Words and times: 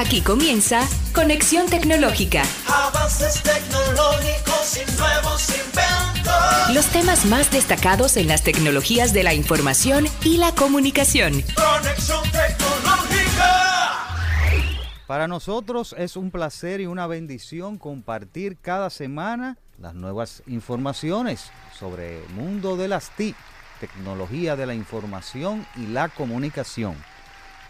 Aquí 0.00 0.22
comienza 0.22 0.88
Conexión 1.12 1.66
Tecnológica. 1.66 2.42
Avances 2.66 3.42
tecnológicos 3.42 4.78
y 4.78 4.98
nuevos 4.98 5.50
inventos. 5.50 6.74
Los 6.74 6.86
temas 6.86 7.26
más 7.26 7.50
destacados 7.50 8.16
en 8.16 8.26
las 8.26 8.42
tecnologías 8.42 9.12
de 9.12 9.24
la 9.24 9.34
información 9.34 10.06
y 10.24 10.38
la 10.38 10.54
comunicación. 10.54 11.44
Conexión 11.54 12.22
tecnológica. 12.32 14.06
Para 15.06 15.28
nosotros 15.28 15.94
es 15.98 16.16
un 16.16 16.30
placer 16.30 16.80
y 16.80 16.86
una 16.86 17.06
bendición 17.06 17.76
compartir 17.76 18.56
cada 18.56 18.88
semana 18.88 19.58
las 19.76 19.92
nuevas 19.94 20.42
informaciones 20.46 21.50
sobre 21.78 22.24
el 22.24 22.28
mundo 22.30 22.78
de 22.78 22.88
las 22.88 23.10
TIC, 23.16 23.36
tecnología 23.80 24.56
de 24.56 24.64
la 24.64 24.72
información 24.72 25.66
y 25.76 25.88
la 25.88 26.08
comunicación. 26.08 26.96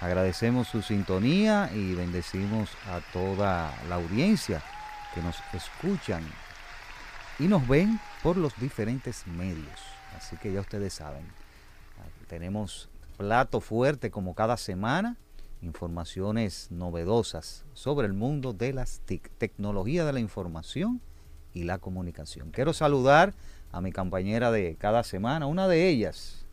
Agradecemos 0.01 0.69
su 0.69 0.80
sintonía 0.80 1.71
y 1.75 1.95
bendecimos 1.95 2.70
a 2.87 3.01
toda 3.12 3.75
la 3.88 3.97
audiencia 3.97 4.62
que 5.15 5.20
nos 5.20 5.37
escuchan 5.52 6.23
y 7.38 7.48
nos 7.48 7.69
ven 7.69 8.01
por 8.23 8.39
los 8.39 8.59
diferentes 8.59 9.27
medios. 9.27 9.80
Así 10.16 10.37
que 10.39 10.52
ya 10.52 10.61
ustedes 10.61 10.95
saben, 10.95 11.27
tenemos 12.28 12.89
plato 13.19 13.61
fuerte 13.61 14.11
como 14.11 14.34
cada 14.34 14.56
semana, 14.56 15.16
informaciones 15.61 16.70
novedosas 16.70 17.64
sobre 17.75 18.06
el 18.06 18.14
mundo 18.14 18.55
de 18.55 18.73
las 18.73 19.01
TIC, 19.01 19.30
tecnología 19.37 20.06
de 20.06 20.14
la 20.14 20.20
información 20.20 21.03
y 21.53 21.64
la 21.64 21.77
comunicación. 21.77 22.53
Quiero 22.53 22.73
saludar 22.73 23.34
a 23.70 23.83
mi 23.83 23.92
compañera 23.92 24.51
de 24.51 24.77
cada 24.77 25.05
semana, 25.05 25.47
una 25.47 25.69
de 25.69 25.89
ellas, 25.89 26.47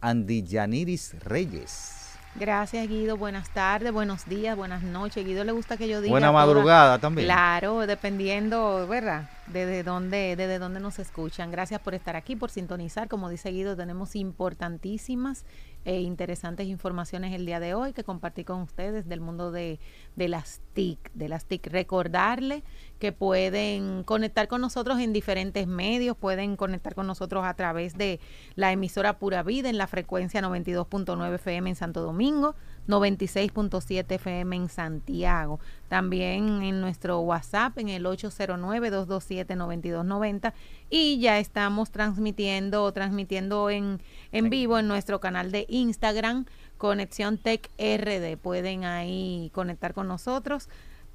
Andy 0.00 0.44
Yaniris 0.44 1.18
Reyes. 1.24 1.99
Gracias 2.36 2.88
Guido, 2.88 3.16
buenas 3.16 3.50
tardes, 3.50 3.92
buenos 3.92 4.24
días, 4.26 4.56
buenas 4.56 4.82
noches. 4.84 5.26
Guido 5.26 5.42
le 5.42 5.50
gusta 5.50 5.76
que 5.76 5.88
yo 5.88 6.00
diga. 6.00 6.12
Buena 6.12 6.28
toda- 6.28 6.46
madrugada 6.46 6.98
también. 7.00 7.26
Claro, 7.26 7.86
dependiendo, 7.88 8.86
¿verdad? 8.86 9.28
Desde 9.48 9.82
dónde, 9.82 10.36
desde 10.36 10.60
dónde 10.60 10.78
nos 10.78 11.00
escuchan. 11.00 11.50
Gracias 11.50 11.80
por 11.80 11.92
estar 11.94 12.14
aquí, 12.14 12.36
por 12.36 12.50
sintonizar. 12.50 13.08
Como 13.08 13.28
dice 13.28 13.50
Guido, 13.50 13.76
tenemos 13.76 14.14
importantísimas 14.14 15.44
e 15.84 16.00
interesantes 16.02 16.68
informaciones 16.68 17.34
el 17.34 17.46
día 17.46 17.58
de 17.58 17.74
hoy 17.74 17.92
que 17.92 18.04
compartí 18.04 18.44
con 18.44 18.60
ustedes 18.60 19.08
del 19.08 19.20
mundo 19.20 19.50
de, 19.50 19.80
de 20.14 20.28
las 20.28 20.60
TIC, 20.74 21.10
de 21.14 21.28
las 21.28 21.46
TIC. 21.46 21.66
Recordarle 21.66 22.62
que 23.00 23.10
pueden 23.12 24.04
conectar 24.04 24.46
con 24.46 24.60
nosotros 24.60 25.00
en 25.00 25.14
diferentes 25.14 25.66
medios, 25.66 26.16
pueden 26.16 26.56
conectar 26.56 26.94
con 26.94 27.08
nosotros 27.08 27.44
a 27.44 27.54
través 27.54 27.94
de 27.94 28.20
la 28.54 28.70
emisora 28.72 29.18
Pura 29.18 29.42
Vida 29.42 29.70
en 29.70 29.78
la 29.78 29.86
frecuencia 29.86 30.42
92.9 30.42 31.36
FM 31.36 31.70
en 31.70 31.76
Santo 31.76 32.02
Domingo, 32.02 32.56
96.7 32.86 34.04
FM 34.12 34.54
en 34.54 34.68
Santiago. 34.68 35.60
También 35.88 36.62
en 36.62 36.82
nuestro 36.82 37.20
WhatsApp 37.20 37.78
en 37.78 37.88
el 37.88 38.04
809-227-9290 38.04 40.52
y 40.90 41.18
ya 41.20 41.38
estamos 41.38 41.90
transmitiendo, 41.90 42.92
transmitiendo 42.92 43.70
en, 43.70 44.02
en 44.30 44.50
vivo 44.50 44.78
en 44.78 44.88
nuestro 44.88 45.20
canal 45.20 45.50
de 45.50 45.64
Instagram, 45.70 46.44
Conexión 46.76 47.38
Tech 47.38 47.70
RD. 47.78 48.36
Pueden 48.36 48.84
ahí 48.84 49.50
conectar 49.54 49.94
con 49.94 50.06
nosotros 50.06 50.68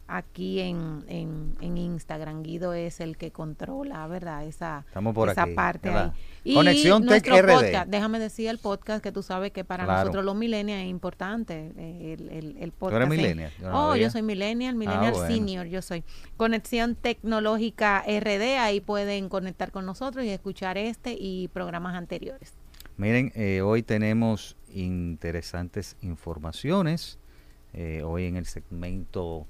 aquí 0.07 0.59
en, 0.59 1.03
en, 1.07 1.55
en 1.61 1.77
Instagram. 1.77 2.43
Guido 2.43 2.73
es 2.73 2.99
el 2.99 3.17
que 3.17 3.31
controla, 3.31 4.05
¿verdad? 4.07 4.45
Esa, 4.45 4.83
Estamos 4.87 5.15
por 5.15 5.29
esa 5.29 5.43
aquí, 5.43 5.53
parte 5.53 5.89
¿verdad? 5.89 6.13
ahí. 6.45 6.53
Conexión 6.53 7.07
Tech 7.07 7.25
RD. 7.27 7.51
podcast, 7.53 7.89
déjame 7.89 8.19
decir 8.19 8.49
el 8.49 8.59
podcast 8.59 9.03
que 9.03 9.11
tú 9.11 9.23
sabes 9.23 9.51
que 9.51 9.63
para 9.63 9.85
Claro. 9.85 9.99
nosotros 10.01 10.23
los 10.25 10.35
millennials 10.35 10.83
es 10.83 10.89
importante 10.89 11.71
eh, 11.77 12.15
el, 12.19 12.29
el, 12.29 12.57
el 12.59 12.71
podcast. 12.71 13.01
eres 13.01 13.11
en- 13.13 13.21
millennial? 13.21 13.51
Yo 13.59 13.69
no 13.71 13.89
oh, 13.89 13.95
yo 13.95 14.09
soy 14.11 14.21
millennial, 14.21 14.75
millennial 14.75 15.13
bueno. 15.13 15.27
senior, 15.27 15.65
yo 15.65 15.81
soy. 15.81 16.03
Conexión 16.37 16.95
Tecnológica 16.95 18.03
RD, 18.07 18.57
ahí 18.59 18.81
pueden 18.81 19.27
conectar 19.29 19.71
con 19.71 19.85
nosotros 19.87 20.23
y 20.25 20.29
escuchar 20.29 20.77
este 20.77 21.15
y 21.19 21.47
programas 21.47 21.95
anteriores. 21.95 22.53
Miren, 22.97 23.31
eh, 23.35 23.61
hoy 23.61 23.81
tenemos 23.83 24.55
interesantes 24.69 25.97
informaciones. 26.01 27.17
eh, 27.73 28.03
hoy 28.05 28.25
en 28.25 28.37
el 28.37 28.45
segmento 28.45 29.47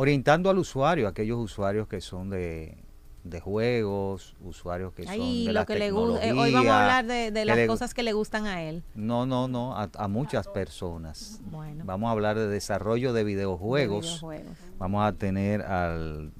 orientando 0.00 0.48
al 0.48 0.56
usuario, 0.58 1.06
aquellos 1.08 1.38
usuarios 1.38 1.86
que 1.86 2.00
son 2.00 2.30
de, 2.30 2.78
de 3.22 3.40
juegos, 3.40 4.34
usuarios 4.42 4.94
que 4.94 5.04
son 5.04 5.18
de 5.18 5.44
lo 5.44 5.52
la 5.52 5.66
que 5.66 5.78
le 5.78 5.90
gusta. 5.90 6.26
hoy 6.34 6.52
vamos 6.52 6.70
a 6.70 6.80
hablar 6.80 7.06
de, 7.06 7.30
de 7.30 7.44
las 7.44 7.66
cosas 7.66 7.92
que 7.92 8.02
le 8.02 8.14
gustan 8.14 8.46
a 8.46 8.62
él. 8.62 8.82
No, 8.94 9.26
no, 9.26 9.46
no, 9.46 9.76
a, 9.76 9.90
a 9.94 10.08
muchas 10.08 10.48
personas. 10.48 11.40
Bueno, 11.50 11.84
Vamos 11.84 12.08
a 12.08 12.12
hablar 12.12 12.38
de 12.38 12.48
desarrollo 12.48 13.12
de 13.12 13.20
de 13.20 13.24
videojuegos. 13.24 14.06
videojuegos. 14.06 14.56
Vamos 14.78 15.04
a 15.04 15.12
tener 15.12 15.60
al, 15.60 16.32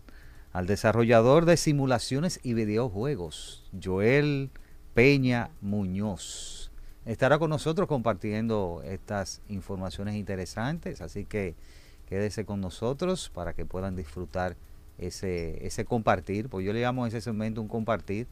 al 0.54 0.66
desarrollador 0.66 1.44
de 1.44 1.58
simulaciones 1.58 2.40
y 2.42 2.54
videojuegos, 2.54 3.68
Joel 3.82 4.50
Peña 4.94 5.50
Muñoz. 5.60 6.70
Estará 7.04 7.38
con 7.38 7.50
nosotros 7.50 7.88
compartiendo 7.88 8.80
estas 8.84 9.42
informaciones 9.48 10.14
interesantes, 10.14 11.02
así 11.02 11.26
que 11.26 11.56
quédese 12.10 12.44
con 12.44 12.60
nosotros 12.60 13.30
para 13.32 13.54
que 13.54 13.64
puedan 13.64 13.94
disfrutar 13.96 14.56
ese, 14.98 15.64
ese 15.66 15.84
compartir, 15.86 16.50
pues 16.50 16.66
yo 16.66 16.72
le 16.72 16.82
llamo 16.82 17.04
a 17.04 17.08
ese 17.08 17.20
segmento 17.20 17.62
un 17.62 17.68
compartir 17.68 18.26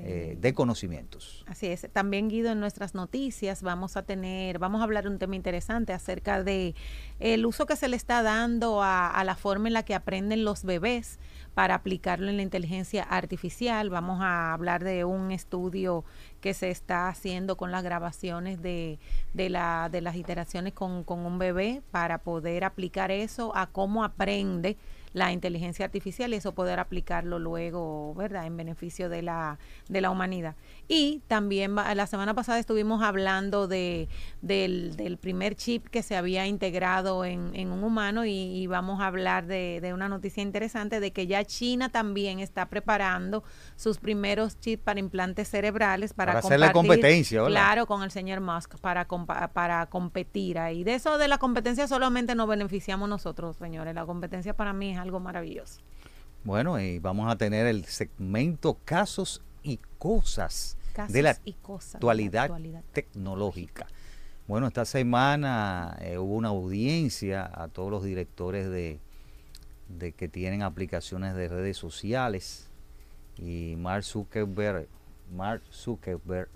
Sí. 0.00 0.08
eh, 0.08 0.36
de 0.40 0.54
conocimientos. 0.54 1.44
Así 1.46 1.66
es. 1.66 1.86
También 1.92 2.28
Guido 2.28 2.50
en 2.52 2.60
nuestras 2.60 2.94
noticias 2.94 3.62
vamos 3.62 3.96
a 3.96 4.02
tener, 4.02 4.58
vamos 4.58 4.80
a 4.80 4.84
hablar 4.84 5.04
de 5.04 5.10
un 5.10 5.18
tema 5.18 5.36
interesante 5.36 5.92
acerca 5.92 6.42
de 6.42 6.74
el 7.18 7.44
uso 7.46 7.66
que 7.66 7.76
se 7.76 7.88
le 7.88 7.96
está 7.96 8.22
dando 8.22 8.82
a, 8.82 9.08
a 9.08 9.24
la 9.24 9.36
forma 9.36 9.68
en 9.68 9.74
la 9.74 9.84
que 9.84 9.94
aprenden 9.94 10.44
los 10.44 10.64
bebés 10.64 11.18
para 11.54 11.74
aplicarlo 11.74 12.28
en 12.28 12.36
la 12.36 12.42
inteligencia 12.42 13.02
artificial. 13.02 13.90
Vamos 13.90 14.20
a 14.22 14.52
hablar 14.52 14.84
de 14.84 15.04
un 15.04 15.30
estudio 15.32 16.04
que 16.40 16.54
se 16.54 16.70
está 16.70 17.08
haciendo 17.08 17.56
con 17.56 17.70
las 17.70 17.82
grabaciones 17.82 18.62
de, 18.62 18.98
de, 19.34 19.50
la, 19.50 19.88
de 19.90 20.00
las 20.00 20.16
iteraciones 20.16 20.72
con, 20.72 21.04
con 21.04 21.20
un 21.26 21.38
bebé 21.38 21.82
para 21.90 22.18
poder 22.18 22.64
aplicar 22.64 23.10
eso 23.10 23.54
a 23.56 23.66
cómo 23.66 24.04
aprende 24.04 24.76
la 25.12 25.32
inteligencia 25.32 25.84
artificial 25.84 26.32
y 26.32 26.36
eso 26.36 26.52
poder 26.54 26.78
aplicarlo 26.78 27.38
luego, 27.38 28.14
¿verdad?, 28.14 28.46
en 28.46 28.56
beneficio 28.56 29.08
de 29.08 29.22
la, 29.22 29.58
de 29.88 30.00
la 30.00 30.10
humanidad. 30.10 30.54
Y 30.86 31.22
también 31.26 31.74
la 31.74 32.06
semana 32.06 32.34
pasada 32.34 32.58
estuvimos 32.58 33.02
hablando 33.02 33.66
de, 33.66 34.08
del, 34.42 34.96
del 34.96 35.16
primer 35.16 35.56
chip 35.56 35.88
que 35.88 36.02
se 36.02 36.16
había 36.16 36.46
integrado 36.46 37.24
en, 37.24 37.50
en 37.54 37.72
un 37.72 37.82
humano 37.82 38.24
y, 38.24 38.30
y 38.30 38.66
vamos 38.66 39.00
a 39.00 39.06
hablar 39.06 39.46
de, 39.46 39.80
de 39.80 39.92
una 39.92 40.08
noticia 40.08 40.42
interesante 40.42 41.00
de 41.00 41.10
que 41.12 41.26
ya 41.26 41.44
China 41.44 41.88
también 41.88 42.38
está 42.38 42.66
preparando 42.66 43.42
sus 43.76 43.98
primeros 43.98 44.60
chips 44.60 44.82
para 44.82 45.00
implantes 45.00 45.48
cerebrales 45.48 46.12
para, 46.12 46.32
Para 46.32 46.38
hacerle 46.46 46.72
competencia. 46.72 47.44
Claro, 47.46 47.86
con 47.86 48.02
el 48.02 48.10
señor 48.10 48.40
Musk 48.40 48.78
para, 48.78 49.06
para 49.06 49.86
competir 49.86 50.58
ahí. 50.58 50.84
De 50.84 50.94
eso 50.94 51.18
de 51.18 51.28
la 51.28 51.38
competencia 51.38 51.88
solamente 51.88 52.34
nos 52.34 52.46
beneficiamos 52.48 53.08
nosotros, 53.08 53.56
señores. 53.56 53.94
La 53.94 54.06
competencia 54.06 54.54
para 54.54 54.72
mí 54.72 54.92
es 54.92 54.99
algo 55.00 55.20
maravilloso. 55.20 55.80
Bueno, 56.44 56.80
y 56.80 56.98
vamos 56.98 57.30
a 57.30 57.36
tener 57.36 57.66
el 57.66 57.84
segmento 57.84 58.78
casos 58.84 59.42
y 59.62 59.78
cosas 59.98 60.76
Casos 60.92 61.12
de 61.12 61.22
la 61.22 61.36
y 61.44 61.52
cosas 61.52 62.00
de 62.00 62.06
la 62.06 62.42
actualidad, 62.42 62.82
tecnológica. 62.92 63.86
Bueno, 64.48 64.66
esta 64.66 64.84
semana 64.84 65.96
eh, 66.00 66.18
hubo 66.18 66.34
una 66.34 66.48
audiencia 66.48 67.48
a 67.54 67.68
todos 67.68 67.90
los 67.90 68.02
directores 68.02 68.68
de, 68.68 68.98
de 69.88 70.12
que 70.12 70.28
tienen 70.28 70.62
aplicaciones 70.62 71.34
de 71.34 71.48
redes 71.48 71.76
sociales 71.76 72.68
y 73.38 73.76
Mark 73.76 74.04
Zuckerberg, 74.04 74.88
Mark 75.32 75.62
Zuckerberg 75.72 76.48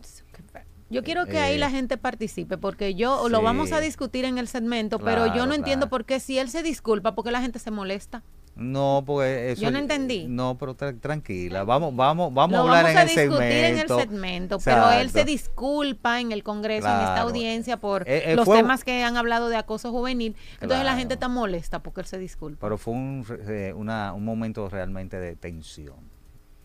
Yo 0.90 1.02
quiero 1.04 1.26
que 1.26 1.38
ahí 1.38 1.54
Eh, 1.54 1.58
la 1.58 1.70
gente 1.70 1.96
participe, 1.96 2.58
porque 2.58 2.94
yo 2.94 3.28
lo 3.28 3.42
vamos 3.42 3.72
a 3.72 3.80
discutir 3.80 4.24
en 4.24 4.38
el 4.38 4.48
segmento, 4.48 4.98
pero 4.98 5.26
yo 5.26 5.32
Claro, 5.32 5.46
no 5.46 5.54
entiendo 5.54 5.88
por 5.88 6.04
qué 6.04 6.18
si 6.20 6.38
él 6.38 6.50
se 6.50 6.62
disculpa, 6.62 7.14
porque 7.14 7.30
la 7.30 7.40
gente 7.42 7.58
se 7.58 7.70
molesta. 7.70 8.22
No, 8.56 9.02
porque 9.04 9.50
eso 9.52 9.62
Yo 9.62 9.70
no 9.72 9.78
entendí. 9.78 10.26
No, 10.28 10.56
pero 10.58 10.76
tra- 10.76 10.98
tranquila, 11.00 11.64
vamos 11.64 11.94
vamos 11.96 12.32
vamos 12.32 12.56
a 12.56 12.60
hablar 12.60 12.84
vamos 12.84 12.90
en 12.92 12.96
a 12.98 13.02
el 13.02 13.08
discutir 13.08 13.38
segmento. 13.40 13.66
en 13.66 13.78
el 13.78 13.88
segmento, 14.08 14.58
pero 14.64 14.90
él 14.92 15.10
se 15.10 15.24
disculpa 15.24 16.20
en 16.20 16.30
el 16.30 16.42
Congreso, 16.44 16.86
en 16.86 16.94
esta 17.00 17.20
audiencia, 17.22 17.78
por 17.78 18.02
Eh, 18.08 18.32
eh, 18.32 18.36
los 18.36 18.44
fue- 18.44 18.58
temas 18.58 18.84
que 18.84 19.02
han 19.02 19.16
hablado 19.16 19.48
de 19.48 19.56
acoso 19.56 19.90
juvenil. 19.90 20.36
Entonces 20.60 20.84
la 20.84 20.96
gente 20.96 21.14
está 21.14 21.26
molesta 21.28 21.82
porque 21.82 22.02
él 22.02 22.06
se 22.06 22.18
disculpa. 22.18 22.58
Pero 22.60 22.78
fue 22.78 22.94
un, 22.94 23.26
eh, 23.48 23.72
una- 23.76 24.12
un 24.12 24.24
momento 24.24 24.68
realmente 24.68 25.18
de 25.18 25.34
tensión. 25.34 26.13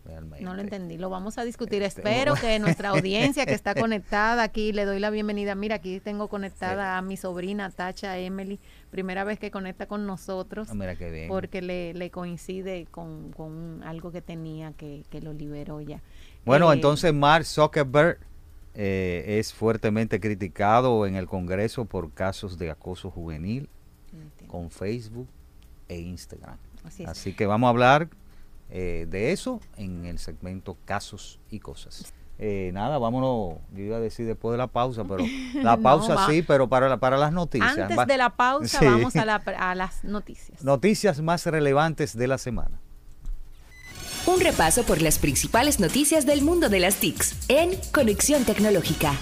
Realmente. 0.04 0.44
No 0.44 0.54
lo 0.54 0.62
entendí, 0.62 0.96
lo 0.96 1.10
vamos 1.10 1.36
a 1.38 1.44
discutir. 1.44 1.82
Este, 1.82 2.00
Espero 2.00 2.34
que 2.34 2.58
nuestra 2.58 2.88
audiencia 2.96 3.44
que 3.46 3.52
está 3.54 3.74
conectada 3.74 4.42
aquí, 4.42 4.72
le 4.72 4.84
doy 4.86 4.98
la 4.98 5.10
bienvenida. 5.10 5.54
Mira, 5.54 5.76
aquí 5.76 6.00
tengo 6.00 6.28
conectada 6.28 6.96
a 6.98 7.02
mi 7.02 7.16
sobrina 7.16 7.70
Tacha 7.70 8.18
Emily, 8.18 8.58
primera 8.90 9.24
vez 9.24 9.38
que 9.38 9.50
conecta 9.50 9.86
con 9.86 10.06
nosotros, 10.06 10.68
Ah, 10.70 10.74
mira 10.74 10.96
qué 10.96 11.10
bien. 11.10 11.28
porque 11.28 11.60
le, 11.62 11.92
le 11.94 12.10
coincide 12.10 12.86
con, 12.90 13.30
con 13.32 13.82
algo 13.84 14.10
que 14.10 14.22
tenía 14.22 14.72
que, 14.72 15.04
que 15.10 15.20
lo 15.20 15.32
liberó 15.34 15.80
ya. 15.80 16.00
Bueno, 16.44 16.72
Eh, 16.72 16.76
entonces 16.76 17.12
Mark 17.12 17.44
Zuckerberg 17.44 18.18
eh, 18.74 19.38
es 19.38 19.52
fuertemente 19.52 20.18
criticado 20.20 21.06
en 21.06 21.14
el 21.16 21.26
Congreso 21.26 21.84
por 21.84 22.12
casos 22.12 22.56
de 22.58 22.70
acoso 22.70 23.10
juvenil 23.10 23.68
con 24.48 24.70
Facebook 24.70 25.28
e 25.88 25.98
Instagram. 26.00 26.56
Así 27.06 27.34
que 27.34 27.46
vamos 27.46 27.66
a 27.66 27.70
hablar 27.70 28.08
eh, 28.70 29.06
de 29.08 29.32
eso 29.32 29.60
en 29.76 30.04
el 30.06 30.18
segmento 30.18 30.76
casos 30.84 31.38
y 31.50 31.58
cosas. 31.60 32.12
Eh, 32.42 32.70
nada, 32.72 32.96
vámonos, 32.98 33.58
yo 33.74 33.82
iba 33.82 33.98
a 33.98 34.00
decir 34.00 34.26
después 34.26 34.52
de 34.52 34.58
la 34.58 34.66
pausa, 34.66 35.04
pero 35.04 35.24
la 35.62 35.76
pausa 35.76 36.26
sí, 36.28 36.40
pero 36.42 36.68
para, 36.68 36.88
la- 36.88 36.96
para 36.96 37.18
las 37.18 37.32
noticias. 37.32 37.76
Antes 37.76 37.98
Va- 37.98 38.06
de 38.06 38.16
la 38.16 38.30
pausa 38.30 38.78
Sí. 38.78 38.84
vamos 38.86 39.14
a, 39.16 39.24
la- 39.26 39.34
a 39.58 39.74
las 39.74 40.04
noticias. 40.04 40.62
Noticias 40.64 41.20
más 41.20 41.44
relevantes 41.44 42.16
de 42.16 42.26
la 42.26 42.38
semana. 42.38 42.80
Un 44.26 44.40
repaso 44.40 44.84
por 44.84 45.02
las 45.02 45.18
principales 45.18 45.80
noticias 45.80 46.24
del 46.26 46.42
mundo 46.42 46.68
de 46.68 46.80
las 46.80 46.96
TICs 46.96 47.36
en 47.48 47.70
Conexión 47.92 48.44
Tecnológica. 48.44 49.12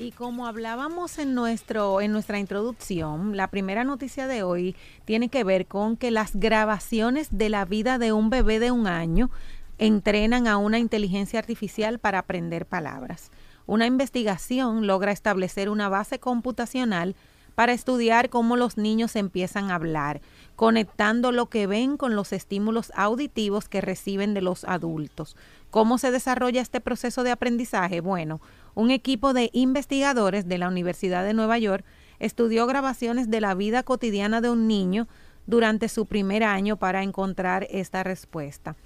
Y 0.00 0.12
como 0.12 0.46
hablábamos 0.46 1.18
en 1.18 1.34
nuestro 1.34 2.00
en 2.00 2.12
nuestra 2.12 2.38
introducción, 2.38 3.36
la 3.36 3.48
primera 3.48 3.82
noticia 3.82 4.28
de 4.28 4.44
hoy 4.44 4.76
tiene 5.04 5.28
que 5.28 5.42
ver 5.42 5.66
con 5.66 5.96
que 5.96 6.12
las 6.12 6.36
grabaciones 6.36 7.28
de 7.32 7.48
la 7.48 7.64
vida 7.64 7.98
de 7.98 8.12
un 8.12 8.30
bebé 8.30 8.60
de 8.60 8.70
un 8.70 8.86
año 8.86 9.28
entrenan 9.76 10.46
a 10.46 10.56
una 10.56 10.78
inteligencia 10.78 11.40
artificial 11.40 11.98
para 11.98 12.20
aprender 12.20 12.64
palabras. 12.64 13.32
Una 13.66 13.86
investigación 13.86 14.86
logra 14.86 15.10
establecer 15.10 15.68
una 15.68 15.88
base 15.88 16.20
computacional 16.20 17.16
para 17.58 17.72
estudiar 17.72 18.30
cómo 18.30 18.54
los 18.54 18.76
niños 18.76 19.16
empiezan 19.16 19.72
a 19.72 19.74
hablar, 19.74 20.20
conectando 20.54 21.32
lo 21.32 21.46
que 21.46 21.66
ven 21.66 21.96
con 21.96 22.14
los 22.14 22.32
estímulos 22.32 22.92
auditivos 22.94 23.68
que 23.68 23.80
reciben 23.80 24.32
de 24.32 24.42
los 24.42 24.62
adultos. 24.62 25.36
¿Cómo 25.72 25.98
se 25.98 26.12
desarrolla 26.12 26.62
este 26.62 26.80
proceso 26.80 27.24
de 27.24 27.32
aprendizaje? 27.32 28.00
Bueno, 28.00 28.40
un 28.78 28.92
equipo 28.92 29.32
de 29.32 29.50
investigadores 29.54 30.46
de 30.46 30.56
la 30.56 30.68
Universidad 30.68 31.24
de 31.24 31.34
Nueva 31.34 31.58
York 31.58 31.84
estudió 32.20 32.64
grabaciones 32.68 33.28
de 33.28 33.40
la 33.40 33.56
vida 33.56 33.82
cotidiana 33.82 34.40
de 34.40 34.50
un 34.50 34.68
niño 34.68 35.08
durante 35.46 35.88
su 35.88 36.06
primer 36.06 36.44
año 36.44 36.76
para 36.76 37.02
encontrar 37.02 37.66
esta 37.72 38.04
respuesta. 38.04 38.76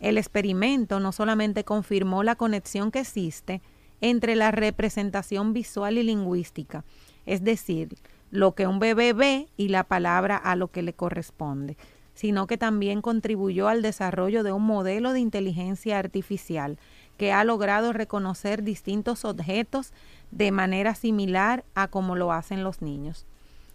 El 0.00 0.18
experimento 0.18 1.00
no 1.00 1.12
solamente 1.12 1.64
confirmó 1.64 2.22
la 2.24 2.36
conexión 2.36 2.90
que 2.90 3.00
existe 3.00 3.62
entre 4.02 4.36
la 4.36 4.50
representación 4.50 5.54
visual 5.54 5.96
y 5.96 6.02
lingüística, 6.02 6.84
es 7.24 7.42
decir, 7.42 7.96
lo 8.30 8.54
que 8.54 8.66
un 8.66 8.78
bebé 8.78 9.14
ve 9.14 9.48
y 9.56 9.68
la 9.68 9.84
palabra 9.84 10.36
a 10.36 10.56
lo 10.56 10.68
que 10.68 10.82
le 10.82 10.92
corresponde, 10.92 11.78
sino 12.12 12.46
que 12.46 12.58
también 12.58 13.00
contribuyó 13.00 13.68
al 13.68 13.80
desarrollo 13.80 14.42
de 14.42 14.52
un 14.52 14.64
modelo 14.64 15.14
de 15.14 15.20
inteligencia 15.20 15.98
artificial 15.98 16.76
que 17.18 17.32
ha 17.32 17.44
logrado 17.44 17.92
reconocer 17.92 18.62
distintos 18.62 19.26
objetos 19.26 19.92
de 20.30 20.50
manera 20.50 20.94
similar 20.94 21.64
a 21.74 21.88
como 21.88 22.16
lo 22.16 22.32
hacen 22.32 22.64
los 22.64 22.80
niños. 22.80 23.26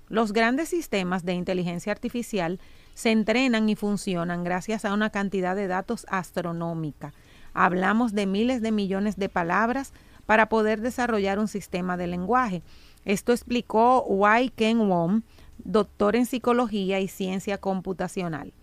Los 0.09 0.33
grandes 0.33 0.69
sistemas 0.69 1.25
de 1.25 1.33
inteligencia 1.33 1.91
artificial 1.91 2.59
se 2.93 3.11
entrenan 3.11 3.69
y 3.69 3.75
funcionan 3.75 4.43
gracias 4.43 4.85
a 4.85 4.93
una 4.93 5.09
cantidad 5.09 5.55
de 5.55 5.67
datos 5.67 6.05
astronómica. 6.09 7.13
Hablamos 7.53 8.13
de 8.13 8.25
miles 8.25 8.61
de 8.61 8.71
millones 8.71 9.17
de 9.17 9.29
palabras 9.29 9.93
para 10.25 10.49
poder 10.49 10.81
desarrollar 10.81 11.39
un 11.39 11.47
sistema 11.47 11.97
de 11.97 12.07
lenguaje. 12.07 12.63
Esto 13.05 13.33
explicó 13.33 14.03
Wai 14.03 14.49
Ken 14.49 14.87
Wong, 14.87 15.23
doctor 15.57 16.15
en 16.15 16.25
psicología 16.25 16.99
y 16.99 17.07
ciencia 17.07 17.57
computacional, 17.57 18.53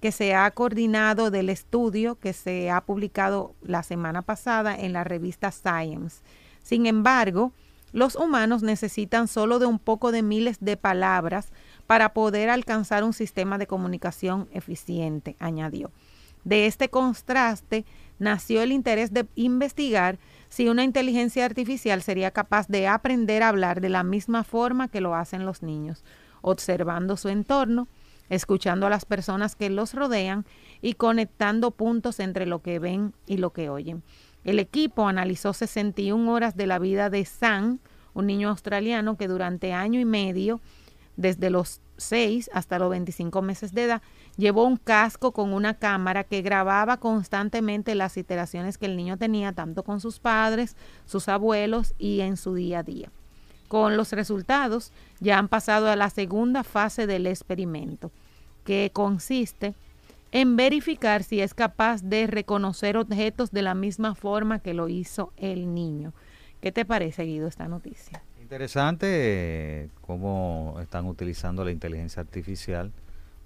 que 0.00 0.12
se 0.12 0.34
ha 0.34 0.50
coordinado 0.50 1.30
del 1.30 1.48
estudio 1.48 2.16
que 2.16 2.32
se 2.32 2.70
ha 2.70 2.80
publicado 2.82 3.54
la 3.62 3.82
semana 3.82 4.22
pasada 4.22 4.76
en 4.76 4.92
la 4.92 5.04
revista 5.04 5.50
Science. 5.50 6.22
Sin 6.62 6.86
embargo, 6.86 7.52
los 7.92 8.16
humanos 8.16 8.62
necesitan 8.62 9.28
solo 9.28 9.58
de 9.58 9.66
un 9.66 9.78
poco 9.78 10.12
de 10.12 10.22
miles 10.22 10.58
de 10.60 10.76
palabras 10.76 11.50
para 11.86 12.12
poder 12.12 12.50
alcanzar 12.50 13.02
un 13.02 13.12
sistema 13.12 13.58
de 13.58 13.66
comunicación 13.66 14.48
eficiente, 14.52 15.36
añadió. 15.38 15.90
De 16.44 16.66
este 16.66 16.88
contraste 16.88 17.84
nació 18.18 18.62
el 18.62 18.72
interés 18.72 19.12
de 19.12 19.26
investigar 19.34 20.18
si 20.48 20.68
una 20.68 20.84
inteligencia 20.84 21.44
artificial 21.44 22.02
sería 22.02 22.30
capaz 22.30 22.68
de 22.68 22.86
aprender 22.86 23.42
a 23.42 23.48
hablar 23.48 23.80
de 23.80 23.88
la 23.88 24.02
misma 24.02 24.44
forma 24.44 24.88
que 24.88 25.00
lo 25.00 25.14
hacen 25.14 25.44
los 25.44 25.62
niños, 25.62 26.04
observando 26.40 27.16
su 27.16 27.28
entorno, 27.28 27.88
escuchando 28.28 28.86
a 28.86 28.90
las 28.90 29.04
personas 29.04 29.56
que 29.56 29.70
los 29.70 29.94
rodean 29.94 30.44
y 30.80 30.94
conectando 30.94 31.70
puntos 31.70 32.20
entre 32.20 32.46
lo 32.46 32.62
que 32.62 32.78
ven 32.78 33.14
y 33.26 33.38
lo 33.38 33.52
que 33.52 33.68
oyen. 33.70 34.02
El 34.44 34.58
equipo 34.58 35.08
analizó 35.08 35.52
61 35.52 36.32
horas 36.32 36.56
de 36.56 36.66
la 36.66 36.78
vida 36.78 37.10
de 37.10 37.24
Sam, 37.24 37.80
un 38.14 38.26
niño 38.26 38.48
australiano 38.48 39.16
que 39.16 39.28
durante 39.28 39.72
año 39.72 40.00
y 40.00 40.04
medio, 40.04 40.60
desde 41.16 41.50
los 41.50 41.80
6 41.96 42.50
hasta 42.52 42.78
los 42.78 42.90
25 42.90 43.42
meses 43.42 43.74
de 43.74 43.84
edad, 43.84 44.02
llevó 44.36 44.64
un 44.64 44.76
casco 44.76 45.32
con 45.32 45.52
una 45.52 45.74
cámara 45.74 46.24
que 46.24 46.42
grababa 46.42 46.98
constantemente 46.98 47.94
las 47.94 48.16
iteraciones 48.16 48.78
que 48.78 48.86
el 48.86 48.96
niño 48.96 49.16
tenía, 49.16 49.52
tanto 49.52 49.82
con 49.82 50.00
sus 50.00 50.20
padres, 50.20 50.76
sus 51.04 51.28
abuelos 51.28 51.94
y 51.98 52.20
en 52.20 52.36
su 52.36 52.54
día 52.54 52.80
a 52.80 52.82
día. 52.84 53.10
Con 53.68 53.96
los 53.96 54.12
resultados 54.12 54.92
ya 55.20 55.38
han 55.38 55.48
pasado 55.48 55.88
a 55.88 55.96
la 55.96 56.10
segunda 56.10 56.64
fase 56.64 57.06
del 57.06 57.26
experimento, 57.26 58.10
que 58.64 58.90
consiste 58.92 59.74
en 60.32 60.56
verificar 60.56 61.22
si 61.22 61.40
es 61.40 61.54
capaz 61.54 62.02
de 62.02 62.26
reconocer 62.26 62.96
objetos 62.96 63.50
de 63.50 63.62
la 63.62 63.74
misma 63.74 64.14
forma 64.14 64.58
que 64.58 64.74
lo 64.74 64.88
hizo 64.88 65.32
el 65.36 65.74
niño. 65.74 66.12
¿Qué 66.60 66.72
te 66.72 66.84
parece, 66.84 67.24
Guido, 67.24 67.46
esta 67.46 67.68
noticia? 67.68 68.22
Interesante 68.40 69.06
eh, 69.10 69.88
cómo 70.00 70.78
están 70.80 71.06
utilizando 71.06 71.64
la 71.64 71.70
inteligencia 71.70 72.20
artificial 72.20 72.92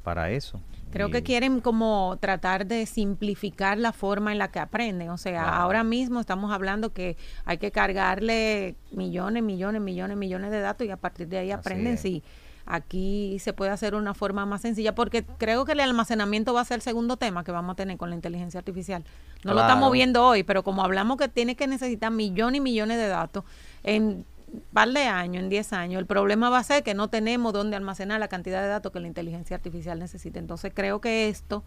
para 0.02 0.31
eso. 0.31 0.60
Creo 0.90 1.08
Y- 1.08 1.12
que 1.12 1.22
quieren 1.22 1.60
como 1.60 2.19
tratar 2.20 2.66
de 2.66 2.84
simplificar 2.87 3.78
la 3.78 3.93
forma 3.93 4.31
en 4.32 4.38
la 4.38 4.49
que 4.49 4.58
aprenden. 4.60 5.08
O 5.10 5.16
sea, 5.16 5.43
Claro. 5.44 5.56
ahora 5.56 5.84
mismo 5.84 6.20
estamos 6.20 6.52
hablando 6.52 6.93
que 6.93 7.16
hay 7.46 7.56
que 7.58 7.70
cargarle 7.70 8.75
millones, 8.90 9.43
millones, 9.43 9.81
millones, 9.81 10.16
millones 10.16 10.50
de 10.50 10.60
datos 10.60 10.87
y 10.87 10.90
a 10.90 10.96
partir 10.99 11.28
de 11.28 11.38
ahí 11.38 11.50
aprenden 11.50 11.96
si 11.96 12.22
aquí 12.66 13.38
se 13.40 13.52
puede 13.52 13.70
hacer 13.72 13.94
una 13.94 14.14
forma 14.14 14.46
más 14.46 14.60
sencilla 14.60 14.94
porque 14.94 15.25
creo 15.25 15.64
que 15.64 15.72
el 15.72 15.81
almacenamiento 15.81 16.55
va 16.55 16.60
a 16.60 16.64
ser 16.64 16.76
el 16.76 16.82
segundo 16.82 17.16
tema 17.16 17.43
que 17.43 17.50
vamos 17.50 17.72
a 17.72 17.76
tener 17.76 17.96
con 17.96 18.08
la 18.10 18.14
inteligencia 18.14 18.58
artificial. 18.58 19.02
No 19.44 19.55
lo 19.55 19.62
estamos 19.62 19.90
viendo 19.90 20.25
hoy, 20.25 20.44
pero 20.44 20.62
como 20.62 20.84
hablamos 20.84 21.16
que 21.16 21.28
tiene 21.28 21.56
que 21.56 21.66
necesitar 21.66 22.12
millones 22.12 22.58
y 22.58 22.60
millones 22.60 22.98
de 22.98 23.08
datos 23.08 23.44
en 23.82 24.25
par 24.72 24.88
de 24.88 25.02
años, 25.04 25.43
en 25.43 25.49
10 25.49 25.72
años, 25.72 25.99
el 26.00 26.06
problema 26.06 26.50
va 26.50 26.58
a 26.58 26.64
ser 26.64 26.82
que 26.82 26.94
no 26.94 27.08
tenemos 27.08 27.52
dónde 27.52 27.76
almacenar 27.76 28.20
la 28.20 28.28
cantidad 28.28 28.62
de 28.62 28.69
datos 28.69 28.93
que 28.93 29.00
la 29.00 29.06
inteligencia 29.06 29.56
artificial 29.56 29.98
necesita. 29.98 30.38
Entonces 30.38 30.72
creo 30.74 31.00
que 31.00 31.29
esto 31.29 31.65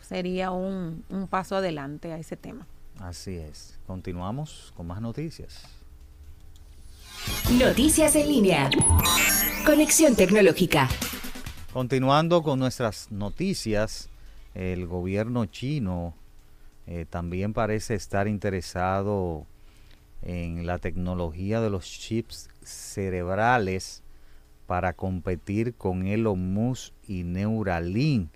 sería 0.00 0.50
un, 0.50 1.04
un 1.08 1.28
paso 1.28 1.56
adelante 1.56 2.12
a 2.12 2.18
ese 2.18 2.36
tema. 2.36 2.66
Así 2.98 3.36
es. 3.36 3.78
Continuamos 3.86 4.72
con 4.76 4.86
más 4.86 5.00
noticias. 5.00 5.64
Noticias 7.58 8.16
en 8.16 8.28
línea. 8.28 8.70
Conexión 9.64 10.16
Tecnológica. 10.16 10.88
Continuando 11.72 12.42
con 12.42 12.58
nuestras 12.58 13.10
noticias, 13.10 14.10
el 14.54 14.86
gobierno 14.86 15.46
chino 15.46 16.14
eh, 16.86 17.06
también 17.08 17.54
parece 17.54 17.94
estar 17.94 18.28
interesado 18.28 19.46
en 20.22 20.66
la 20.66 20.78
tecnología 20.78 21.60
de 21.60 21.70
los 21.70 21.84
chips 21.84 22.48
cerebrales 22.62 24.02
para 24.66 24.92
competir 24.92 25.74
con 25.74 26.06
Elon 26.06 26.54
Musk 26.54 26.94
y 27.06 27.24
Neuralink. 27.24 28.30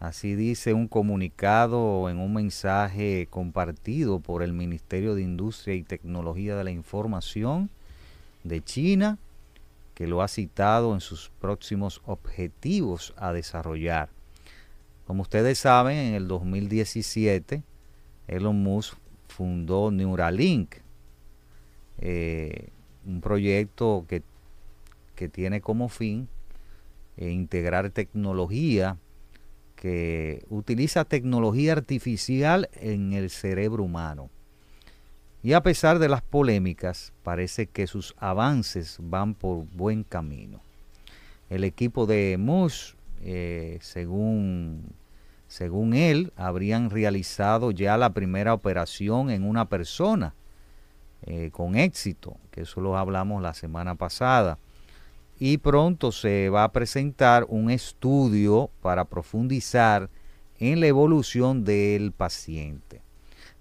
Así 0.00 0.34
dice 0.34 0.74
un 0.74 0.88
comunicado 0.88 2.08
en 2.08 2.18
un 2.18 2.32
mensaje 2.32 3.26
compartido 3.30 4.20
por 4.20 4.42
el 4.42 4.52
Ministerio 4.52 5.14
de 5.14 5.22
Industria 5.22 5.74
y 5.74 5.82
Tecnología 5.82 6.56
de 6.56 6.64
la 6.64 6.70
Información 6.70 7.68
de 8.44 8.62
China, 8.62 9.18
que 9.94 10.06
lo 10.06 10.22
ha 10.22 10.28
citado 10.28 10.94
en 10.94 11.00
sus 11.00 11.30
próximos 11.40 12.00
objetivos 12.06 13.12
a 13.16 13.32
desarrollar. 13.32 14.08
Como 15.06 15.22
ustedes 15.22 15.58
saben, 15.58 15.98
en 15.98 16.14
el 16.14 16.28
2017, 16.28 17.62
Elon 18.28 18.62
Musk 18.62 18.96
fundó 19.38 19.92
Neuralink, 19.92 20.74
eh, 21.98 22.70
un 23.06 23.20
proyecto 23.20 24.04
que, 24.08 24.24
que 25.14 25.28
tiene 25.28 25.60
como 25.60 25.88
fin 25.88 26.26
eh, 27.16 27.30
integrar 27.30 27.90
tecnología 27.90 28.96
que 29.76 30.44
utiliza 30.50 31.04
tecnología 31.04 31.70
artificial 31.70 32.68
en 32.72 33.12
el 33.12 33.30
cerebro 33.30 33.84
humano. 33.84 34.28
Y 35.44 35.52
a 35.52 35.62
pesar 35.62 36.00
de 36.00 36.08
las 36.08 36.22
polémicas, 36.22 37.12
parece 37.22 37.68
que 37.68 37.86
sus 37.86 38.16
avances 38.18 38.98
van 39.00 39.34
por 39.34 39.66
buen 39.66 40.02
camino. 40.02 40.60
El 41.48 41.62
equipo 41.62 42.06
de 42.06 42.36
Musk, 42.40 42.96
eh, 43.22 43.78
según, 43.82 44.82
según 45.48 45.94
él, 45.94 46.32
habrían 46.36 46.90
realizado 46.90 47.70
ya 47.70 47.96
la 47.96 48.12
primera 48.12 48.52
operación 48.52 49.30
en 49.30 49.44
una 49.44 49.68
persona 49.68 50.34
eh, 51.22 51.50
con 51.50 51.74
éxito, 51.74 52.36
que 52.50 52.60
eso 52.60 52.80
lo 52.80 52.96
hablamos 52.96 53.42
la 53.42 53.54
semana 53.54 53.94
pasada. 53.94 54.58
y 55.40 55.58
pronto 55.58 56.10
se 56.10 56.48
va 56.48 56.64
a 56.64 56.72
presentar 56.72 57.46
un 57.48 57.70
estudio 57.70 58.70
para 58.82 59.04
profundizar 59.04 60.10
en 60.58 60.80
la 60.80 60.88
evolución 60.88 61.64
del 61.64 62.10
paciente. 62.10 63.02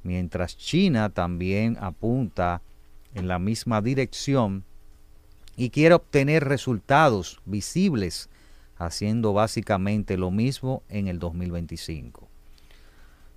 Mientras 0.02 0.58
China 0.58 1.10
también 1.12 1.78
apunta 1.80 2.64
en 3.14 3.28
la 3.28 3.38
misma 3.38 3.84
dirección 3.84 4.64
y 5.56 5.70
quiere 5.70 5.94
obtener 5.94 6.46
resultados 6.46 7.40
visibles 7.46 8.28
haciendo 8.78 9.34
básicamente 9.34 10.18
lo 10.18 10.32
mismo 10.32 10.84
en 10.90 11.08
el 11.08 11.20
2025. 11.20 12.28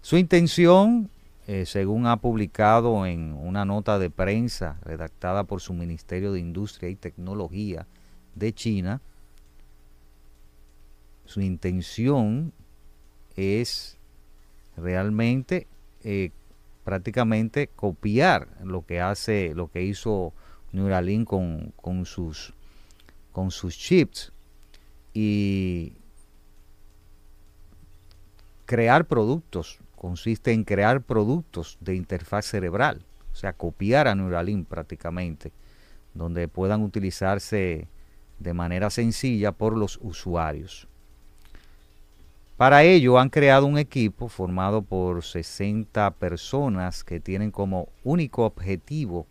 Su 0.02 0.16
intención, 0.16 1.10
eh, 1.46 1.66
según 1.66 2.06
ha 2.06 2.16
publicado 2.16 3.06
en 3.06 3.34
una 3.34 3.64
nota 3.64 3.98
de 3.98 4.10
prensa 4.10 4.78
redactada 4.82 5.44
por 5.44 5.60
su 5.60 5.74
Ministerio 5.74 6.32
de 6.32 6.40
Industria 6.40 6.88
y 6.88 6.96
Tecnología 6.96 7.86
de 8.34 8.52
China, 8.52 9.00
su 11.24 11.40
intención 11.40 12.52
es 13.36 13.98
realmente 14.76 15.66
eh, 16.02 16.30
prácticamente 16.84 17.68
copiar 17.68 18.48
lo 18.64 18.84
que 18.84 19.00
hace, 19.00 19.52
lo 19.54 19.68
que 19.68 19.82
hizo 19.82 20.32
Neuralink 20.72 21.28
con, 21.28 22.04
sus 22.06 22.52
chips 23.76 24.32
y 25.12 25.94
crear 28.66 29.06
productos, 29.06 29.78
consiste 29.96 30.52
en 30.52 30.64
crear 30.64 31.02
productos 31.02 31.76
de 31.80 31.96
interfaz 31.96 32.46
cerebral, 32.46 33.04
o 33.32 33.34
sea, 33.34 33.52
copiar 33.52 34.08
a 34.08 34.14
Neuralink 34.14 34.66
prácticamente, 34.68 35.52
donde 36.14 36.48
puedan 36.48 36.82
utilizarse 36.82 37.88
de 38.38 38.54
manera 38.54 38.90
sencilla 38.90 39.52
por 39.52 39.76
los 39.76 39.98
usuarios. 40.02 40.88
Para 42.56 42.82
ello 42.82 43.18
han 43.18 43.30
creado 43.30 43.64
un 43.66 43.78
equipo 43.78 44.28
formado 44.28 44.82
por 44.82 45.24
60 45.24 46.10
personas 46.12 47.04
que 47.04 47.18
tienen 47.18 47.50
como 47.50 47.88
único 48.04 48.44
objetivo 48.44 49.26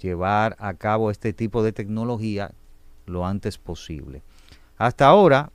llevar 0.00 0.56
a 0.58 0.74
cabo 0.74 1.10
este 1.10 1.32
tipo 1.32 1.62
de 1.62 1.72
tecnología 1.72 2.50
lo 3.06 3.24
antes 3.24 3.56
posible. 3.56 4.22
Hasta 4.78 5.06
ahora 5.06 5.50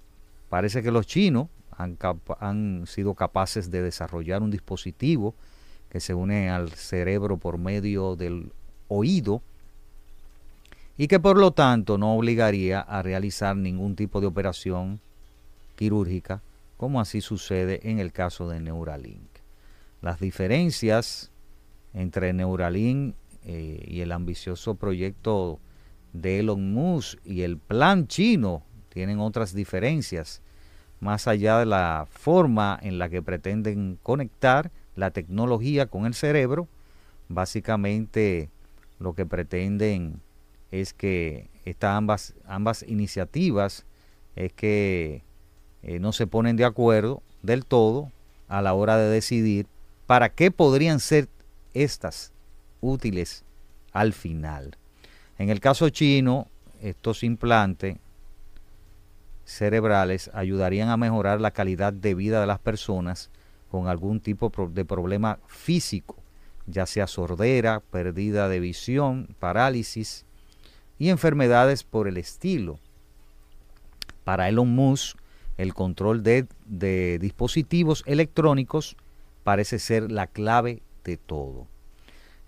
parece 0.49 0.81
que 0.81 0.91
los 0.91 1.07
chinos 1.07 1.47
han, 1.77 2.85
sido 2.87 3.13
capaces 3.13 3.69
de 3.69 3.81
desarrollar 3.81 4.41
un 4.41 4.51
dispositivo 4.51 5.35
que 5.89 5.99
se 5.99 6.13
une 6.13 6.49
al 6.49 6.71
cerebro 6.71 7.37
por 7.37 7.57
medio 7.57 8.15
del 8.15 8.51
oído 8.87 9.41
y 10.97 11.07
que 11.07 11.19
por 11.19 11.37
lo 11.37 11.51
tanto 11.51 11.97
no 11.97 12.15
obligaría 12.15 12.81
a 12.81 13.03
realizar 13.03 13.55
ningún 13.55 13.95
tipo 13.95 14.19
de 14.19 14.27
operación 14.27 14.99
quirúrgica, 15.75 16.41
como 16.77 16.99
así 16.99 17.21
sucede 17.21 17.79
en 17.83 17.99
el 17.99 18.11
caso 18.11 18.49
de 18.49 18.59
Neuralink. 18.59 19.29
Las 20.01 20.19
diferencias 20.19 21.31
entre 21.93 22.33
Neuralink 22.33 23.15
eh, 23.45 23.85
y 23.87 24.01
el 24.01 24.11
ambicioso 24.11 24.75
proyecto 24.75 25.59
de 26.13 26.39
Elon 26.39 26.73
Musk 26.73 27.19
y 27.23 27.43
el 27.43 27.57
plan 27.57 28.07
chino 28.07 28.63
tienen 28.97 29.19
otras 29.19 29.53
diferencias, 29.53 30.41
más 31.01 31.27
allá 31.27 31.59
de 31.59 31.67
la 31.67 32.07
forma 32.09 32.79
en 32.81 32.97
la 32.97 33.09
que 33.09 33.21
pretenden 33.21 33.99
conectar 34.01 34.71
la 34.95 35.11
tecnología 35.11 35.85
con 35.85 36.07
el 36.07 36.15
cerebro, 36.15 36.67
básicamente 37.29 38.49
lo 38.97 39.13
que 39.13 39.27
pretenden 39.27 40.19
es 40.71 40.95
que 40.95 41.47
estas 41.63 41.95
ambas, 41.95 42.33
ambas 42.47 42.83
iniciativas 42.87 43.85
es 44.35 44.51
que 44.53 45.21
eh, 45.83 45.99
no 45.99 46.11
se 46.11 46.25
ponen 46.25 46.55
de 46.55 46.65
acuerdo 46.65 47.21
del 47.43 47.65
todo 47.65 48.11
a 48.47 48.63
la 48.63 48.73
hora 48.73 48.97
de 48.97 49.11
decidir 49.11 49.67
para 50.07 50.29
qué 50.29 50.49
podrían 50.49 50.99
ser 50.99 51.29
estas 51.75 52.33
útiles 52.81 53.43
al 53.91 54.11
final. 54.13 54.75
En 55.37 55.51
el 55.51 55.59
caso 55.59 55.87
chino, 55.89 56.47
estos 56.81 57.21
implantes 57.21 57.97
cerebrales 59.47 60.29
ayudarían 60.33 60.89
a 60.89 60.97
mejorar 60.97 61.39
la 61.39 61.51
calidad 61.51 61.93
de 61.93 62.13
vida 62.13 62.41
de 62.41 62.47
las 62.47 62.59
personas 62.59 63.29
con 63.71 63.87
algún 63.87 64.19
tipo 64.19 64.51
de 64.69 64.83
problema 64.83 65.39
físico, 65.47 66.17
ya 66.65 66.85
sea 66.85 67.07
sordera, 67.07 67.79
pérdida 67.79 68.49
de 68.49 68.59
visión, 68.59 69.29
parálisis 69.39 70.25
y 70.99 71.09
enfermedades 71.09 71.85
por 71.85 72.09
el 72.09 72.17
estilo. 72.17 72.77
Para 74.25 74.49
Elon 74.49 74.69
Musk, 74.69 75.17
el 75.57 75.73
control 75.73 76.23
de, 76.23 76.45
de 76.65 77.17
dispositivos 77.17 78.03
electrónicos 78.05 78.97
parece 79.45 79.79
ser 79.79 80.11
la 80.11 80.27
clave 80.27 80.81
de 81.05 81.15
todo. 81.15 81.67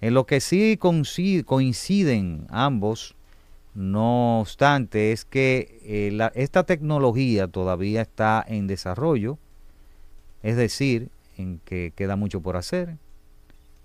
En 0.01 0.13
lo 0.13 0.25
que 0.25 0.41
sí 0.41 0.77
coinciden 0.77 2.45
ambos, 2.49 3.15
no 3.79 4.41
obstante, 4.41 5.13
es 5.13 5.23
que 5.23 5.79
eh, 5.83 6.29
esta 6.35 6.65
tecnología 6.65 7.47
todavía 7.47 8.01
está 8.01 8.43
en 8.45 8.67
desarrollo, 8.67 9.37
es 10.43 10.57
decir, 10.57 11.07
en 11.37 11.61
que 11.63 11.93
queda 11.95 12.17
mucho 12.17 12.41
por 12.41 12.57
hacer, 12.57 12.97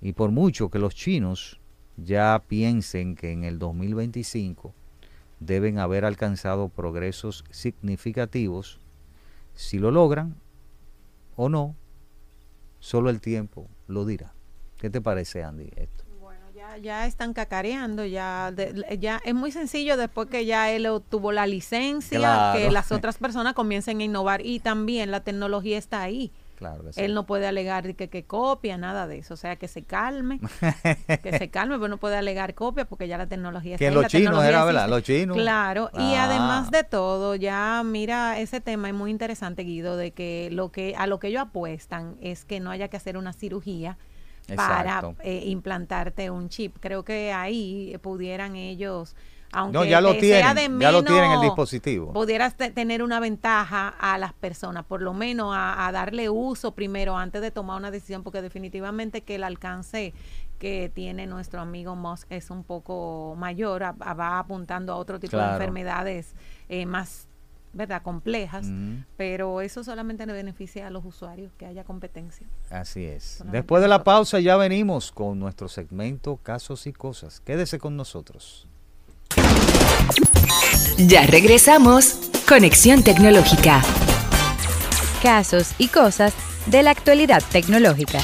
y 0.02 0.12
por 0.12 0.32
mucho 0.32 0.68
que 0.68 0.80
los 0.80 0.96
chinos 0.96 1.60
ya 1.96 2.42
piensen 2.48 3.14
que 3.14 3.30
en 3.30 3.44
el 3.44 3.60
2025 3.60 4.74
deben 5.38 5.78
haber 5.78 6.04
alcanzado 6.04 6.68
progresos 6.68 7.44
significativos, 7.50 8.80
si 9.54 9.78
lo 9.78 9.92
logran 9.92 10.34
o 11.36 11.48
no, 11.48 11.76
solo 12.80 13.10
el 13.10 13.20
tiempo 13.20 13.68
lo 13.86 14.04
dirá. 14.04 14.32
¿Qué 14.76 14.90
te 14.90 15.00
parece, 15.00 15.44
Andy, 15.44 15.70
esto? 15.76 16.03
Ya, 16.74 16.78
ya 16.78 17.06
están 17.06 17.34
cacareando, 17.34 18.04
ya, 18.04 18.52
ya 18.98 19.20
es 19.24 19.34
muy 19.34 19.52
sencillo 19.52 19.96
después 19.96 20.28
que 20.28 20.46
ya 20.46 20.70
él 20.70 20.86
obtuvo 20.86 21.32
la 21.32 21.46
licencia, 21.46 22.52
que 22.54 22.70
las 22.70 22.92
otras 22.92 23.18
personas 23.18 23.54
comiencen 23.54 24.00
a 24.00 24.04
innovar 24.04 24.44
y 24.44 24.60
también 24.60 25.10
la 25.10 25.20
tecnología 25.20 25.78
está 25.78 26.02
ahí. 26.02 26.32
Él 26.96 27.14
no 27.14 27.26
puede 27.26 27.46
alegar 27.46 27.94
que, 27.94 28.08
que 28.08 28.24
copia, 28.24 28.78
nada 28.78 29.06
de 29.06 29.18
eso. 29.18 29.34
O 29.34 29.36
sea, 29.36 29.56
que 29.56 29.68
se 29.68 29.82
calme, 29.82 30.40
que 31.22 31.38
se 31.38 31.50
calme, 31.50 31.76
pero 31.76 31.88
no 31.88 31.98
puede 31.98 32.16
alegar 32.16 32.54
copia 32.54 32.84
porque 32.84 33.08
ya 33.08 33.18
la 33.18 33.26
tecnología 33.26 33.74
está 33.74 33.84
Que 33.84 33.90
los 33.90 34.06
chinos 34.06 34.42
era, 34.44 34.64
¿verdad? 34.64 34.88
Los 34.88 35.02
chinos. 35.02 35.36
Claro, 35.36 35.90
y 35.94 36.14
ah. 36.14 36.24
además 36.24 36.70
de 36.70 36.84
todo, 36.84 37.34
ya 37.34 37.82
mira, 37.84 38.38
ese 38.38 38.60
tema 38.60 38.88
es 38.88 38.94
muy 38.94 39.10
interesante, 39.10 39.62
Guido, 39.62 39.96
de 39.96 40.12
que 40.12 40.48
lo 40.52 40.70
que 40.70 40.94
a 40.96 41.06
lo 41.06 41.18
que 41.18 41.28
ellos 41.28 41.42
apuestan 41.42 42.16
es 42.20 42.44
que 42.44 42.60
no 42.60 42.70
haya 42.70 42.88
que 42.88 42.96
hacer 42.96 43.16
una 43.16 43.32
cirugía 43.32 43.98
para 44.54 45.14
eh, 45.22 45.42
implantarte 45.46 46.30
un 46.30 46.48
chip. 46.48 46.76
Creo 46.80 47.04
que 47.04 47.32
ahí 47.32 47.96
pudieran 48.02 48.56
ellos 48.56 49.16
aunque 49.54 49.78
no, 49.78 49.84
ya 49.84 50.00
lo 50.00 50.16
tienen, 50.16 50.80
ya 50.80 50.90
lo 50.90 51.04
tienen 51.04 51.30
el 51.30 51.40
dispositivo. 51.40 52.12
Pudieras 52.12 52.56
tener 52.56 53.02
una 53.02 53.20
ventaja 53.20 53.88
a 53.88 54.18
las 54.18 54.32
personas, 54.32 54.84
por 54.84 55.00
lo 55.00 55.14
menos 55.14 55.54
a, 55.56 55.88
darle 55.92 56.28
uso 56.28 56.74
primero 56.74 57.16
antes 57.16 57.40
de 57.40 57.50
tomar 57.50 57.78
una 57.78 57.90
decisión, 57.90 58.24
porque 58.24 58.42
definitivamente 58.42 59.22
que 59.22 59.36
el 59.36 59.44
alcance 59.44 60.12
que 60.58 60.90
tiene 60.92 61.26
nuestro 61.26 61.60
amigo 61.60 61.94
Musk 61.94 62.30
es 62.30 62.50
un 62.50 62.64
poco 62.64 63.36
mayor, 63.38 63.82
va 63.82 64.38
apuntando 64.38 64.92
a 64.92 64.96
otro 64.96 65.20
tipo 65.20 65.36
de 65.36 65.44
enfermedades 65.44 66.34
eh, 66.68 66.86
más 66.86 67.28
¿verdad? 67.74 68.02
complejas, 68.02 68.66
pero 69.16 69.60
eso 69.60 69.84
solamente 69.84 70.26
le 70.26 70.32
beneficia 70.32 70.86
a 70.86 70.90
los 70.90 71.04
usuarios, 71.04 71.52
que 71.58 71.66
haya 71.66 71.84
competencia. 71.84 72.46
Así 72.70 73.04
es. 73.04 73.42
Después 73.50 73.82
de 73.82 73.88
la 73.88 74.04
pausa 74.04 74.40
ya 74.40 74.56
venimos 74.56 75.12
con 75.12 75.38
nuestro 75.38 75.68
segmento 75.68 76.36
Casos 76.36 76.86
y 76.86 76.92
Cosas. 76.92 77.40
Quédese 77.40 77.78
con 77.78 77.96
nosotros. 77.96 78.66
Ya 80.98 81.26
regresamos. 81.26 82.30
Conexión 82.48 83.02
Tecnológica. 83.02 83.82
Casos 85.22 85.72
y 85.78 85.88
cosas 85.88 86.34
de 86.66 86.82
la 86.82 86.90
actualidad 86.90 87.42
tecnológica. 87.50 88.20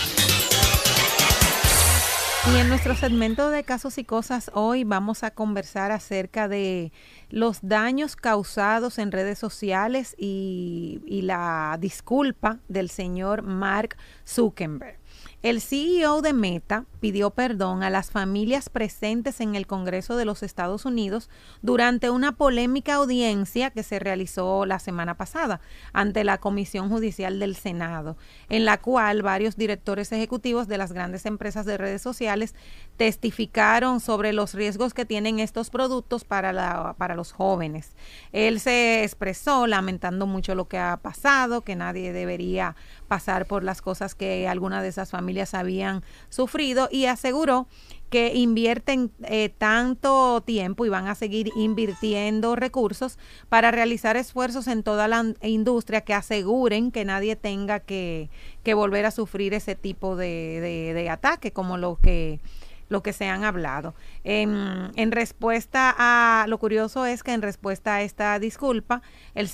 Y 2.49 2.57
en 2.57 2.71
nuestro 2.71 2.95
segmento 2.97 3.51
de 3.51 3.65
casos 3.65 3.99
y 3.99 4.05
cosas 4.05 4.51
hoy 4.55 4.83
vamos 4.85 5.25
a 5.25 5.31
conversar 5.31 5.93
acerca 5.93 6.49
de 6.49 6.91
los 7.29 7.59
daños 7.61 8.17
causados 8.17 8.99
en 8.99 9.13
redes 9.13 9.39
sociales 9.39 10.15
y, 10.17 11.21
la 11.23 11.77
disculpa 11.79 12.59
del 12.67 12.89
señor 12.89 13.43
Mark 13.43 13.97
Zuckerberg. 14.27 14.99
El 15.43 15.61
CEO 15.61 16.23
de 16.23 16.33
Meta 16.33 16.87
pidió 17.01 17.31
perdón 17.31 17.83
a 17.83 17.91
las 17.91 18.11
familias 18.11 18.69
presentes 18.69 19.41
en 19.41 19.55
el 19.55 19.67
Congreso 19.67 20.17
de 20.17 20.25
los 20.25 20.43
Estados 20.43 20.85
Unidos 20.85 21.31
durante 21.63 22.11
una 22.11 22.33
polémica 22.33 22.95
audiencia 22.95 23.71
que 23.71 23.83
se 23.83 23.99
realizó 23.99 24.67
la 24.67 24.79
semana 24.79 25.17
pasada 25.17 25.61
ante 25.93 26.25
la 26.25 26.39
Comisión 26.39 26.89
Judicial 26.89 27.39
del 27.39 27.57
Senado, 27.57 28.17
en 28.49 28.65
la 28.65 28.79
cual 28.79 29.23
varios 29.23 29.57
directores 29.57 30.13
ejecutivos 30.13 30.69
de 30.69 30.79
las 30.79 30.93
grandes 30.93 31.27
empresas 31.27 31.67
de 31.67 31.79
redes 31.79 32.03
sociales 32.03 32.55
testificaron 32.97 34.01
sobre 34.01 34.33
los 34.33 34.55
riesgos 34.55 34.95
que 34.95 35.07
tienen 35.07 35.41
estos 35.41 35.71
productos 35.71 36.25
para, 36.25 36.53
la, 36.53 36.95
para 36.99 37.15
los 37.15 37.33
jóvenes. 37.33 37.93
Él 38.33 38.61
se 38.61 39.05
expresó 39.05 39.67
lamentando 39.67 40.27
mucho 40.27 40.55
lo 40.55 40.69
que 40.69 40.79
ha 40.79 40.99
pasado, 40.99 41.63
que 41.63 41.77
nadie 41.77 42.13
debería 42.13 42.77
pasar 43.09 43.47
por 43.47 43.65
las 43.65 43.81
cosas 43.83 44.15
que 44.15 44.47
algunas 44.47 44.83
de 44.83 44.89
esas 44.89 45.11
familias 45.11 45.55
habían 45.55 46.05
sufrido 46.29 46.89
y 46.91 47.07
aseguró 47.07 47.67
que 48.11 48.35
invierten 48.35 49.13
eh, 49.23 49.51
tanto 49.57 50.43
tiempo 50.43 50.85
y 50.85 50.89
van 50.89 51.07
a 51.07 51.15
seguir 51.15 51.51
invirtiendo 51.55 52.57
recursos 52.57 53.19
para 53.49 53.71
realizar 53.71 54.17
esfuerzos 54.17 54.67
en 54.67 54.83
toda 54.83 55.07
la 55.07 55.25
industria 55.43 56.01
que 56.01 56.13
aseguren 56.13 56.91
que 56.91 57.05
nadie 57.05 57.37
tenga 57.37 57.79
que, 57.79 58.29
que 58.65 58.75
volver 58.75 59.07
a 59.07 59.13
sufrir 59.13 59.55
ese 59.55 59.77
tipo 59.77 60.17
de, 60.17 60.61
de, 60.95 61.09
ataque 61.09 61.53
como 61.53 61.79
lo 61.79 61.97
que 61.97 62.41
lo 62.89 63.05
que 63.05 63.13
se 63.13 63.29
han 63.29 63.45
hablado. 63.45 63.95
En, 64.25 64.91
en, 64.97 65.13
respuesta 65.13 65.95
a, 65.97 66.47
lo 66.49 66.59
curioso 66.59 67.07
es 67.07 67.23
que 67.23 67.33
en 67.33 67.41
respuesta 67.41 67.95
a 67.95 68.03
esta 68.03 68.37
disculpa, 68.41 69.01
el, 69.37 69.49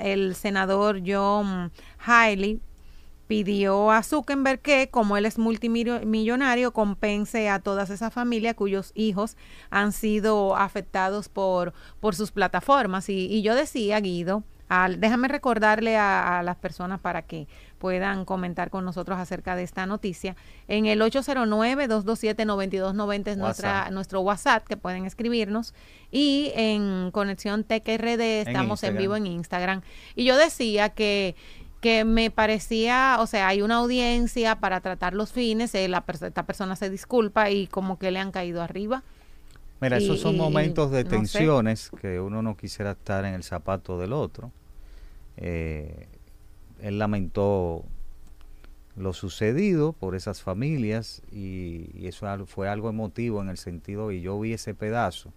el 0.00 0.34
senador 0.34 1.02
John 1.06 1.70
Haley 1.98 2.62
pidió 3.32 3.90
a 3.90 4.02
Zuckerberg 4.02 4.60
que, 4.60 4.90
como 4.90 5.16
él 5.16 5.24
es 5.24 5.38
multimillonario, 5.38 6.74
compense 6.74 7.48
a 7.48 7.60
todas 7.60 7.88
esas 7.88 8.12
familias 8.12 8.54
cuyos 8.54 8.92
hijos 8.94 9.38
han 9.70 9.92
sido 9.92 10.54
afectados 10.54 11.30
por, 11.30 11.72
por 11.98 12.14
sus 12.14 12.30
plataformas. 12.30 13.08
Y, 13.08 13.40
yo 13.40 13.54
decía, 13.54 13.98
Guido, 14.00 14.44
al, 14.68 15.00
déjame 15.00 15.28
recordarle 15.28 15.96
a, 15.96 16.42
las 16.44 16.56
personas 16.56 17.00
para 17.00 17.22
que 17.22 17.48
puedan 17.78 18.26
comentar 18.26 18.68
con 18.68 18.84
nosotros 18.84 19.18
acerca 19.18 19.56
de 19.56 19.62
esta 19.62 19.86
noticia. 19.86 20.36
En 20.68 20.84
el 20.84 21.00
809-227-9290 21.00 23.28
es 23.28 23.38
nuestra, 23.38 23.90
nuestro 23.90 24.20
WhatsApp 24.20 24.66
que 24.66 24.76
pueden 24.76 25.06
escribirnos. 25.06 25.72
Y 26.10 26.52
en 26.54 27.10
Conexión 27.12 27.64
TechRD 27.64 28.42
estamos 28.42 28.82
en 28.82 28.98
vivo 28.98 29.16
en 29.16 29.26
Instagram. 29.26 29.80
Y 30.16 30.24
yo 30.24 30.36
decía 30.36 30.90
que 30.90 31.34
que 31.82 32.04
me 32.04 32.30
parecía, 32.30 33.16
o 33.18 33.26
sea, 33.26 33.48
hay 33.48 33.60
una 33.60 33.78
audiencia 33.78 34.60
para 34.60 34.80
tratar 34.80 35.14
los 35.14 35.32
fines, 35.32 35.74
eh, 35.74 35.88
la, 35.88 36.04
esta 36.08 36.46
persona 36.46 36.76
se 36.76 36.88
disculpa 36.88 37.50
y 37.50 37.66
como 37.66 37.98
que 37.98 38.12
le 38.12 38.20
han 38.20 38.30
caído 38.30 38.62
arriba. 38.62 39.02
Mira, 39.80 39.96
esos 39.96 40.20
son 40.20 40.36
momentos 40.36 40.92
de 40.92 41.02
tensiones 41.04 41.90
que 42.00 42.20
uno 42.20 42.40
no 42.40 42.56
quisiera 42.56 42.92
estar 42.92 43.24
en 43.24 43.34
el 43.34 43.42
zapato 43.42 43.98
del 43.98 44.12
otro. 44.12 44.52
Eh, 45.36 46.06
él 46.80 47.00
lamentó 47.00 47.84
lo 48.94 49.12
sucedido 49.12 49.92
por 49.92 50.14
esas 50.14 50.40
familias 50.40 51.20
y, 51.32 52.06
eso 52.06 52.46
fue 52.46 52.68
algo 52.68 52.90
emotivo 52.90 53.42
en 53.42 53.48
el 53.48 53.58
sentido, 53.58 54.12
y 54.12 54.20
yo 54.20 54.38
vi 54.38 54.52
ese 54.52 54.72
pedazo, 54.72 55.32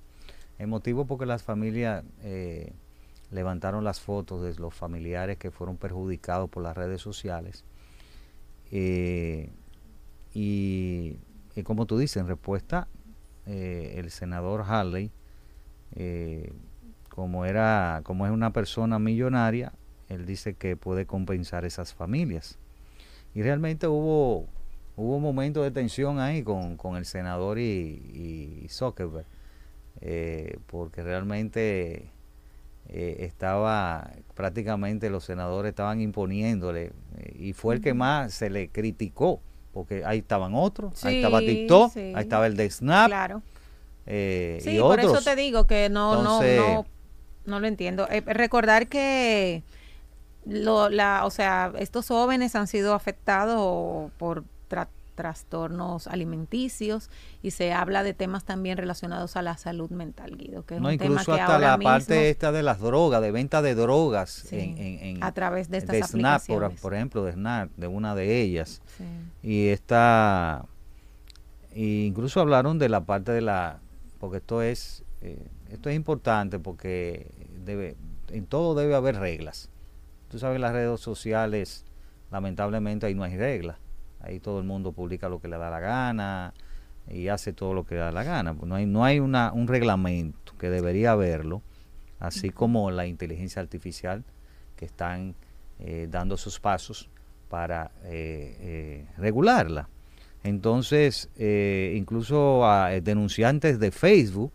emotivo 0.59 1.05
porque 1.05 1.25
las 1.25 1.41
familias... 1.41 2.03
Eh, 2.21 2.71
levantaron 3.35 3.83
las 3.83 3.99
fotos 3.99 4.41
de 4.41 4.59
los 4.59 4.73
familiares 4.73 5.37
que 5.37 5.51
fueron 5.51 5.77
perjudicados 5.77 6.49
por 6.49 6.63
las 6.63 6.75
redes 6.75 7.01
sociales. 7.01 7.65
Eh, 8.71 9.51
y, 10.33 11.17
como 11.63 11.85
tú 11.85 11.97
dices, 11.97 12.17
en 12.17 12.27
respuesta, 12.27 12.87
eh, 13.45 13.95
el 13.97 14.09
senador 14.09 14.63
Harley, 14.67 15.11
eh, 15.95 16.51
como, 17.09 17.45
era, 17.45 18.01
como 18.03 18.25
es 18.25 18.31
una 18.31 18.51
persona 18.51 18.99
millonaria, 18.99 19.73
él 20.09 20.25
dice 20.25 20.55
que 20.55 20.77
puede 20.77 21.05
compensar 21.05 21.65
esas 21.65 21.93
familias. 21.93 22.57
Y 23.33 23.41
realmente 23.41 23.87
hubo, 23.87 24.47
hubo 24.95 25.19
momentos 25.19 25.63
de 25.63 25.71
tensión 25.71 26.19
ahí 26.19 26.41
con, 26.41 26.77
el 26.95 27.05
senador 27.05 27.59
y, 27.59 28.63
y 28.63 28.67
Zuckerberg, 28.69 29.25
porque 30.67 31.03
realmente 31.03 32.14
eh, 32.89 33.17
estaba 33.19 34.11
prácticamente 34.35 35.09
los 35.09 35.23
senadores 35.23 35.69
estaban 35.69 36.01
imponiéndole 36.01 36.91
eh, 37.17 37.35
y 37.37 37.53
fue 37.53 37.75
el 37.75 37.81
que 37.81 37.93
más 37.93 38.33
se 38.33 38.49
le 38.49 38.69
criticó 38.69 39.41
porque 39.73 40.03
ahí 40.05 40.19
estaban 40.19 40.53
otros, 40.55 41.03
ahí 41.03 41.17
estaba 41.17 41.39
TikTok, 41.39 41.97
ahí 41.97 42.13
estaba 42.17 42.47
el 42.47 42.55
de 42.55 42.69
Snap. 42.69 43.07
Claro. 43.07 43.41
Eh, 44.05 44.59
sí, 44.61 44.79
por 44.79 44.99
eso 44.99 45.21
te 45.21 45.35
digo 45.35 45.67
que 45.67 45.89
no, 45.89 46.23
no, 46.23 46.41
no, 46.41 46.85
no 47.45 47.59
lo 47.59 47.67
entiendo. 47.67 48.07
recordar 48.25 48.87
que 48.87 49.63
lo, 50.45 50.89
la, 50.89 51.25
o 51.25 51.29
sea, 51.29 51.73
estos 51.77 52.07
jóvenes 52.07 52.55
han 52.55 52.67
sido 52.67 52.93
afectados 52.93 54.11
por 54.17 54.45
trastornos 55.15 56.07
alimenticios 56.07 57.09
y 57.41 57.51
se 57.51 57.73
habla 57.73 58.03
de 58.03 58.13
temas 58.13 58.43
también 58.43 58.77
relacionados 58.77 59.35
a 59.35 59.41
la 59.41 59.57
salud 59.57 59.89
mental, 59.89 60.37
Guido, 60.37 60.65
que 60.65 60.75
es 60.75 60.81
no, 60.81 60.89
un 60.89 60.93
incluso 60.93 61.23
tema 61.23 61.35
que 61.35 61.41
hasta 61.41 61.59
la 61.59 61.77
parte 61.79 62.29
esta 62.29 62.51
de 62.51 62.61
las 62.61 62.79
drogas, 62.79 63.21
de 63.21 63.31
venta 63.31 63.61
de 63.61 63.73
drogas 63.73 64.51
en, 64.51 65.23
a 65.23 65.31
través 65.31 65.69
de 65.69 65.77
estas 65.77 65.95
de 65.95 66.03
Snap, 66.03 66.43
por, 66.81 66.93
ejemplo, 66.93 67.23
de 67.23 67.33
Snap, 67.33 67.71
de 67.75 67.87
una 67.87 68.13
de 68.13 68.41
ellas. 68.41 68.81
Y 69.41 69.69
esta, 69.69 70.65
incluso 71.73 72.41
hablaron 72.41 72.77
de 72.77 72.89
la 72.89 73.05
parte 73.05 73.31
de 73.31 73.41
la, 73.41 73.79
porque 74.19 74.37
esto 74.37 74.61
es, 74.61 75.03
eh, 75.21 75.47
esto 75.69 75.89
es 75.89 75.95
importante 75.95 76.59
porque 76.59 77.31
debe, 77.63 77.95
en 78.29 78.45
todo 78.45 78.75
debe 78.75 78.95
haber 78.95 79.17
reglas. 79.17 79.69
Tú 80.29 80.39
sabes, 80.39 80.59
las 80.59 80.73
redes 80.73 80.99
sociales, 80.99 81.85
lamentablemente 82.31 83.05
ahí 83.05 83.15
no 83.15 83.23
hay 83.23 83.37
reglas 83.37 83.77
ahí 84.25 84.39
todo 84.39 84.59
el 84.59 84.65
mundo 84.65 84.91
publica 84.91 85.29
lo 85.29 85.39
que 85.39 85.47
le 85.47 85.57
da 85.57 85.69
la 85.69 85.79
gana 85.79 86.53
y 87.07 87.27
hace 87.27 87.53
todo 87.53 87.73
lo 87.73 87.85
que 87.85 87.95
le 87.95 88.01
da 88.01 88.11
la 88.11 88.23
gana. 88.23 88.53
Pues 88.53 88.67
no 88.67 88.75
hay, 88.75 88.85
no 88.85 89.05
hay 89.05 89.19
una, 89.19 89.51
un 89.53 89.67
reglamento 89.67 90.53
que 90.57 90.69
debería 90.69 91.11
haberlo, 91.11 91.61
así 92.19 92.49
como 92.49 92.91
la 92.91 93.05
inteligencia 93.05 93.61
artificial 93.61 94.23
que 94.75 94.85
están 94.85 95.35
eh, 95.79 96.07
dando 96.09 96.37
sus 96.37 96.59
pasos 96.59 97.09
para 97.49 97.91
eh, 98.03 98.57
eh, 98.59 99.07
regularla. 99.17 99.89
Entonces, 100.43 101.31
incluso 101.37 102.67
a 102.67 102.91
denunciantes 103.01 103.79
de 103.79 103.89
Facebook 103.89 104.51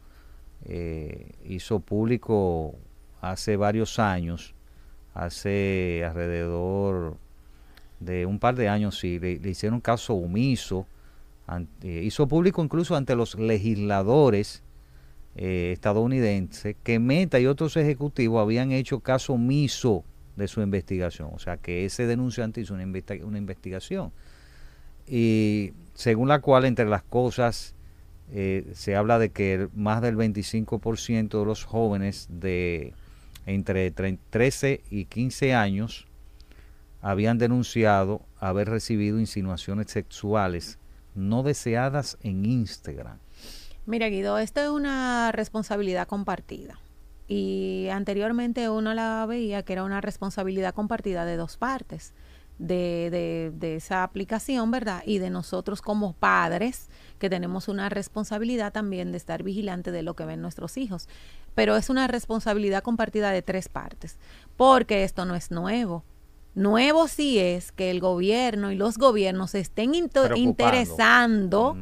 hizo 1.44 1.80
público 1.80 2.76
hace 3.20 3.56
varios 3.56 3.98
años, 3.98 4.54
hace 5.14 6.04
alrededor 6.06 7.16
de 8.00 8.26
un 8.26 8.38
par 8.38 8.56
de 8.56 8.68
años, 8.68 8.98
sí, 8.98 9.18
le, 9.18 9.32
hicieron 9.48 9.80
caso 9.80 10.14
omiso, 10.14 10.86
eh, 11.82 12.02
hizo 12.04 12.26
público 12.26 12.62
incluso 12.62 12.96
ante 12.96 13.14
los 13.14 13.34
legisladores 13.34 14.62
eh, 15.36 15.70
estadounidenses 15.72 16.76
que 16.82 16.98
Meta 16.98 17.38
y 17.38 17.46
otros 17.46 17.76
ejecutivos 17.76 18.40
habían 18.40 18.72
hecho 18.72 19.00
caso 19.00 19.34
omiso 19.34 20.04
de 20.36 20.48
su 20.48 20.62
investigación, 20.62 21.30
o 21.32 21.38
sea 21.38 21.56
que 21.56 21.84
ese 21.84 22.06
denunciante 22.06 22.60
hizo 22.60 22.74
una, 22.74 22.84
una 23.24 23.38
investigación. 23.38 24.12
Y 25.06 25.72
según 25.94 26.28
la 26.28 26.40
cual 26.40 26.64
entre 26.64 26.86
las 26.86 27.02
cosas 27.02 27.74
eh, 28.32 28.70
se 28.74 28.94
habla 28.94 29.18
de 29.18 29.30
que 29.30 29.68
más 29.74 30.02
del 30.02 30.16
25% 30.16 31.40
de 31.40 31.44
los 31.44 31.64
jóvenes 31.64 32.28
de 32.30 32.94
entre 33.44 33.90
13 33.90 34.82
y 34.90 35.06
15 35.06 35.54
años 35.54 36.06
habían 37.00 37.38
denunciado 37.38 38.22
haber 38.38 38.68
recibido 38.68 39.18
insinuaciones 39.18 39.90
sexuales 39.90 40.78
no 41.14 41.42
deseadas 41.42 42.18
en 42.22 42.44
Instagram. 42.44 43.18
Mira, 43.86 44.08
Guido, 44.08 44.38
esto 44.38 44.60
es 44.60 44.68
una 44.68 45.32
responsabilidad 45.32 46.06
compartida. 46.06 46.78
Y 47.26 47.88
anteriormente 47.92 48.68
uno 48.68 48.92
la 48.94 49.24
veía 49.26 49.62
que 49.62 49.72
era 49.72 49.84
una 49.84 50.00
responsabilidad 50.00 50.74
compartida 50.74 51.24
de 51.24 51.36
dos 51.36 51.56
partes, 51.56 52.12
de, 52.58 53.08
de, 53.10 53.52
de 53.54 53.76
esa 53.76 54.02
aplicación, 54.02 54.70
¿verdad? 54.70 55.02
Y 55.06 55.18
de 55.18 55.30
nosotros 55.30 55.80
como 55.80 56.12
padres, 56.12 56.90
que 57.18 57.30
tenemos 57.30 57.68
una 57.68 57.88
responsabilidad 57.88 58.72
también 58.72 59.12
de 59.12 59.18
estar 59.18 59.42
vigilante 59.42 59.92
de 59.92 60.02
lo 60.02 60.14
que 60.14 60.24
ven 60.24 60.42
nuestros 60.42 60.76
hijos. 60.76 61.08
Pero 61.54 61.76
es 61.76 61.88
una 61.88 62.06
responsabilidad 62.06 62.82
compartida 62.82 63.30
de 63.30 63.42
tres 63.42 63.68
partes, 63.68 64.18
porque 64.56 65.04
esto 65.04 65.24
no 65.24 65.34
es 65.34 65.50
nuevo 65.50 66.04
Nuevo 66.54 67.06
sí 67.08 67.38
es 67.38 67.70
que 67.72 67.90
el 67.90 68.00
gobierno 68.00 68.72
y 68.72 68.76
los 68.76 68.98
gobiernos 68.98 69.54
estén 69.54 69.94
interesando 69.94 71.76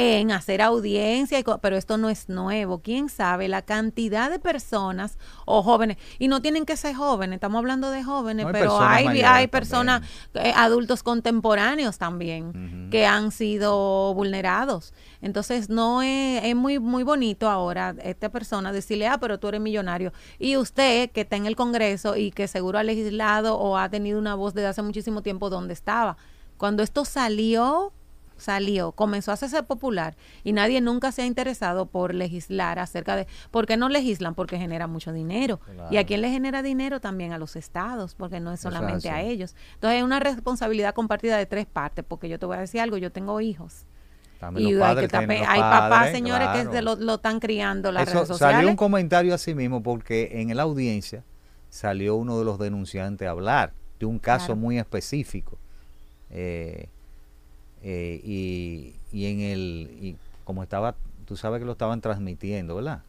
en 0.00 0.32
hacer 0.32 0.62
audiencia, 0.62 1.38
y 1.38 1.44
pero 1.60 1.76
esto 1.76 1.98
no 1.98 2.08
es 2.08 2.30
nuevo. 2.30 2.80
¿Quién 2.80 3.10
sabe 3.10 3.48
la 3.48 3.60
cantidad 3.60 4.30
de 4.30 4.38
personas 4.38 5.18
o 5.44 5.62
jóvenes? 5.62 5.98
Y 6.18 6.28
no 6.28 6.40
tienen 6.40 6.64
que 6.64 6.78
ser 6.78 6.94
jóvenes, 6.94 7.36
estamos 7.36 7.58
hablando 7.58 7.90
de 7.90 8.02
jóvenes, 8.02 8.46
pero 8.50 8.80
hay, 8.80 9.20
hay 9.20 9.46
personas, 9.48 10.00
eh, 10.34 10.54
adultos 10.56 11.02
contemporáneos 11.02 11.98
también, 11.98 12.88
que 12.90 13.04
han 13.04 13.30
sido 13.30 14.14
vulnerados. 14.14 14.94
Entonces, 15.20 15.68
no 15.68 16.00
es, 16.00 16.44
es, 16.44 16.56
muy, 16.56 16.78
muy 16.78 17.02
bonito 17.02 17.50
ahora 17.50 17.94
esta 18.02 18.30
persona 18.30 18.72
decirle, 18.72 19.06
ah, 19.06 19.18
pero 19.20 19.38
tú 19.38 19.48
eres 19.48 19.60
millonario. 19.60 20.14
Y 20.38 20.56
usted, 20.56 21.10
que 21.10 21.22
está 21.22 21.36
en 21.36 21.44
el 21.44 21.56
Congreso 21.56 22.16
y 22.16 22.30
que 22.30 22.48
seguro 22.48 22.78
ha 22.78 22.84
legislado 22.84 23.58
o 23.58 23.76
ha 23.76 23.90
tenido 23.90 24.18
una 24.18 24.34
voz 24.34 24.54
desde 24.54 24.68
hace 24.68 24.80
muchísimo 24.80 25.22
tiempo, 25.22 25.50
¿dónde 25.50 25.74
estaba? 25.74 26.16
Cuando 26.56 26.82
esto 26.82 27.04
salió 27.04 27.92
salió, 28.40 28.92
comenzó 28.92 29.30
a 29.30 29.34
hacerse 29.34 29.62
popular 29.62 30.16
y 30.44 30.52
nadie 30.52 30.80
nunca 30.80 31.12
se 31.12 31.22
ha 31.22 31.26
interesado 31.26 31.86
por 31.86 32.14
legislar 32.14 32.78
acerca 32.78 33.16
de, 33.16 33.26
¿por 33.50 33.66
qué 33.66 33.76
no 33.76 33.88
legislan? 33.88 34.34
Porque 34.34 34.58
genera 34.58 34.86
mucho 34.86 35.12
dinero. 35.12 35.60
¿Y 35.90 35.96
a 35.98 36.04
quién 36.04 36.20
le 36.20 36.30
genera 36.30 36.62
dinero? 36.62 37.00
También 37.00 37.32
a 37.32 37.38
los 37.38 37.56
estados, 37.56 38.14
porque 38.14 38.40
no 38.40 38.52
es 38.52 38.60
solamente 38.60 39.10
a 39.10 39.22
ellos. 39.22 39.54
Entonces 39.74 39.98
hay 39.98 40.02
una 40.02 40.20
responsabilidad 40.20 40.94
compartida 40.94 41.36
de 41.36 41.46
tres 41.46 41.66
partes, 41.66 42.04
porque 42.06 42.28
yo 42.28 42.38
te 42.38 42.46
voy 42.46 42.56
a 42.56 42.60
decir 42.60 42.80
algo, 42.80 42.96
yo 42.96 43.12
tengo 43.12 43.40
hijos. 43.40 43.84
y 44.56 44.74
hay, 44.74 45.60
papás, 45.60 46.10
señores, 46.10 46.48
que 46.68 46.82
lo, 46.82 46.96
lo, 46.96 47.14
están 47.16 47.40
criando 47.40 47.92
las 47.92 48.06
redes 48.06 48.28
sociales. 48.28 48.56
Salió 48.56 48.70
un 48.70 48.76
comentario 48.76 49.34
así 49.34 49.54
mismo, 49.54 49.82
porque 49.82 50.30
en 50.40 50.56
la 50.56 50.62
audiencia 50.62 51.24
salió 51.68 52.16
uno 52.16 52.38
de 52.38 52.44
los 52.44 52.58
denunciantes 52.58 53.28
a 53.28 53.30
hablar 53.30 53.72
de 53.98 54.06
un 54.06 54.18
caso 54.18 54.56
muy 54.56 54.78
específico. 54.78 55.58
Eh, 56.30 56.88
eh, 57.82 58.20
y, 58.22 58.94
y, 59.12 59.26
en 59.26 59.40
el, 59.40 59.98
y 60.00 60.16
como 60.44 60.62
estaba, 60.62 60.94
tú 61.24 61.36
sabes 61.36 61.60
que 61.60 61.64
lo 61.64 61.72
estaban 61.72 62.00
transmitiendo, 62.00 62.76
¿verdad? 62.76 63.02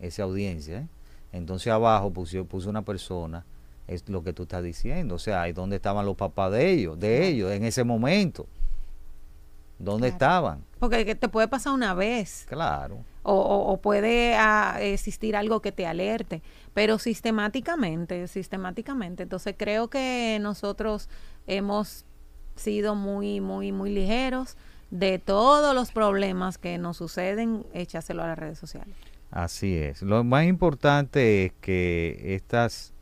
Esa 0.00 0.24
audiencia, 0.24 0.80
¿eh? 0.80 0.86
Entonces 1.32 1.72
abajo 1.72 2.10
puso, 2.10 2.44
puso 2.44 2.68
una 2.68 2.82
persona, 2.82 3.44
es 3.88 4.08
lo 4.08 4.22
que 4.22 4.32
tú 4.32 4.42
estás 4.42 4.62
diciendo, 4.62 5.14
o 5.14 5.18
sea, 5.18 5.50
¿dónde 5.52 5.76
estaban 5.76 6.04
los 6.04 6.16
papás 6.16 6.52
de 6.52 6.70
ellos, 6.70 6.98
de 7.00 7.26
ellos, 7.26 7.50
en 7.52 7.64
ese 7.64 7.84
momento? 7.84 8.46
¿Dónde 9.78 10.08
estaban? 10.08 10.62
Porque 10.78 11.14
te 11.14 11.28
puede 11.28 11.48
pasar 11.48 11.72
una 11.72 11.92
vez. 11.92 12.46
Claro. 12.48 12.98
O, 13.24 13.34
o, 13.34 13.76
puede 13.80 14.34
ah, 14.36 14.78
existir 14.80 15.34
algo 15.34 15.60
que 15.60 15.72
te 15.72 15.86
alerte, 15.86 16.42
pero 16.74 16.98
sistemáticamente, 16.98 18.28
sistemáticamente. 18.28 19.24
Entonces 19.24 19.54
creo 19.56 19.88
que 19.88 20.38
nosotros 20.40 21.08
hemos 21.46 22.04
sido 22.56 22.94
muy, 22.94 23.40
muy, 23.40 23.72
muy 23.72 23.90
ligeros 23.90 24.56
de 24.90 25.18
todos 25.18 25.74
los 25.74 25.90
problemas 25.90 26.58
que 26.58 26.78
nos 26.78 26.98
suceden, 26.98 27.64
échaselo 27.72 28.22
a 28.22 28.28
las 28.28 28.38
redes 28.38 28.58
sociales. 28.58 28.94
Así 29.30 29.76
es. 29.76 30.02
Lo 30.02 30.22
más 30.24 30.44
importante 30.44 31.46
es 31.46 31.52
que 31.60 32.34
estas 32.34 32.92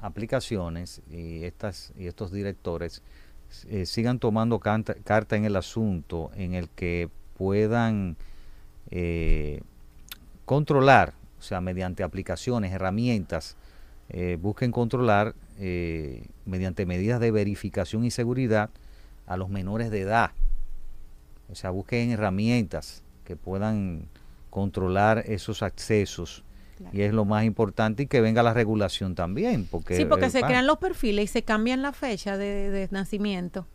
aplicaciones 0.00 1.02
y 1.10 1.44
estas 1.44 1.92
y 1.96 2.06
estos 2.06 2.32
directores 2.32 3.02
eh, 3.68 3.84
sigan 3.86 4.18
tomando 4.18 4.58
carta 4.58 5.36
en 5.36 5.44
el 5.44 5.56
asunto 5.56 6.30
en 6.34 6.54
el 6.54 6.70
que 6.70 7.10
puedan 7.36 8.16
eh, 8.90 9.60
controlar, 10.46 11.12
o 11.38 11.42
sea, 11.42 11.60
mediante 11.60 12.02
aplicaciones, 12.02 12.72
herramientas, 12.72 13.56
eh, 14.08 14.38
busquen 14.40 14.72
controlar 14.72 15.34
eh, 15.58 16.26
mediante 16.44 16.86
medidas 16.86 17.20
de 17.20 17.30
verificación 17.30 18.04
y 18.04 18.10
seguridad 18.10 18.70
a 19.26 19.36
los 19.36 19.48
menores 19.48 19.90
de 19.90 20.00
edad. 20.00 20.32
O 21.50 21.54
sea, 21.54 21.70
busquen 21.70 22.10
herramientas 22.10 23.02
que 23.24 23.36
puedan 23.36 24.08
controlar 24.50 25.24
esos 25.26 25.62
accesos. 25.62 26.44
Y 26.92 27.02
es 27.02 27.12
lo 27.12 27.24
más 27.24 27.44
importante 27.44 28.02
y 28.02 28.06
que 28.06 28.20
venga 28.20 28.42
la 28.42 28.54
regulación 28.54 29.14
también. 29.14 29.68
Porque 29.70 29.96
sí, 29.96 30.04
porque 30.04 30.30
se 30.30 30.42
crean 30.42 30.66
los 30.66 30.78
perfiles 30.78 31.26
y 31.26 31.28
se 31.28 31.42
cambian 31.42 31.80
la 31.80 31.92
fecha 31.92 32.36
de, 32.36 32.88
nacimiento 32.90 33.68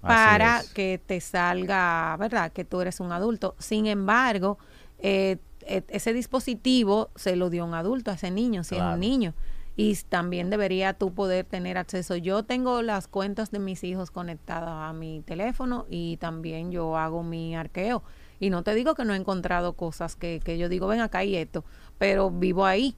para 0.00 0.62
que 0.72 0.98
te 1.04 1.20
salga, 1.20 2.16
¿verdad? 2.18 2.52
Que 2.52 2.64
tú 2.64 2.80
eres 2.80 3.00
un 3.00 3.12
adulto. 3.12 3.56
Sin 3.58 3.86
embargo, 3.86 4.58
eh, 5.00 5.36
e, 5.66 5.82
ese 5.88 6.14
dispositivo 6.14 7.10
se 7.14 7.36
lo 7.36 7.50
dio 7.50 7.66
un 7.66 7.74
adulto 7.74 8.10
a 8.10 8.14
ese 8.14 8.30
niño, 8.30 8.64
si 8.64 8.76
es 8.76 8.82
un 8.82 9.00
niño 9.00 9.34
y 9.76 9.94
también 10.08 10.48
debería 10.48 10.94
tú 10.94 11.12
poder 11.12 11.44
tener 11.44 11.76
acceso. 11.76 12.16
Yo 12.16 12.44
tengo 12.44 12.80
las 12.80 13.08
cuentas 13.08 13.50
de 13.50 13.58
mis 13.58 13.84
hijos 13.84 14.10
conectadas 14.10 14.90
a 14.90 14.92
mi 14.94 15.20
teléfono 15.20 15.86
y 15.90 16.16
también 16.16 16.70
yo 16.70 16.96
hago 16.96 17.22
mi 17.22 17.54
arqueo. 17.54 18.02
Y 18.40 18.50
no 18.50 18.62
te 18.62 18.74
digo 18.74 18.94
que 18.94 19.04
no 19.04 19.12
he 19.12 19.16
encontrado 19.16 19.74
cosas 19.74 20.16
que, 20.16 20.40
que 20.42 20.56
yo 20.56 20.68
digo, 20.70 20.86
ven 20.86 21.00
acá 21.00 21.24
y 21.24 21.36
esto, 21.36 21.64
pero 21.98 22.30
vivo 22.30 22.64
ahí. 22.64 22.96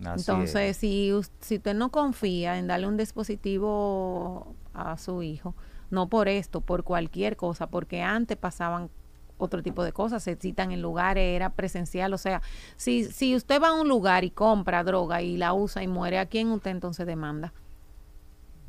Entonces, 0.00 0.76
si, 0.76 1.12
si 1.40 1.56
usted 1.56 1.74
no 1.74 1.90
confía 1.90 2.58
en 2.58 2.66
darle 2.66 2.86
un 2.86 2.96
dispositivo 2.96 4.54
a 4.72 4.98
su 4.98 5.22
hijo, 5.22 5.54
no 5.90 6.08
por 6.08 6.28
esto, 6.28 6.60
por 6.60 6.84
cualquier 6.84 7.36
cosa, 7.36 7.68
porque 7.68 8.02
antes 8.02 8.36
pasaban 8.36 8.90
otro 9.44 9.62
tipo 9.62 9.84
de 9.84 9.92
cosas, 9.92 10.22
se 10.22 10.36
citan 10.36 10.72
en 10.72 10.82
lugares, 10.82 11.36
era 11.36 11.50
presencial, 11.50 12.12
o 12.12 12.18
sea, 12.18 12.42
si, 12.76 13.04
si 13.04 13.36
usted 13.36 13.62
va 13.62 13.68
a 13.68 13.74
un 13.74 13.88
lugar 13.88 14.24
y 14.24 14.30
compra 14.30 14.84
droga 14.84 15.22
y 15.22 15.36
la 15.36 15.54
usa 15.54 15.82
y 15.82 15.88
muere, 15.88 16.18
¿a 16.18 16.26
quién 16.26 16.50
usted 16.50 16.70
entonces 16.70 17.06
demanda? 17.06 17.52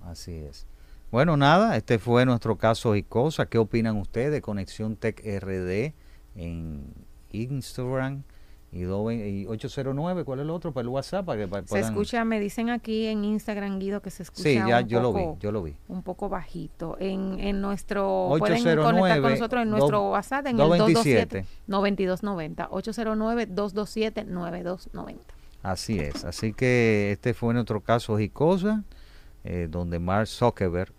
Así 0.03 0.33
es. 0.33 0.67
Bueno, 1.11 1.37
nada, 1.37 1.77
este 1.77 1.97
fue 1.97 2.25
nuestro 2.25 2.57
caso 2.57 2.95
y 2.95 3.03
cosa. 3.03 3.45
¿Qué 3.45 3.57
opinan 3.57 3.97
ustedes 3.97 4.31
de 4.31 4.41
Conexión 4.41 4.95
Tech 4.97 5.21
RD 5.23 5.93
en 6.35 6.93
Instagram? 7.31 8.23
Y, 8.75 9.45
809, 9.47 10.25
¿cuál 10.25 10.39
es 10.39 10.43
el 10.43 10.49
otro? 10.49 10.73
Para 10.73 10.81
el 10.81 10.89
WhatsApp. 10.89 11.25
Para 11.25 11.47
que, 11.47 11.67
Se 11.67 11.79
escucha, 11.79 12.25
me 12.25 12.41
dicen 12.41 12.69
aquí 12.69 13.05
en 13.05 13.23
Instagram, 13.23 13.79
Guido, 13.79 14.01
que 14.01 14.11
se 14.11 14.23
escucha. 14.23 14.43
Sí, 14.43 14.55
ya 14.55 14.81
yo 14.81 15.01
lo 15.01 15.13
vi, 15.13 15.23
yo 15.39 15.53
lo 15.53 15.63
vi. 15.63 15.75
Un 15.87 16.03
poco 16.03 16.27
bajito. 16.27 16.97
En, 16.99 17.39
en 17.39 17.61
nuestro. 17.61 18.27
809, 18.27 18.81
pueden 18.81 18.99
conectar 18.99 19.21
con 19.21 19.31
nosotros 19.31 19.61
en 19.61 19.69
nuestro 19.69 20.09
WhatsApp 20.11 20.47
en 20.47 20.57
227, 20.57 21.21
el 21.21 21.43
227 21.43 21.45
9290. 21.67 22.67
809 22.69 23.45
227 23.45 24.25
9290. 24.25 25.33
Así 25.63 25.97
es. 25.97 26.25
Así 26.25 26.51
que 26.51 27.13
este 27.13 27.33
fue 27.33 27.53
nuestro 27.53 27.79
caso 27.79 28.19
y 28.19 28.27
cosa, 28.27 28.83
eh, 29.45 29.69
donde 29.71 29.99
Mark 29.99 30.27
Zuckerberg 30.27 30.91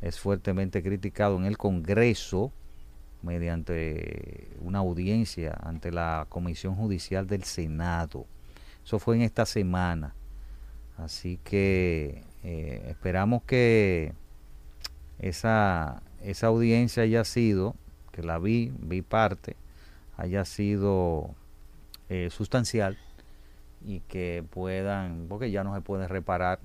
es 0.00 0.18
fuertemente 0.18 0.82
criticado 0.82 1.36
en 1.36 1.44
el 1.44 1.56
Congreso 1.56 2.52
mediante 3.22 4.48
una 4.60 4.80
audiencia 4.80 5.56
ante 5.62 5.92
la 5.92 6.26
Comisión 6.28 6.74
Judicial 6.74 7.26
del 7.26 7.44
Senado. 7.44 8.26
Eso 8.84 8.98
fue 8.98 9.16
en 9.16 9.22
esta 9.22 9.46
semana. 9.46 10.14
Así 10.98 11.38
que 11.44 12.22
eh, 12.42 12.84
esperamos 12.88 13.42
que 13.44 14.12
esa, 15.18 16.02
esa 16.22 16.48
audiencia 16.48 17.04
haya 17.04 17.24
sido, 17.24 17.74
que 18.10 18.22
la 18.22 18.38
vi, 18.38 18.72
vi 18.78 19.02
parte, 19.02 19.56
haya 20.16 20.44
sido 20.44 21.34
eh, 22.08 22.28
sustancial 22.30 22.98
y 23.84 24.00
que 24.00 24.44
puedan, 24.50 25.26
porque 25.28 25.50
ya 25.50 25.64
no 25.64 25.74
se 25.74 25.80
puede 25.80 26.08
reparar 26.08 26.60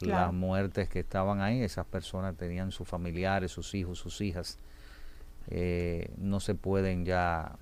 las 0.00 0.32
muertes 0.32 0.88
que 0.88 1.00
estaban 1.00 1.40
ahí, 1.40 1.62
esas 1.62 1.86
personas 1.86 2.36
tenían 2.36 2.72
sus 2.72 2.86
familiares, 2.86 3.52
sus 3.52 3.74
hijos, 3.74 3.98
sus 3.98 4.20
hijas 4.20 4.58
eh, 5.48 6.10
no 6.16 6.40
se 6.40 6.54
pueden 6.54 7.04
ya, 7.04 7.56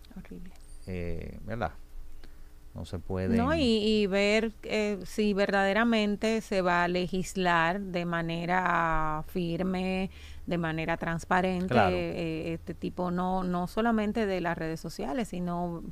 eh, 0.87 1.39
¿verdad? 1.45 1.73
No 2.75 2.87
se 2.87 2.99
pueden. 2.99 3.37
No, 3.37 3.55
y, 3.55 4.07
ver 4.07 4.53
eh, 4.63 4.99
si 5.05 5.35
verdaderamente 5.35 6.41
se 6.41 6.63
va 6.63 6.85
a 6.85 6.89
legislar 6.89 7.81
de 7.81 8.07
manera 8.07 9.25
firme, 9.29 10.11
de 10.47 10.59
manera 10.59 10.97
transparente, 10.97 12.55
este 12.55 12.73
tipo, 12.73 13.11
no, 13.11 13.45
no 13.45 13.67
solamente 13.67 14.25
de 14.25 14.41
las 14.41 14.57
redes 14.57 14.81
sociales, 14.81 15.29
sino 15.29 15.83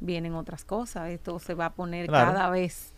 vienen 0.00 0.34
otras 0.34 0.64
cosas. 0.64 1.10
Esto 1.10 1.38
se 1.38 1.54
va 1.54 1.66
a 1.66 1.74
poner 1.74 2.06
cada 2.06 2.48
vez 2.48 2.94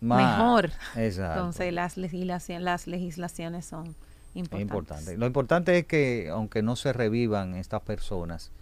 mejor. 0.00 0.70
Entonces 0.94 1.72
las, 1.72 1.96
legislación, 1.96 2.64
las 2.64 2.86
legislaciones 2.86 3.66
son 3.66 3.94
importante. 4.36 5.16
Lo 5.16 5.26
importante 5.26 5.78
es 5.78 5.86
que, 5.86 6.28
aunque 6.30 6.62
no 6.62 6.76
se 6.76 6.92
revivan 6.92 7.54
estas 7.54 7.82
personas, 7.82 8.52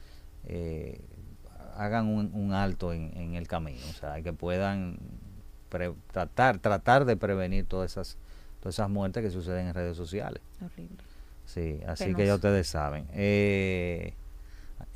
eh, 0.46 1.00
hagan 1.76 2.06
un, 2.06 2.52
alto 2.52 2.92
en, 2.92 3.34
el 3.34 3.48
camino, 3.48 3.80
o 3.90 3.94
sea, 3.94 4.22
que 4.22 4.32
puedan 4.32 4.98
tratar, 6.12 6.58
tratar 6.58 7.04
de 7.04 7.16
prevenir 7.16 7.66
todas 7.66 7.92
esas, 7.92 8.16
todas 8.60 8.76
esas 8.76 8.88
muertes 8.88 9.22
que 9.22 9.30
suceden 9.30 9.68
en 9.68 9.74
redes 9.74 9.96
sociales. 9.96 10.40
Horrible. 10.64 11.02
Sí, 11.46 11.80
así 11.86 12.14
que 12.14 12.26
ya 12.26 12.36
ustedes 12.36 12.68
saben. 12.68 13.06
Eh, 13.12 14.14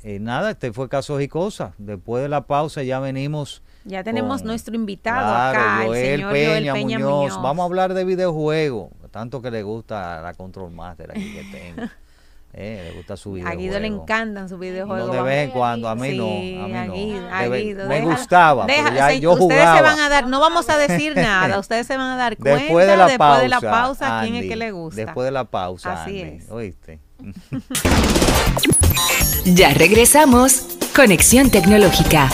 eh, 0.03 0.19
nada, 0.19 0.51
este 0.51 0.71
fue 0.71 0.89
Casos 0.89 1.21
y 1.21 1.27
Cosas. 1.27 1.73
Después 1.77 2.23
de 2.23 2.29
la 2.29 2.47
pausa 2.47 2.83
ya 2.83 2.99
venimos. 2.99 3.61
Ya 3.85 4.03
tenemos 4.03 4.43
nuestro 4.43 4.75
invitado 4.75 5.35
acá, 5.35 5.85
el 5.85 5.93
señor 5.93 6.31
Peña, 6.31 6.73
Muñoz. 6.73 7.41
Vamos 7.41 7.63
a 7.63 7.65
hablar 7.65 7.93
de 7.93 8.03
videojuegos 8.05 8.91
tanto 9.09 9.41
que 9.41 9.51
le 9.51 9.63
gusta 9.63 10.21
la 10.21 10.33
Control 10.33 10.71
Master 10.71 11.11
aquí 11.11 11.33
que 11.33 11.43
tengo. 11.51 11.89
Eh, 12.51 12.85
le 12.89 12.97
gusta 12.97 13.15
su 13.15 13.29
A 13.29 13.33
videojuego. 13.35 13.59
Guido 13.61 13.79
le 13.79 13.85
encantan 13.85 14.49
sus 14.49 14.57
No 14.57 14.61
videojuegos. 14.61 15.11
de 15.11 15.21
vez 15.21 15.45
en 15.45 15.51
cuando, 15.51 15.87
a 15.87 15.93
mí 15.93 16.09
Sí, 16.09 16.17
no. 16.17 16.63
A 16.63 16.67
mí 16.67 16.75
a 16.77 16.85
no. 16.87 16.93
Guido, 16.93 17.83
a 17.83 17.87
me 17.87 18.01
gustaba, 18.01 18.65
pero 18.65 18.85
Deja- 18.85 18.95
ya 18.95 19.09
se- 19.09 19.19
yo 19.19 19.33
ustedes 19.33 19.51
jugaba. 19.59 19.77
se 19.77 19.83
van 19.83 19.99
a 19.99 20.09
dar, 20.09 20.25
no 20.25 20.39
vamos 20.39 20.67
a 20.67 20.77
decir 20.79 21.15
nada, 21.15 21.59
ustedes 21.59 21.85
se 21.85 21.95
van 21.95 22.07
a 22.07 22.15
dar 22.17 22.35
cuenta 22.37 22.59
Después 22.59 22.87
de 22.87 22.97
la 22.97 23.05
pausa, 23.05 23.11
después 23.11 23.41
de 23.41 23.49
la 23.49 23.61
pausa 23.61 24.19
quién 24.23 24.35
es 24.35 24.45
que 24.47 24.55
le 24.55 24.71
gusta. 24.71 24.99
Después 25.05 25.25
de 25.25 25.31
la 25.31 25.43
pausa, 25.43 25.93
Así 26.01 26.21
Andy, 26.23 26.37
es. 26.37 26.49
¿oíste? 26.49 26.99
Ya 29.45 29.69
regresamos. 29.73 30.63
Conexión 30.95 31.51
tecnológica. 31.51 32.29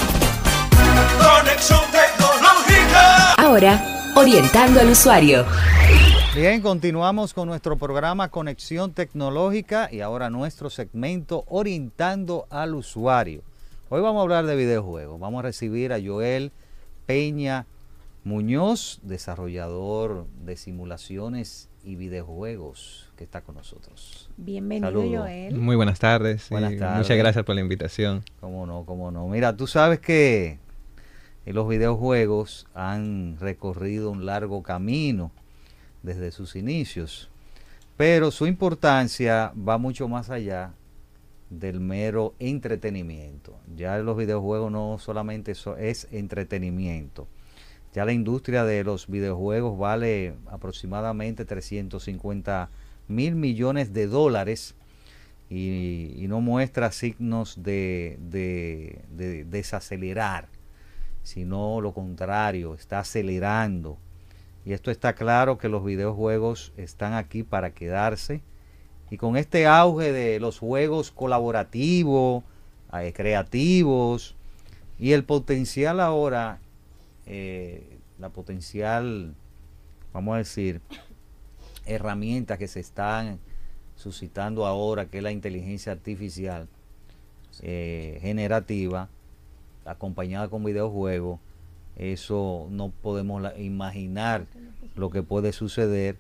Conexión 1.20 1.82
tecnológica. 1.92 3.34
Ahora, 3.38 3.84
orientando 4.16 4.80
al 4.80 4.90
usuario. 4.90 5.46
Bien, 6.36 6.62
continuamos 6.62 7.34
con 7.34 7.48
nuestro 7.48 7.78
programa 7.78 8.28
Conexión 8.28 8.92
Tecnológica 8.92 9.88
y 9.90 10.02
ahora 10.02 10.30
nuestro 10.30 10.70
segmento 10.70 11.46
Orientando 11.48 12.46
al 12.50 12.76
Usuario. 12.76 13.42
Hoy 13.88 14.02
vamos 14.02 14.20
a 14.20 14.24
hablar 14.24 14.46
de 14.46 14.58
videojuegos. 14.58 15.18
Vamos 15.18 15.40
a 15.40 15.44
recibir 15.44 15.94
a 15.94 15.98
Joel 16.04 16.52
Peña 17.06 17.68
Muñoz, 18.26 19.00
desarrollador 19.04 20.28
de 20.44 20.58
simulaciones 20.58 21.70
y 21.86 21.96
videojuegos, 21.96 23.14
que 23.16 23.24
está 23.24 23.40
con 23.40 23.56
nosotros. 23.56 24.30
Bienvenido, 24.36 24.90
Saludos. 24.90 25.22
Joel. 25.22 25.56
Muy 25.56 25.78
buenas 25.78 26.00
tardes. 26.00 26.50
Buenas 26.50 26.78
tardes. 26.78 26.98
Muchas 26.98 27.18
gracias 27.18 27.46
por 27.46 27.56
la 27.56 27.62
invitación. 27.62 28.26
Cómo 28.42 28.66
no, 28.66 28.84
cómo 28.84 29.10
no. 29.10 29.26
Mira, 29.30 29.56
tú 29.56 29.68
sabes 29.68 30.02
que 30.02 30.60
los 31.46 31.66
videojuegos 31.70 32.68
han 32.74 33.38
recorrido 33.40 34.12
un 34.12 34.26
largo 34.26 34.64
camino 34.64 35.32
desde 36.06 36.32
sus 36.32 36.56
inicios, 36.56 37.30
pero 37.98 38.32
su 38.32 38.46
importancia 38.48 39.52
va 39.58 39.78
mucho 39.78 40.08
más 40.08 40.30
allá 40.30 40.74
del 41.50 41.80
mero 41.80 42.34
entretenimiento. 42.40 43.56
Ya 43.76 43.98
los 44.00 44.18
videojuegos 44.18 44.72
no 44.72 44.98
solamente 45.00 45.56
so- 45.56 45.78
es 45.78 46.08
entretenimiento. 46.12 47.28
Ya 47.94 48.04
la 48.06 48.12
industria 48.14 48.66
de 48.66 48.84
los 48.84 49.08
videojuegos 49.08 49.78
vale 49.78 50.34
aproximadamente 50.48 51.46
350 51.46 52.70
mil 53.08 53.36
millones 53.36 53.94
de 53.94 54.08
dólares 54.08 54.76
y, 55.50 56.26
no 56.28 56.42
muestra 56.42 56.92
signos 56.92 57.62
de 57.64 58.18
desacelerar, 59.50 60.50
sino 61.24 61.80
lo 61.82 61.94
contrario, 61.94 62.74
está 62.74 63.00
acelerando. 63.00 63.98
Y 64.66 64.74
esto 64.74 64.90
está 64.90 65.14
claro 65.14 65.58
que 65.60 65.70
los 65.70 65.86
videojuegos 65.86 66.74
están 66.76 67.14
aquí 67.14 67.44
para 67.44 67.74
quedarse. 67.74 68.42
Y 69.12 69.18
con 69.18 69.38
este 69.38 69.68
auge 69.68 70.12
de 70.12 70.40
los 70.40 70.58
juegos 70.58 71.12
colaborativos, 71.12 72.44
eh, 72.94 73.14
creativos, 73.14 74.36
y 74.98 75.12
el 75.12 75.24
potencial 75.24 76.00
ahora, 76.00 76.60
eh, 77.28 78.00
la 78.18 78.30
potencial, 78.30 79.36
vamos 80.12 80.36
a 80.36 80.38
decir, 80.40 80.82
herramientas 81.86 82.58
que 82.58 82.68
se 82.68 82.80
están 82.80 83.40
suscitando 83.96 84.66
ahora, 84.66 85.06
que 85.06 85.18
es 85.18 85.24
la 85.24 85.32
inteligencia 85.32 85.92
artificial 85.92 86.68
eh, 87.62 88.18
generativa, 88.22 89.10
acompañada 89.86 90.48
con 90.48 90.64
videojuegos, 90.64 91.40
eso 91.96 92.68
no 92.72 92.90
podemos 92.90 93.44
imaginar 93.58 94.48
lo 94.96 95.10
que 95.10 95.24
puede 95.24 95.52
suceder 95.54 96.18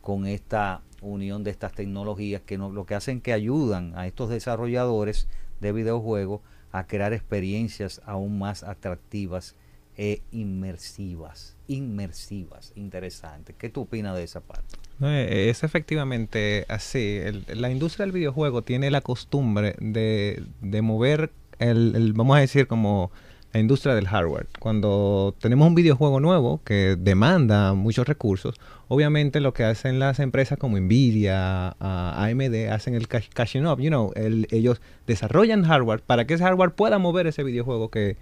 con 0.00 0.26
esta 0.26 0.80
unión 1.00 1.44
de 1.44 1.50
estas 1.50 1.72
tecnologías 1.72 2.42
que 2.42 2.58
no- 2.58 2.70
lo 2.70 2.86
que 2.86 2.94
hacen 2.94 3.20
que 3.20 3.32
ayudan 3.32 3.92
a 3.96 4.06
estos 4.06 4.30
desarrolladores 4.30 5.28
de 5.60 5.72
videojuegos 5.72 6.40
a 6.72 6.86
crear 6.86 7.12
experiencias 7.12 8.00
aún 8.04 8.38
más 8.38 8.62
atractivas 8.64 9.54
e 9.96 10.22
inmersivas, 10.32 11.54
inmersivas, 11.68 12.72
interesantes. 12.74 13.54
¿Qué 13.58 13.68
tú 13.68 13.82
opinas 13.82 14.16
de 14.16 14.24
esa 14.24 14.40
parte? 14.40 14.76
No, 14.98 15.08
eh, 15.10 15.50
Es 15.50 15.62
efectivamente 15.62 16.64
así. 16.68 17.18
El- 17.22 17.44
la 17.54 17.70
industria 17.70 18.04
del 18.06 18.12
videojuego 18.12 18.62
tiene 18.62 18.90
la 18.90 19.00
costumbre 19.00 19.76
de, 19.78 20.42
de 20.60 20.82
mover 20.82 21.30
el, 21.58 21.94
el- 21.94 22.12
vamos 22.12 22.36
a 22.36 22.40
decir, 22.40 22.66
como 22.66 23.10
la 23.54 23.60
industria 23.60 23.94
del 23.94 24.08
hardware. 24.08 24.46
Cuando 24.58 25.34
tenemos 25.40 25.66
un 25.68 25.74
videojuego 25.76 26.18
nuevo 26.20 26.60
que 26.64 26.96
demanda 26.98 27.72
muchos 27.72 28.06
recursos, 28.06 28.56
obviamente 28.88 29.40
lo 29.40 29.54
que 29.54 29.62
hacen 29.64 29.98
las 30.00 30.18
empresas 30.18 30.58
como 30.58 30.76
Nvidia, 30.78 31.76
AMD, 31.78 32.68
hacen 32.70 32.94
el 32.94 33.06
cash- 33.08 33.30
cashing 33.32 33.66
up. 33.66 33.78
You 33.80 33.88
know, 33.90 34.12
el- 34.16 34.48
ellos 34.50 34.80
desarrollan 35.06 35.62
hardware 35.64 36.00
para 36.00 36.26
que 36.26 36.34
ese 36.34 36.42
hardware 36.44 36.72
pueda 36.72 36.98
mover 36.98 37.28
ese 37.28 37.44
videojuego 37.44 37.90
que, 37.90 38.16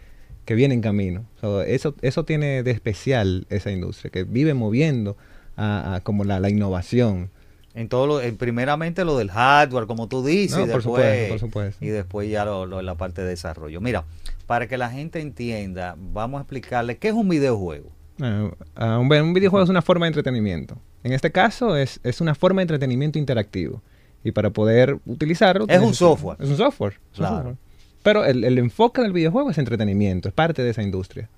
que 0.44 0.54
viene 0.54 0.74
en 0.74 0.82
camino. 0.82 1.24
So, 1.40 1.62
eso, 1.62 1.94
eso 2.02 2.24
tiene 2.24 2.62
de 2.62 2.70
especial 2.70 3.46
esa 3.48 3.70
industria, 3.72 4.10
que 4.10 4.24
vive 4.24 4.52
moviendo 4.54 5.16
a 5.56 6.00
como 6.04 6.24
la, 6.24 6.40
la 6.40 6.50
innovación. 6.50 7.30
En 7.74 7.88
todo 7.88 8.06
lo, 8.06 8.20
en 8.20 8.36
primeramente 8.36 9.04
lo 9.04 9.16
del 9.16 9.30
hardware, 9.30 9.86
como 9.86 10.06
tú 10.06 10.22
dices, 10.24 10.58
No, 10.58 10.64
y, 10.64 10.66
por 10.68 10.76
después, 10.82 10.82
supuesto, 11.04 11.28
por 11.32 11.38
supuesto. 11.40 11.84
y 11.84 11.88
después 11.88 12.30
ya 12.30 12.44
lo, 12.44 12.66
lo- 12.66 12.82
la 12.82 12.94
parte 12.96 13.22
de 13.22 13.28
desarrollo. 13.28 13.80
Mira, 13.80 14.04
para 14.46 14.66
que 14.68 14.76
la 14.76 14.90
gente 14.90 15.20
entienda, 15.20 15.96
vamos 15.98 16.38
a 16.38 16.42
explicarle 16.42 16.98
qué 16.98 17.08
es 17.08 17.14
un 17.14 17.28
videojuego. 17.30 17.88
Eh, 18.22 18.50
ah, 18.76 18.98
un, 18.98 19.10
un 19.10 19.32
videojuego 19.32 19.64
es 19.64 19.70
una 19.70 19.80
forma 19.80 20.04
de 20.04 20.08
entretenimiento. 20.08 20.76
En 21.02 21.12
este 21.14 21.32
caso 21.32 21.74
es, 21.76 21.98
es 22.04 22.20
una 22.20 22.34
forma 22.34 22.60
de 22.60 22.64
entretenimiento 22.64 23.18
interactivo. 23.18 23.80
Y 24.22 24.32
para 24.32 24.50
poder 24.50 24.98
utilizarlo... 25.06 25.64
Es 25.66 25.80
un 25.80 25.94
software. 25.94 26.36
Es 26.40 26.48
un 26.50 26.56
software. 26.58 26.92
es 26.92 27.18
un 27.18 27.24
Claro. 27.24 27.36
software. 27.36 27.56
Pero 28.02 28.24
el, 28.26 28.44
el 28.44 28.58
enfoque 28.58 29.00
del 29.00 29.12
videojuego 29.12 29.50
es 29.50 29.58
entretenimiento, 29.58 30.28
es 30.28 30.34
parte 30.34 30.62
de 30.62 30.70
esa 30.70 30.82
industria. 30.82 31.28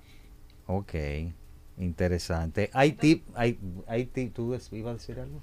Ok, 0.67 0.93
interesante. 1.79 2.69
Hay 2.73 2.93
tip, 2.93 3.23
hay, 3.35 3.57
hay 3.87 4.05
tip, 4.05 4.33
¿tú 4.33 4.53
ibas 4.71 4.89
a 4.91 4.93
decir 4.93 5.19
algo? 5.19 5.39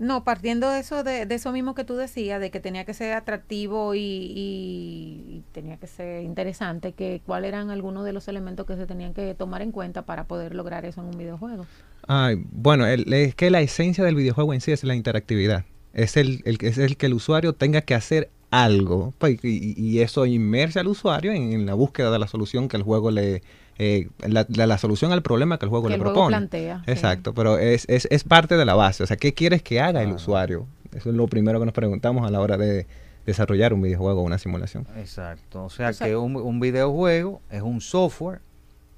No, 0.00 0.24
partiendo 0.24 0.70
de 0.70 0.80
eso, 0.80 1.04
de, 1.04 1.26
de 1.26 1.34
eso 1.34 1.52
mismo 1.52 1.74
que 1.74 1.84
tú 1.84 1.94
decías, 1.94 2.40
de 2.40 2.50
que 2.50 2.58
tenía 2.58 2.86
que 2.86 2.94
ser 2.94 3.12
atractivo 3.12 3.94
y, 3.94 5.42
tenía 5.52 5.76
que 5.76 5.86
ser 5.86 6.22
interesante, 6.24 6.94
que 6.94 7.20
cuáles 7.26 7.48
eran 7.48 7.68
algunos 7.68 8.06
de 8.06 8.14
los 8.14 8.26
elementos 8.26 8.64
que 8.66 8.76
se 8.76 8.86
tenían 8.86 9.12
que 9.12 9.34
tomar 9.34 9.60
en 9.60 9.72
cuenta 9.72 10.06
para 10.06 10.24
poder 10.24 10.54
lograr 10.54 10.86
eso 10.86 11.02
en 11.02 11.08
un 11.08 11.18
videojuego. 11.18 11.66
Ay, 12.08 12.42
bueno, 12.50 12.86
el- 12.86 13.12
es 13.12 13.34
que 13.34 13.50
la 13.50 13.60
esencia 13.60 14.02
del 14.02 14.14
videojuego 14.14 14.54
en 14.54 14.62
sí 14.62 14.72
es 14.72 14.84
la 14.84 14.94
interactividad. 14.94 15.66
Es 15.92 16.16
el, 16.16 16.40
el, 16.46 16.56
que- 16.56 16.68
es 16.68 16.78
el 16.78 16.96
que 16.96 17.04
el 17.06 17.12
usuario 17.14 17.52
tenga 17.52 17.82
que 17.82 17.94
hacer 17.94 18.30
algo. 18.50 19.12
pues, 19.18 19.38
y, 19.42 20.00
eso 20.00 20.24
inmerse 20.24 20.80
al 20.80 20.88
usuario 20.88 21.32
en 21.32 21.66
la 21.66 21.74
búsqueda 21.74 22.10
de 22.10 22.18
la 22.18 22.26
solución 22.26 22.68
que 22.68 22.78
el 22.78 22.82
juego 22.84 23.10
le... 23.10 23.42
eh, 23.82 24.08
la, 24.28 24.44
la- 24.50 24.66
la 24.66 24.76
solución 24.78 25.10
al 25.12 25.22
problema 25.22 25.58
que 25.58 25.64
el 25.64 25.70
juego 25.70 25.84
Que 25.84 25.90
le 25.90 25.94
el 25.94 26.00
juego 26.02 26.14
propone. 26.14 26.36
plantea, 26.36 26.82
sí. 26.84 26.90
Exacto, 26.90 27.32
pero 27.32 27.56
es, 27.58 27.86
es, 27.88 28.06
es 28.10 28.24
parte 28.24 28.56
de 28.58 28.64
la 28.66 28.74
base. 28.74 29.02
O 29.02 29.06
sea, 29.06 29.16
¿qué 29.16 29.32
quieres 29.32 29.62
que 29.62 29.80
haga 29.80 30.02
el 30.02 30.12
usuario? 30.12 30.66
Eso 30.94 31.08
es 31.10 31.16
lo 31.16 31.26
primero 31.28 31.58
que 31.60 31.64
nos 31.64 31.72
preguntamos 31.72 32.26
a 32.26 32.30
la 32.30 32.40
hora 32.40 32.58
de 32.58 32.86
desarrollar 33.24 33.72
un 33.72 33.80
videojuego 33.80 34.20
o 34.20 34.24
una 34.24 34.36
simulación. 34.38 34.86
Exacto. 34.98 35.64
O 35.64 35.70
sea 35.70 35.90
O 35.90 35.92
sea- 35.94 36.06
que 36.08 36.16
un, 36.16 36.36
un 36.36 36.60
videojuego 36.60 37.40
es 37.50 37.62
un 37.62 37.80
software 37.80 38.40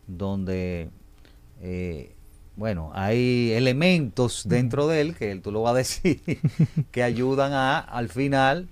donde, 0.09 0.91
eh, 1.61 2.13
bueno, 2.57 2.91
hay 2.95 3.53
elementos 3.53 4.43
dentro 4.49 4.89
de 4.89 5.01
él, 5.01 5.15
que 5.15 5.31
él 5.31 5.43
tú 5.43 5.53
lo 5.53 5.63
vas 5.63 5.75
a 5.75 5.77
decir, 5.79 6.21
que 6.91 7.03
ayudan 7.03 7.53
a, 7.53 7.79
al 7.79 8.09
final, 8.09 8.69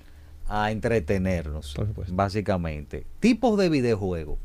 a 0.49 0.73
entretenernos, 0.73 1.75
Por 1.75 1.87
supuesto. 1.87 2.15
básicamente. 2.15 3.07
Tipos 3.21 3.57
de 3.59 3.69
videojuegos. 3.69 4.39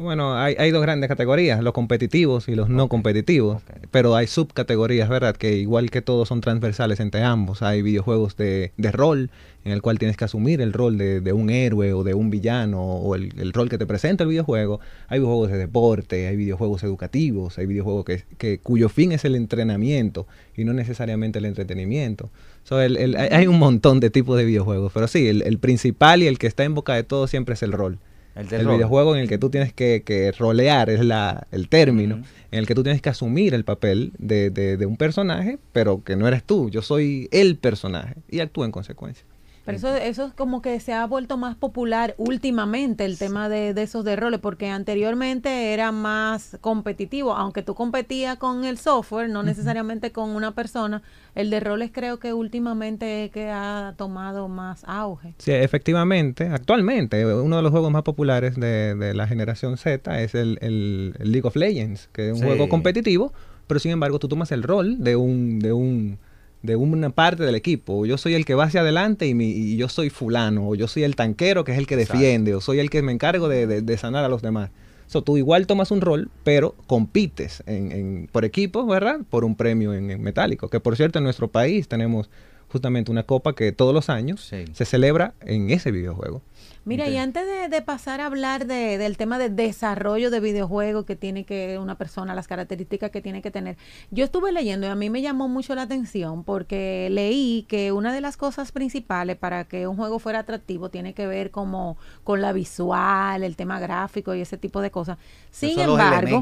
Bueno, 0.00 0.34
hay, 0.34 0.54
hay 0.58 0.70
dos 0.70 0.80
grandes 0.80 1.08
categorías, 1.08 1.62
los 1.62 1.74
competitivos 1.74 2.48
y 2.48 2.54
los 2.54 2.70
no 2.70 2.88
competitivos, 2.88 3.60
pero 3.90 4.16
hay 4.16 4.26
subcategorías, 4.26 5.10
¿verdad? 5.10 5.36
Que 5.36 5.58
igual 5.58 5.90
que 5.90 6.00
todos 6.00 6.26
son 6.28 6.40
transversales 6.40 7.00
entre 7.00 7.22
ambos. 7.22 7.60
Hay 7.60 7.82
videojuegos 7.82 8.34
de, 8.38 8.72
de 8.78 8.92
rol, 8.92 9.30
en 9.62 9.72
el 9.72 9.82
cual 9.82 9.98
tienes 9.98 10.16
que 10.16 10.24
asumir 10.24 10.62
el 10.62 10.72
rol 10.72 10.96
de, 10.96 11.20
de 11.20 11.32
un 11.34 11.50
héroe 11.50 11.92
o 11.92 12.02
de 12.02 12.14
un 12.14 12.30
villano 12.30 12.82
o 12.82 13.14
el, 13.14 13.34
el 13.38 13.52
rol 13.52 13.68
que 13.68 13.76
te 13.76 13.84
presenta 13.84 14.24
el 14.24 14.30
videojuego. 14.30 14.80
Hay 15.08 15.18
videojuegos 15.18 15.50
de 15.50 15.58
deporte, 15.58 16.28
hay 16.28 16.36
videojuegos 16.36 16.82
educativos, 16.82 17.58
hay 17.58 17.66
videojuegos 17.66 18.06
que, 18.06 18.24
que, 18.38 18.58
cuyo 18.58 18.88
fin 18.88 19.12
es 19.12 19.26
el 19.26 19.34
entrenamiento 19.34 20.26
y 20.56 20.64
no 20.64 20.72
necesariamente 20.72 21.40
el 21.40 21.44
entretenimiento. 21.44 22.30
So, 22.64 22.80
el- 22.80 22.96
el- 22.96 23.16
hay- 23.16 23.28
hay 23.32 23.46
un 23.48 23.58
montón 23.58 24.00
de 24.00 24.08
tipos 24.08 24.38
de 24.38 24.46
videojuegos, 24.46 24.92
pero 24.94 25.08
sí, 25.08 25.28
el, 25.28 25.42
el 25.42 25.58
principal 25.58 26.22
y 26.22 26.26
el 26.26 26.38
que 26.38 26.46
está 26.46 26.64
en 26.64 26.74
boca 26.74 26.94
de 26.94 27.02
todos 27.02 27.28
siempre 27.28 27.52
es 27.52 27.62
el 27.62 27.72
rol. 27.72 27.98
El, 28.36 28.48
del 28.48 28.60
El 28.60 28.66
rol. 28.66 28.76
videojuego 28.76 29.14
en 29.16 29.22
el 29.22 29.28
que 29.28 29.38
tú 29.38 29.50
tienes 29.50 29.72
que, 29.72 30.02
que 30.04 30.32
rolear 30.32 30.88
es 30.90 31.00
la, 31.04 31.46
el 31.50 31.68
término, 31.68 32.22
en 32.52 32.58
el 32.58 32.66
que 32.66 32.74
tú 32.74 32.82
tienes 32.82 33.02
que 33.02 33.08
asumir 33.08 33.54
el 33.54 33.64
papel 33.64 34.12
de, 34.18 34.50
de- 34.50 34.76
de 34.76 34.86
un 34.86 34.96
personaje, 34.96 35.58
pero 35.72 36.02
que 36.04 36.16
no 36.16 36.26
eres 36.28 36.42
tú, 36.44 36.70
yo 36.70 36.82
soy 36.82 37.28
el 37.32 37.56
personaje 37.56 38.14
y 38.28 38.40
actúa 38.40 38.66
en 38.66 38.72
consecuencia. 38.72 39.24
Pero 39.64 39.76
eso, 39.76 39.94
eso 39.94 40.24
es 40.26 40.32
como 40.34 40.62
que 40.62 40.80
se 40.80 40.92
ha 40.94 41.06
vuelto 41.06 41.36
más 41.36 41.54
popular 41.54 42.14
últimamente 42.16 43.04
el 43.04 43.18
tema 43.18 43.48
de, 43.48 43.74
de 43.74 43.82
esos 43.82 44.04
de 44.04 44.16
roles, 44.16 44.40
porque 44.40 44.68
anteriormente 44.70 45.72
era 45.72 45.92
más 45.92 46.56
competitivo, 46.60 47.34
aunque 47.34 47.62
tú 47.62 47.74
competías 47.74 48.36
con 48.38 48.64
el 48.64 48.78
software, 48.78 49.28
no 49.28 49.42
necesariamente 49.42 50.12
con 50.12 50.30
una 50.30 50.52
persona, 50.52 51.02
el 51.34 51.50
de 51.50 51.60
roles 51.60 51.90
creo 51.92 52.18
que 52.18 52.32
últimamente 52.32 53.24
es 53.26 53.30
que 53.30 53.50
ha 53.50 53.94
tomado 53.96 54.48
más 54.48 54.82
auge. 54.86 55.34
Sí, 55.38 55.52
efectivamente, 55.52 56.48
actualmente 56.48 57.24
uno 57.26 57.56
de 57.56 57.62
los 57.62 57.70
juegos 57.70 57.90
más 57.92 58.02
populares 58.02 58.56
de, 58.56 58.94
de 58.94 59.14
la 59.14 59.26
generación 59.26 59.76
Z 59.76 60.20
es 60.22 60.34
el, 60.34 60.58
el- 60.62 61.14
el 61.18 61.32
League 61.32 61.46
of 61.46 61.56
Legends, 61.56 62.08
que 62.12 62.28
es 62.28 62.32
un 62.34 62.40
Sí. 62.40 62.44
juego 62.46 62.68
competitivo, 62.68 63.32
pero 63.66 63.78
sin 63.78 63.92
embargo 63.92 64.18
tú 64.18 64.26
tomas 64.28 64.50
el 64.52 64.62
rol 64.62 65.02
de 65.04 65.16
un, 65.16 65.58
de 65.60 65.72
un 65.72 66.18
de 66.62 66.76
una 66.76 67.10
parte 67.10 67.42
del 67.44 67.54
equipo. 67.54 68.04
Yo 68.06 68.18
soy 68.18 68.34
el 68.34 68.44
que 68.44 68.54
va 68.54 68.64
hacia 68.64 68.80
adelante 68.82 69.26
y, 69.26 69.34
mi- 69.34 69.50
y 69.50 69.76
yo 69.76 69.88
soy 69.88 70.10
fulano, 70.10 70.68
o 70.68 70.74
yo 70.74 70.88
soy 70.88 71.04
el 71.04 71.16
tanquero 71.16 71.64
que 71.64 71.72
es 71.72 71.78
el 71.78 71.86
que 71.86 71.94
Exacto. 71.94 72.18
defiende, 72.18 72.54
o 72.54 72.60
soy 72.60 72.78
el 72.80 72.90
que 72.90 73.02
me 73.02 73.12
encargo 73.12 73.48
de, 73.48 73.66
de- 73.66 73.82
de 73.82 73.96
sanar 73.96 74.24
a 74.24 74.28
los 74.28 74.42
demás. 74.42 74.70
So, 75.06 75.22
tú 75.22 75.36
igual 75.38 75.66
tomas 75.66 75.90
un 75.90 76.00
rol, 76.02 76.30
pero 76.44 76.76
compites 76.86 77.62
en, 77.66 77.90
en- 77.92 78.28
por 78.30 78.44
equipos, 78.44 78.86
¿verdad? 78.86 79.20
Por 79.28 79.44
un 79.44 79.56
premio 79.56 79.92
en, 79.94 80.10
en 80.10 80.22
metálico. 80.22 80.68
Que 80.68 80.80
por 80.80 80.96
cierto, 80.96 81.18
en 81.18 81.24
nuestro 81.24 81.48
país 81.48 81.88
tenemos 81.88 82.30
justamente 82.68 83.10
una 83.10 83.24
copa 83.24 83.54
que 83.54 83.72
todos 83.72 83.92
los 83.92 84.08
años 84.10 84.40
Sí. 84.48 84.64
se 84.72 84.84
celebra 84.84 85.34
en 85.44 85.70
ese 85.70 85.90
videojuego. 85.90 86.42
Mira, 86.86 87.08
y 87.08 87.18
antes 87.18 87.46
de, 87.46 87.68
de 87.68 87.82
pasar 87.82 88.22
a 88.22 88.26
hablar 88.26 88.66
de- 88.66 88.96
del 88.96 89.18
tema 89.18 89.38
de 89.38 89.50
desarrollo 89.50 90.30
de 90.30 90.40
videojuegos 90.40 91.04
que 91.04 91.14
tiene 91.14 91.44
que 91.44 91.78
una 91.78 91.96
persona, 91.98 92.34
las 92.34 92.48
características 92.48 93.10
que 93.10 93.20
tiene 93.20 93.42
que 93.42 93.50
tener, 93.50 93.76
yo 94.10 94.24
estuve 94.24 94.50
leyendo 94.50 94.86
y 94.86 94.90
a 94.90 94.94
mí 94.94 95.10
me 95.10 95.20
llamó 95.20 95.46
mucho 95.46 95.74
la 95.74 95.82
atención 95.82 96.42
porque 96.42 97.08
leí 97.10 97.66
que 97.68 97.92
una 97.92 98.14
de 98.14 98.22
las 98.22 98.38
cosas 98.38 98.72
principales 98.72 99.36
para 99.36 99.64
que 99.64 99.86
un 99.86 99.96
juego 99.96 100.18
fuera 100.18 100.38
atractivo 100.40 100.88
tiene 100.88 101.12
que 101.12 101.26
ver 101.26 101.50
como 101.50 101.98
con 102.24 102.40
la 102.40 102.52
visual, 102.52 103.44
el 103.44 103.56
tema 103.56 103.78
gráfico 103.78 104.34
y 104.34 104.40
ese 104.40 104.56
tipo 104.56 104.80
de 104.80 104.90
cosas. 104.90 105.18
Sin 105.50 105.70
Esos 105.70 105.82
son 105.84 105.96
los 105.98 106.00
embargo, 106.00 106.36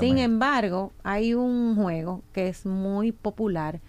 sin 0.00 0.18
embargo, 0.18 0.92
hay 1.02 1.34
un 1.34 1.76
juego 1.76 2.22
que 2.32 2.48
es 2.48 2.64
muy 2.64 3.12
popular 3.12 3.80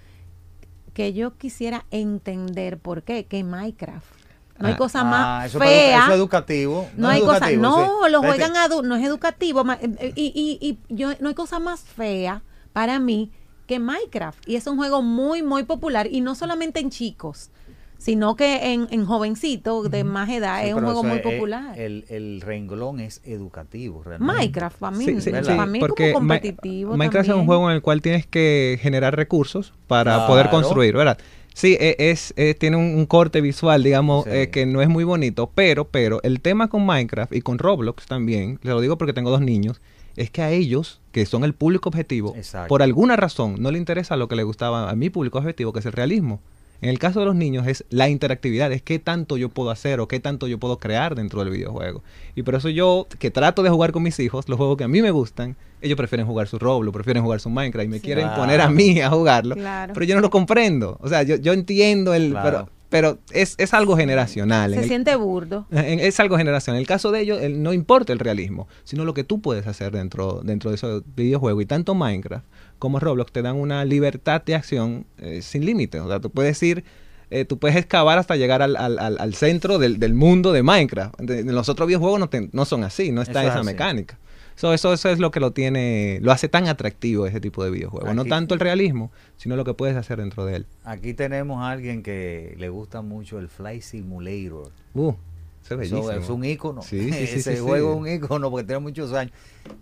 que 0.94 1.14
yo 1.14 1.38
quisiera 1.38 1.86
entender 1.92 2.78
por 2.78 3.04
qué, 3.04 3.26
que 3.26 3.44
Minecraft. 3.44 4.25
No 4.58 4.68
hay 4.68 4.74
Ah, 4.74 4.78
cosa 4.78 5.02
Ah, 5.02 5.04
más 5.04 5.46
eso, 5.48 5.60
fea. 5.60 6.00
eso 6.04 6.12
es 6.12 6.16
educativo. 6.18 6.90
No, 6.96 7.10
es 7.10 7.16
hay 7.16 7.22
cosa, 7.22 7.38
educativo, 7.38 7.62
no, 7.62 7.76
sí. 8.06 8.12
lo 8.12 8.22
Vete. 8.22 8.34
juegan 8.34 8.54
adu- 8.56 8.84
no 8.84 8.96
es 8.96 9.04
educativo 9.06 9.64
ma- 9.66 9.78
eh, 9.82 9.90
eh, 10.00 10.14
y, 10.16 10.58
y, 10.62 10.70
y 10.70 10.96
yo 10.96 11.10
no 11.20 11.28
hay 11.30 11.36
cosa 11.36 11.60
más 11.60 11.82
fea 11.82 12.42
para 12.72 13.00
mí 13.00 13.32
que 13.68 13.80
Minecraft 13.80 14.48
y 14.48 14.56
es 14.56 14.66
un 14.68 14.78
juego 14.78 15.02
muy 15.02 15.42
muy 15.44 15.64
popular 15.64 16.08
y 16.10 16.22
no 16.22 16.36
solamente 16.36 16.80
en 16.80 16.90
chicos, 16.90 17.50
sino 17.98 18.36
que 18.36 18.74
en, 18.74 18.88
en 18.92 19.06
jovencitos 19.06 19.90
de 19.92 20.04
más 20.04 20.30
edad 20.30 20.62
Sí, 20.62 20.70
es 20.70 20.74
un 20.76 20.84
juego 20.84 21.04
muy 21.04 21.18
es- 21.18 21.24
popular. 21.24 21.78
El, 21.80 22.06
el 22.10 22.40
renglón 22.42 23.00
es 23.00 23.22
educativo, 23.26 24.04
realmente. 24.04 24.34
Minecraft 24.36 24.78
para 24.78 24.96
mí, 24.96 25.04
Sí, 25.06 25.20
sí, 25.22 25.32
¿verdad? 25.32 25.56
para 25.58 25.66
mí 25.66 25.80
es 25.80 25.82
porque 25.86 26.14
como 26.14 26.28
Ma- 26.28 26.36
competitivo. 26.36 26.96
Minecraft 26.96 27.30
es 27.30 27.36
un 27.36 27.46
juego 27.46 27.70
en 27.70 27.76
el 27.76 27.82
cual 27.82 28.02
tienes 28.02 28.26
que 28.28 28.78
generar 28.82 29.16
recursos 29.16 29.74
para 29.88 30.14
Claro. 30.14 30.28
poder 30.28 30.50
construir, 30.50 30.96
¿verdad? 30.96 31.18
Sí, 31.56 31.78
e- 31.80 31.96
es, 31.98 32.34
eh, 32.36 32.54
tiene 32.54 32.76
un, 32.76 32.96
un 32.96 33.06
corte 33.06 33.40
visual, 33.40 33.82
digamos, 33.82 34.26
Sí. 34.26 34.30
eh, 34.34 34.50
que 34.50 34.66
no 34.66 34.82
es 34.82 34.90
muy 34.90 35.06
bonito, 35.06 35.50
pero, 35.56 35.86
pero 35.86 36.20
el 36.24 36.42
tema 36.42 36.68
con 36.68 36.86
Minecraft 36.86 37.34
y 37.34 37.42
con 37.42 37.60
Roblox 37.60 38.06
también, 38.08 38.60
le 38.62 38.72
lo 38.72 38.82
digo 38.82 38.98
porque 38.98 39.14
tengo 39.14 39.30
dos 39.32 39.40
niños, 39.40 39.80
es 40.18 40.30
que 40.32 40.42
a 40.42 40.52
ellos, 40.52 41.00
que 41.14 41.26
son 41.26 41.46
el 41.46 41.54
público 41.54 41.88
objetivo, 41.88 42.34
Exacto. 42.36 42.68
por 42.68 42.84
alguna 42.84 43.16
razón 43.16 43.56
no 43.60 43.72
le 43.72 43.78
interesa 43.78 44.18
lo 44.18 44.28
que 44.28 44.36
le 44.36 44.44
gustaba 44.44 44.90
a 44.90 44.96
mi 44.96 45.10
público 45.10 45.38
objetivo, 45.38 45.72
que 45.72 45.80
es 45.80 45.86
el 45.86 45.94
realismo. 45.94 46.42
En 46.82 46.90
el 46.90 47.00
caso 47.00 47.20
de 47.20 47.26
los 47.26 47.36
niños 47.36 47.66
es 47.68 47.86
la 47.90 48.10
interactividad, 48.10 48.72
es 48.72 48.82
qué 48.82 49.00
tanto 49.00 49.38
yo 49.38 49.50
puedo 49.50 49.70
hacer 49.72 50.00
o 50.00 50.08
qué 50.08 50.20
tanto 50.20 50.48
yo 50.48 50.60
puedo 50.60 50.78
crear 50.78 51.16
dentro 51.16 51.44
del 51.44 51.52
videojuego. 51.54 52.04
Y 52.36 52.44
por 52.44 52.56
eso 52.56 52.70
yo, 52.70 53.08
que 53.20 53.32
trato 53.32 53.64
de 53.64 53.70
jugar 53.70 53.92
con 53.92 54.04
mis 54.04 54.20
hijos, 54.20 54.48
los 54.50 54.58
juegos 54.58 54.78
que 54.78 54.84
a 54.84 54.88
mí 54.88 55.02
me 55.02 55.12
gustan, 55.12 55.56
ellos 55.82 55.98
prefieren 55.98 56.26
jugar 56.28 56.48
su 56.48 56.60
Roblox, 56.60 56.94
prefieren 56.94 57.24
jugar 57.24 57.40
su 57.40 57.50
Minecraft 57.50 57.86
y 57.86 57.90
me 57.90 57.98
Sí. 58.00 58.04
quieren 58.04 58.28
poner 58.36 58.60
a 58.62 58.70
mí 58.70 59.00
a 59.02 59.10
jugarlo. 59.10 59.56
Claro. 59.56 59.94
Pero 59.94 60.06
yo 60.06 60.16
no 60.16 60.22
lo 60.22 60.30
comprendo. 60.30 60.98
O 61.02 61.08
sea, 61.10 61.24
yo, 61.24 61.36
yo 61.38 61.54
entiendo 61.54 62.14
el... 62.14 62.32
Claro. 62.32 62.50
Pero, 62.66 62.75
pero 62.96 63.18
es, 63.32 63.56
es 63.58 63.74
algo 63.74 63.98
generacional. 63.98 64.72
En 64.74 64.80
Se 64.80 64.84
el- 64.84 64.90
siente 64.90 65.16
burdo. 65.16 65.66
en- 65.72 66.00
Es 66.00 66.20
algo 66.20 66.38
generacional. 66.38 66.78
En 66.78 66.82
el 66.82 66.88
caso 66.88 67.12
de 67.12 67.20
ellos, 67.22 67.42
el- 67.42 67.62
no 67.62 67.74
importa 67.74 68.14
el 68.14 68.20
realismo, 68.20 68.68
sino 68.84 69.04
lo 69.06 69.14
que 69.14 69.24
tú 69.24 69.42
puedes 69.42 69.68
hacer 69.68 69.92
dentro, 69.92 70.42
dentro 70.44 70.70
de 70.70 70.76
esos 70.76 71.04
videojuegos. 71.16 71.64
Y 71.64 71.66
tanto 71.66 71.94
Minecraft 71.96 72.46
como 72.80 73.00
Roblox 73.00 73.32
te 73.32 73.42
dan 73.42 73.56
una 73.56 73.84
libertad 73.86 74.42
de 74.46 74.56
acción 74.56 75.06
eh, 75.18 75.42
sin 75.42 75.66
límites. 75.66 76.02
O 76.02 76.08
sea, 76.08 76.20
tú 76.20 76.30
puedes 76.30 76.62
ir, 76.64 76.84
eh, 77.32 77.44
tú 77.46 77.58
puedes 77.58 77.76
excavar 77.78 78.18
hasta 78.18 78.36
llegar 78.36 78.62
al, 78.62 78.76
al- 78.78 79.00
al- 79.00 79.18
al 79.20 79.34
centro 79.34 79.78
del, 79.80 80.00
del 80.00 80.14
mundo 80.14 80.52
de 80.52 80.64
Minecraft. 80.64 81.20
En 81.22 81.54
los 81.56 81.70
otros 81.70 81.88
videojuegos 81.88 82.20
no, 82.20 82.30
te- 82.30 82.50
no 82.52 82.66
son 82.66 82.84
así, 82.84 83.12
no 83.12 83.22
está 83.22 83.40
Eso 83.42 83.48
es 83.48 83.48
esa 83.48 83.60
así. 83.60 83.66
mecánica. 83.66 84.18
So, 84.56 84.74
eso, 84.74 84.94
eso 84.94 85.10
es 85.10 85.20
lo 85.20 85.32
que 85.32 85.42
lo 85.42 85.52
tiene, 85.52 86.20
lo 86.22 86.32
hace 86.32 86.48
tan 86.48 86.68
atractivo 86.68 87.28
ese 87.28 87.42
tipo 87.42 87.64
de 87.64 87.72
videojuegos. 87.72 88.16
No 88.16 88.22
Aquí- 88.22 88.30
tanto 88.30 88.54
el 88.54 88.62
realismo, 88.62 89.12
sino 89.36 89.56
lo 89.58 89.66
que 89.66 89.74
puedes 89.74 89.98
hacer 89.98 90.20
dentro 90.20 90.46
de 90.46 90.58
él. 90.58 90.66
Aquí 90.86 91.14
tenemos 91.14 91.62
a 91.62 91.72
alguien 91.72 92.04
que 92.04 92.56
le 92.58 92.70
gusta 92.70 93.02
mucho 93.02 93.38
el 93.38 93.50
Fly 93.50 93.82
Simulator. 93.82 94.72
Uh, 94.94 95.14
eso 95.62 95.74
es 95.74 95.80
bellísimo. 95.80 96.12
es 96.12 96.30
un 96.30 96.46
ícono. 96.46 96.82
Sí, 96.84 97.12
sí, 97.12 97.28
sí, 97.28 97.40
Ese 97.40 97.60
juego 97.60 97.94
es 97.94 97.98
un 98.00 98.08
ícono 98.08 98.50
porque 98.50 98.66
tiene 98.66 98.80
muchos 98.80 99.12
años. 99.12 99.34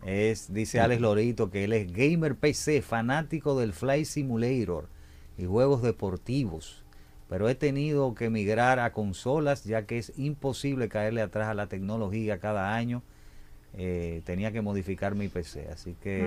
Es, 0.05 0.51
dice 0.51 0.79
Alex 0.79 1.01
Lorito 1.01 1.51
que 1.51 1.65
él 1.65 1.73
es 1.73 1.91
gamer 1.91 2.35
PC, 2.35 2.81
fanático 2.81 3.59
del 3.59 3.73
Fly 3.73 4.05
Simulator 4.05 4.87
y 5.37 5.45
juegos 5.45 5.83
deportivos. 5.83 6.83
Pero 7.29 7.47
he 7.47 7.55
tenido 7.55 8.15
que 8.15 8.29
migrar 8.29 8.79
a 8.79 8.91
consolas 8.91 9.65
ya 9.65 9.85
que 9.85 9.97
es 9.99 10.13
imposible 10.17 10.89
caerle 10.89 11.21
atrás 11.21 11.47
a 11.47 11.53
la 11.53 11.67
tecnología 11.67 12.39
cada 12.39 12.73
año. 12.75 13.03
Eh, 13.75 14.21
tenía 14.23 14.51
que 14.51 14.61
modificar 14.61 15.15
mi 15.15 15.29
PC, 15.29 15.67
así 15.73 15.95
que 15.99 16.21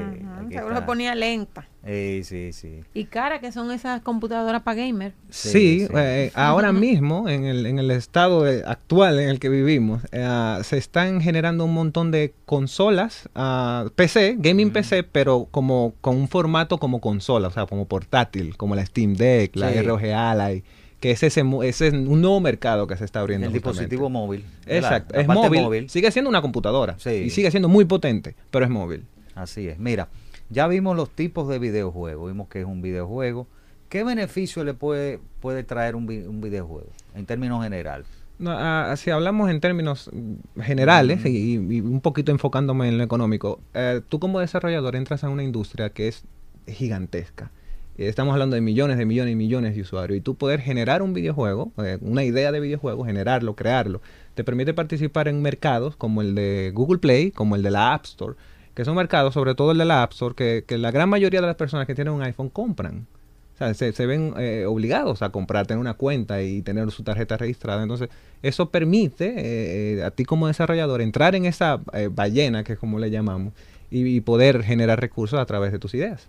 Seguro 0.50 0.70
está. 0.70 0.80
se 0.80 0.82
ponía 0.82 1.14
lenta. 1.14 1.68
Eh, 1.84 2.22
sí, 2.24 2.52
sí. 2.52 2.80
Y 2.92 3.04
cara 3.04 3.38
que 3.38 3.52
son 3.52 3.70
esas 3.70 4.00
computadoras 4.02 4.62
para 4.62 4.78
gamer. 4.82 5.12
Sí, 5.30 5.50
Sí, 5.50 5.80
sí. 5.86 5.92
eh, 5.96 6.32
ahora 6.34 6.72
mismo, 6.72 7.28
en 7.28 7.44
el, 7.44 7.64
en 7.66 7.78
el 7.78 7.92
estado 7.92 8.42
de- 8.42 8.64
actual 8.66 9.20
en 9.20 9.28
el 9.28 9.38
que 9.38 9.48
vivimos, 9.48 10.02
eh, 10.10 10.58
se 10.64 10.76
están 10.76 11.20
generando 11.20 11.64
un 11.64 11.72
montón 11.74 12.10
de 12.10 12.34
consolas, 12.46 13.28
ah, 13.36 13.86
PC, 13.94 14.34
gaming 14.40 14.70
PC, 14.72 15.04
pero 15.04 15.46
como 15.52 15.94
con 16.00 16.16
un 16.16 16.26
formato 16.26 16.78
como 16.78 17.00
consola, 17.00 17.46
o 17.46 17.52
sea, 17.52 17.66
como 17.66 17.86
portátil, 17.86 18.56
como 18.56 18.74
la 18.74 18.84
Steam 18.84 19.14
Deck, 19.14 19.54
la 19.54 19.70
Sí. 19.72 19.82
ROG 19.82 20.02
Ally, 20.12 20.64
que 21.00 21.10
es 21.10 21.22
ese, 21.22 21.44
ese 21.62 21.86
es 21.88 21.92
un 21.92 22.20
nuevo 22.20 22.40
mercado 22.40 22.86
que 22.86 22.96
se 22.96 23.04
está 23.04 23.20
abriendo. 23.20 23.46
El 23.46 23.52
justamente. 23.52 23.80
dispositivo 23.80 24.08
móvil. 24.10 24.44
Exacto, 24.66 25.14
La 25.14 25.20
es 25.22 25.28
móvil, 25.28 25.90
sigue 25.90 26.10
siendo 26.10 26.28
una 26.28 26.40
computadora 26.42 26.96
Sí. 26.98 27.10
y 27.10 27.30
sigue 27.30 27.50
siendo 27.50 27.68
muy 27.68 27.84
potente, 27.84 28.34
pero 28.50 28.64
es 28.64 28.70
móvil. 28.70 29.04
Así 29.34 29.68
es. 29.68 29.78
Mira, 29.78 30.08
ya 30.48 30.66
vimos 30.66 30.96
los 30.96 31.10
tipos 31.10 31.48
de 31.48 31.58
videojuegos. 31.58 32.30
Vimos 32.30 32.48
que 32.48 32.60
es 32.60 32.66
un 32.66 32.80
videojuego. 32.80 33.46
¿Qué 33.88 34.02
beneficio 34.02 34.64
le 34.64 34.74
puede, 34.74 35.20
puede 35.40 35.62
traer 35.62 35.94
un, 35.94 36.04
un 36.04 36.40
videojuego 36.40 36.88
en 37.14 37.26
términos 37.26 37.62
generales? 37.62 38.06
No, 38.38 38.50
ah, 38.52 38.94
si 38.96 39.10
hablamos 39.10 39.50
en 39.50 39.60
términos 39.60 40.10
mm, 40.12 40.60
generales 40.60 41.24
y, 41.24 41.54
y 41.54 41.80
un 41.80 42.00
poquito 42.00 42.32
enfocándome 42.32 42.88
en 42.88 42.98
lo 42.98 43.04
económico, 43.04 43.60
eh, 43.74 44.00
tú 44.08 44.18
como 44.18 44.40
desarrollador 44.40 44.96
entras 44.96 45.24
a 45.24 45.28
una 45.28 45.42
industria 45.42 45.90
que 45.90 46.08
es 46.08 46.24
gigantesca. 46.66 47.50
Eh, 47.96 48.08
Estamos 48.08 48.32
hablando 48.32 48.54
de 48.54 48.60
millones 48.62 48.98
de 48.98 49.06
millones 49.06 49.32
y 49.32 49.36
millones 49.36 49.74
de 49.74 49.82
usuarios 49.82 50.18
y 50.18 50.20
tú 50.20 50.34
poder 50.34 50.60
generar 50.60 51.02
un 51.02 51.12
videojuego, 51.12 51.72
eh, 51.78 51.98
una 52.00 52.24
idea 52.24 52.52
de 52.52 52.60
videojuego, 52.60 53.04
generarlo, 53.04 53.54
crearlo, 53.54 54.00
te 54.34 54.44
permite 54.44 54.74
participar 54.74 55.28
en 55.28 55.42
mercados 55.42 55.96
como 55.96 56.22
el 56.22 56.34
de 56.34 56.72
Google 56.74 56.98
Play, 56.98 57.30
como 57.30 57.56
el 57.56 57.62
de 57.62 57.70
la 57.70 57.94
App 57.94 58.04
Store, 58.04 58.34
que 58.74 58.84
son 58.84 58.96
mercados, 58.96 59.34
sobre 59.34 59.54
todo 59.54 59.72
el 59.72 59.78
de 59.78 59.86
la 59.86 60.02
App 60.02 60.12
Store, 60.12 60.34
que, 60.34 60.64
que 60.66 60.78
la 60.78 60.90
gran 60.90 61.08
mayoría 61.08 61.40
de 61.40 61.46
las 61.46 61.56
personas 61.56 61.86
que 61.86 61.94
tienen 61.94 62.12
un 62.12 62.22
iPhone 62.22 62.50
compran. 62.50 63.06
O 63.54 63.58
sea, 63.58 63.72
se, 63.72 63.90
se 63.94 64.04
ven 64.04 64.34
eh, 64.36 64.66
obligados 64.66 65.22
a 65.22 65.30
comprar, 65.30 65.66
tener 65.66 65.80
una 65.80 65.94
cuenta 65.94 66.42
y 66.42 66.60
tener 66.60 66.90
su 66.90 67.02
tarjeta 67.02 67.38
registrada. 67.38 67.82
Entonces, 67.82 68.10
eso 68.42 68.68
permite 68.68 69.28
eh, 69.28 69.98
eh, 69.98 70.04
a 70.04 70.10
ti 70.10 70.26
como 70.26 70.46
desarrollador 70.46 71.00
entrar 71.00 71.34
en 71.34 71.46
esa 71.46 71.80
ballena, 72.10 72.64
que 72.64 72.74
es 72.74 72.78
como 72.78 72.98
le 72.98 73.10
llamamos, 73.10 73.54
y 73.90 74.20
poder 74.20 74.62
generar 74.62 75.00
recursos 75.00 75.40
a 75.40 75.46
través 75.46 75.72
de 75.72 75.78
tus 75.78 75.94
ideas. 75.94 76.28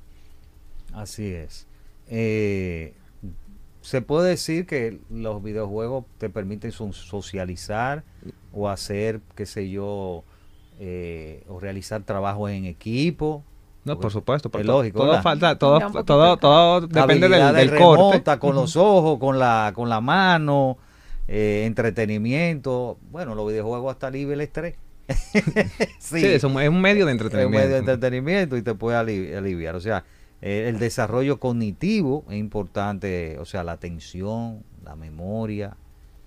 Así 0.93 1.25
es. 1.33 1.67
Eh, 2.09 2.93
se 3.81 4.01
puede 4.01 4.29
decir 4.29 4.65
que 4.65 4.99
los 5.09 5.41
videojuegos 5.43 6.05
te 6.17 6.29
permiten 6.29 6.71
so- 6.71 6.91
socializar 6.93 8.03
o 8.51 8.69
hacer, 8.69 9.21
qué 9.35 9.45
sé 9.45 9.69
yo, 9.69 10.23
eh, 10.79 11.43
o 11.47 11.59
realizar 11.59 12.01
trabajos 12.03 12.51
en 12.51 12.65
equipo. 12.65 13.43
No, 13.85 13.97
por 13.99 14.11
supuesto, 14.11 14.49
es 14.49 14.51
por 14.51 14.65
lógico, 14.65 14.99
todo 14.99 15.07
¿verdad? 15.07 15.23
falta, 15.23 15.57
todo, 15.57 15.79
todo, 16.03 16.31
de- 16.35 16.41
todo 16.41 16.81
depende 16.81 17.29
del, 17.29 17.33
Habilidades 17.41 17.71
del 17.71 17.79
corte. 17.79 18.03
remotas, 18.03 18.37
con 18.37 18.55
los 18.55 18.75
ojos, 18.75 19.17
con 19.19 19.39
la, 19.39 19.71
con 19.73 19.87
la 19.87 20.01
mano, 20.01 20.77
eh, 21.29 21.63
entretenimiento. 21.65 22.97
Bueno, 23.11 23.33
los 23.35 23.47
videojuegos 23.47 23.93
hasta 23.93 24.07
alivia 24.07 24.33
el 24.33 24.41
estrés. 24.41 24.75
Sí, 25.99 26.25
eso 26.25 26.59
es 26.59 26.69
un 26.69 26.81
medio 26.81 27.05
de 27.05 27.11
Es 27.11 27.15
un 27.15 27.21
entretenimiento. 27.21 27.57
medio 27.59 27.71
de 27.71 27.77
entretenimiento 27.79 28.57
y 28.57 28.61
te 28.61 28.73
puede 28.73 28.97
ali- 28.97 29.33
aliviar. 29.33 29.75
O 29.75 29.79
sea, 29.81 30.03
eh, 30.41 30.69
el 30.69 30.79
desarrollo 30.79 31.39
cognitivo 31.39 32.25
es 32.29 32.37
importante, 32.37 33.37
o 33.39 33.45
sea, 33.45 33.63
la 33.63 33.73
atención, 33.73 34.63
la 34.83 34.95
memoria, 34.95 35.75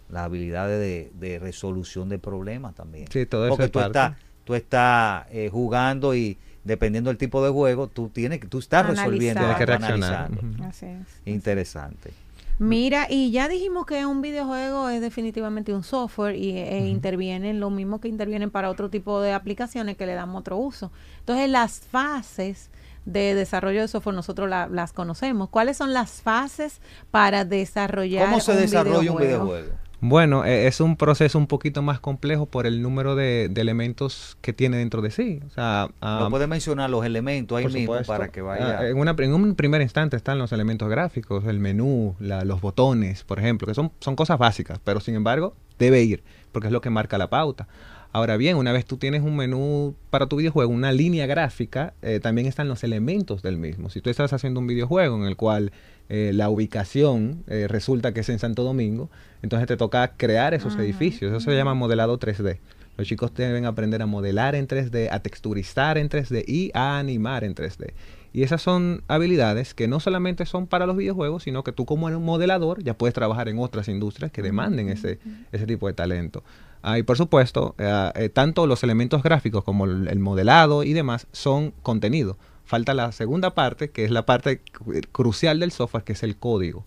las 0.08 0.24
habilidades 0.24 0.80
de, 0.80 1.12
de 1.28 1.38
resolución 1.38 2.08
de 2.08 2.18
problemas 2.18 2.74
también. 2.74 3.06
Sí, 3.10 3.26
todo 3.26 3.44
eso 3.44 3.50
Porque 3.50 3.64
es 3.66 3.70
tú 3.72 3.78
parte. 3.78 3.98
estás, 3.98 4.16
tú 4.44 4.54
estás 4.54 5.26
eh, 5.30 5.48
jugando 5.52 6.14
y 6.14 6.36
dependiendo 6.64 7.10
del 7.10 7.18
tipo 7.18 7.44
de 7.44 7.50
juego, 7.50 7.86
tú 7.86 8.08
tienes 8.08 8.40
que, 8.40 8.46
tú 8.48 8.58
estás 8.58 8.80
Analizar. 8.84 9.06
resolviendo, 9.06 9.40
Tienes 9.40 9.56
que 9.56 9.66
reaccionar. 9.66 10.30
Así 10.64 10.86
es. 10.86 11.06
Interesante. 11.24 12.10
Mira, 12.58 13.06
y 13.08 13.30
ya 13.30 13.48
dijimos 13.48 13.86
que 13.86 14.04
un 14.04 14.20
videojuego 14.20 14.90
es 14.90 15.00
definitivamente 15.00 15.72
un 15.72 15.82
software 15.82 16.36
y 16.36 16.50
e 16.58 16.88
intervienen 16.88 17.58
lo 17.58 17.70
mismo 17.70 18.02
que 18.02 18.08
intervienen 18.08 18.50
para 18.50 18.68
otro 18.68 18.90
tipo 18.90 19.22
de 19.22 19.32
aplicaciones 19.32 19.96
que 19.96 20.04
le 20.04 20.12
damos 20.12 20.40
otro 20.40 20.58
uso. 20.58 20.92
Entonces, 21.20 21.48
las 21.48 21.80
fases 21.80 22.68
de 23.04 23.34
desarrollo 23.34 23.80
de 23.80 23.88
software 23.88 24.14
nosotros 24.14 24.48
la- 24.48 24.68
las 24.68 24.92
conocemos. 24.92 25.48
¿Cuáles 25.48 25.76
son 25.76 25.92
las 25.92 26.22
fases 26.22 26.80
para 27.10 27.44
desarrollar 27.44 28.26
¿Cómo 28.28 28.40
se 28.40 28.52
un 28.52 28.58
desarrolla 28.58 28.98
un 29.12 29.18
videojuego? 29.18 29.44
videojuego? 29.46 29.80
Bueno, 30.02 30.46
eh, 30.46 30.66
es 30.66 30.80
un 30.80 30.96
proceso 30.96 31.36
un 31.36 31.46
poquito 31.46 31.82
más 31.82 32.00
complejo 32.00 32.46
por 32.46 32.66
el 32.66 32.80
número 32.80 33.16
de, 33.16 33.48
de 33.50 33.60
elementos 33.60 34.38
que 34.40 34.54
tiene 34.54 34.78
dentro 34.78 35.02
de 35.02 35.10
sí. 35.10 35.40
O 35.46 35.50
sea, 35.50 35.90
ah, 36.00 36.20
¿Me 36.24 36.30
puedes 36.30 36.48
mencionar 36.48 36.88
los 36.88 37.04
elementos 37.04 37.58
ahí 37.58 37.64
mismo 37.66 37.80
supuesto. 37.92 38.10
para 38.10 38.28
que 38.28 38.40
vaya? 38.40 38.78
Ah, 38.78 38.88
en, 38.88 38.96
una, 38.96 39.14
en 39.18 39.34
un 39.34 39.54
primer 39.56 39.82
instante 39.82 40.16
están 40.16 40.38
los 40.38 40.52
elementos 40.52 40.88
gráficos, 40.88 41.44
el 41.44 41.60
menú, 41.60 42.16
la- 42.18 42.46
los 42.46 42.62
botones, 42.62 43.24
por 43.24 43.38
ejemplo, 43.40 43.66
que 43.66 43.74
son, 43.74 43.92
son 44.00 44.16
cosas 44.16 44.38
básicas, 44.38 44.80
pero 44.82 45.00
sin 45.00 45.16
embargo 45.16 45.54
debe 45.78 46.02
ir, 46.02 46.22
porque 46.50 46.68
es 46.68 46.72
lo 46.72 46.80
que 46.80 46.88
marca 46.88 47.18
la 47.18 47.28
pauta. 47.28 47.68
Ahora 48.12 48.36
bien, 48.36 48.56
una 48.56 48.72
vez 48.72 48.84
tú 48.84 48.96
tienes 48.96 49.22
un 49.22 49.36
menú 49.36 49.94
para 50.10 50.26
tu 50.26 50.36
videojuego, 50.36 50.72
una 50.72 50.90
línea 50.90 51.26
gráfica, 51.26 51.94
eh, 52.02 52.18
también 52.18 52.48
están 52.48 52.66
los 52.66 52.82
elementos 52.82 53.40
del 53.40 53.56
mismo. 53.56 53.88
Si 53.88 54.00
tú 54.00 54.10
estás 54.10 54.32
haciendo 54.32 54.58
un 54.58 54.66
videojuego 54.66 55.16
en 55.16 55.26
el 55.26 55.36
cual 55.36 55.70
eh, 56.08 56.32
la 56.34 56.50
ubicación 56.50 57.44
eh, 57.46 57.66
resulta 57.68 58.12
que 58.12 58.20
es 58.20 58.28
en 58.28 58.40
Santo 58.40 58.64
Domingo, 58.64 59.10
entonces 59.42 59.68
te 59.68 59.76
toca 59.76 60.14
crear 60.16 60.54
esos 60.54 60.74
edificios. 60.76 61.30
Eso 61.30 61.38
se 61.38 61.56
llama 61.56 61.74
modelado 61.74 62.18
3D. 62.18 62.58
Los 62.96 63.06
chicos 63.06 63.32
deben 63.32 63.64
aprender 63.64 64.02
a 64.02 64.06
modelar 64.06 64.56
en 64.56 64.66
3D, 64.66 65.08
a 65.10 65.20
texturizar 65.20 65.96
en 65.96 66.08
3D 66.08 66.44
y 66.48 66.72
a 66.74 66.98
animar 66.98 67.44
en 67.44 67.54
3D. 67.54 67.92
Y 68.32 68.42
esas 68.42 68.60
son 68.60 69.02
habilidades 69.08 69.72
que 69.72 69.88
no 69.88 70.00
solamente 70.00 70.46
son 70.46 70.66
para 70.66 70.86
los 70.86 70.96
videojuegos, 70.96 71.44
sino 71.44 71.64
que 71.64 71.72
tú 71.72 71.86
como 71.86 72.06
un 72.06 72.24
modelador 72.24 72.82
ya 72.82 72.94
puedes 72.94 73.14
trabajar 73.14 73.48
en 73.48 73.58
otras 73.58 73.88
industrias 73.88 74.32
que 74.32 74.42
demanden 74.42 74.88
ese, 74.88 75.18
ese 75.52 75.66
tipo 75.66 75.86
de 75.86 75.94
talento. 75.94 76.42
Ah, 76.82 76.98
y 76.98 77.02
por 77.02 77.16
supuesto, 77.16 77.74
eh, 77.78 78.10
eh, 78.14 78.28
tanto 78.30 78.66
los 78.66 78.82
elementos 78.82 79.22
gráficos 79.22 79.64
como 79.64 79.84
el, 79.84 80.08
el 80.08 80.18
modelado 80.18 80.82
y 80.82 80.92
demás 80.94 81.26
son 81.32 81.72
contenido. 81.82 82.38
Falta 82.64 82.94
la 82.94 83.12
segunda 83.12 83.54
parte, 83.54 83.90
que 83.90 84.04
es 84.04 84.10
la 84.10 84.24
parte 84.24 84.62
cru- 84.72 85.06
crucial 85.12 85.60
del 85.60 85.72
software, 85.72 86.04
que 86.04 86.12
es 86.14 86.22
el 86.22 86.36
código. 86.36 86.84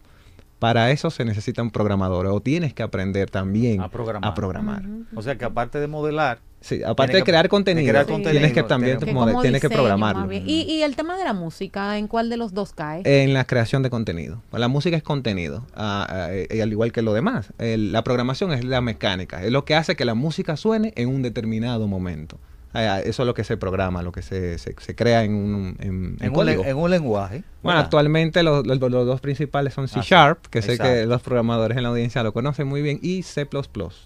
Para 0.59 0.91
eso 0.91 1.09
se 1.11 1.25
necesitan 1.25 1.69
programadores 1.71 2.31
o 2.31 2.39
tienes 2.41 2.73
que 2.73 2.83
aprender 2.83 3.29
también 3.29 3.81
A 3.81 3.89
programar. 3.89 4.31
a 4.31 4.33
programar. 4.33 4.83
O 5.15 5.21
sea 5.21 5.37
que 5.37 5.43
aparte 5.45 5.79
de 5.79 5.87
modelar, 5.87 6.39
Sí, 6.61 6.81
aparte 6.81 7.11
de 7.17 7.19
que- 7.19 7.25
crear 7.31 7.43
de 7.43 7.49
contenido, 7.49 7.89
crear 7.89 8.05
tienes 8.05 8.23
contenido, 8.23 8.53
que 8.53 8.63
también 8.63 8.97
Que 8.97 9.05
tienes 9.41 9.59
que 9.61 9.69
programarlo. 9.69 10.31
Y, 10.31 10.39
y 10.61 10.81
el 10.83 10.95
tema 10.95 11.17
de 11.17 11.25
la 11.25 11.33
música, 11.33 11.97
¿en 11.97 12.07
cuál 12.07 12.29
de 12.29 12.37
los 12.37 12.53
dos 12.53 12.71
cae? 12.71 13.01
En 13.03 13.33
la 13.33 13.43
creación 13.43 13.83
de 13.83 13.89
contenido. 13.89 14.41
La 14.53 14.69
música 14.69 14.95
es 14.95 15.03
contenido, 15.03 15.65
ah, 15.75 16.07
ah, 16.09 16.27
eh, 16.31 16.61
al 16.61 16.71
igual 16.71 16.93
que 16.93 17.01
lo 17.01 17.13
demás. 17.13 17.51
El- 17.57 17.91
la 17.91 18.05
programación 18.05 18.53
es 18.53 18.63
la 18.63 18.79
mecánica, 18.79 19.43
es 19.43 19.51
lo 19.51 19.65
que 19.65 19.75
hace 19.75 19.97
que 19.97 20.05
la 20.05 20.13
música 20.13 20.55
suene 20.55 20.93
en 20.95 21.09
un 21.09 21.21
determinado 21.21 21.87
momento. 21.89 22.39
Ah, 22.75 22.99
eso 23.01 23.21
es 23.21 23.27
lo 23.27 23.33
que 23.35 23.43
se 23.43 23.55
programa, 23.55 24.01
lo 24.01 24.11
que 24.11 24.21
se, 24.23 24.57
se- 24.57 24.73
se 24.79 24.95
crea 24.95 25.23
en 25.23 25.35
un, 25.35 25.75
en, 25.79 26.17
en 26.19 26.33
en 26.65 26.75
un, 26.75 26.85
en 26.85 26.91
lenguaje. 26.91 27.43
Bueno, 27.61 27.79
actualmente 27.79 28.41
los, 28.41 28.65
los- 28.65 28.79
los 28.79 29.05
dos 29.05 29.21
principales 29.21 29.73
son 29.75 29.87
C. 29.87 29.99
Sharp, 30.01 30.47
que 30.47 30.61
sé 30.63 30.77
que 30.79 31.05
los 31.05 31.21
programadores 31.21 31.77
en 31.77 31.83
la 31.83 31.89
audiencia 31.89 32.23
lo 32.23 32.33
conocen 32.33 32.67
muy 32.67 32.81
bien, 32.81 32.99
y 33.03 33.21
C++, 33.23 33.45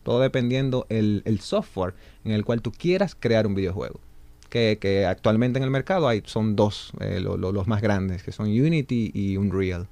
todo 0.04 0.20
dependiendo 0.20 0.86
el, 0.90 1.22
el 1.26 1.40
software 1.40 1.94
en 2.26 2.34
el 2.34 2.44
cual 2.44 2.62
tú 2.62 2.72
quieras 2.74 3.16
crear 3.18 3.48
un 3.48 3.56
videojuego. 3.56 4.00
Que, 4.50 4.78
que 4.80 5.06
actualmente 5.06 5.58
en 5.60 5.64
el 5.64 5.72
mercado 5.72 6.08
hay, 6.08 6.22
son 6.26 6.56
dos, 6.56 6.92
eh, 7.00 7.20
lo- 7.22 7.38
lo- 7.38 7.52
los 7.52 7.68
más 7.68 7.82
grandes, 7.82 8.22
que 8.24 8.32
son 8.32 8.48
Unity 8.48 9.12
y 9.14 9.38
Unreal, 9.38 9.88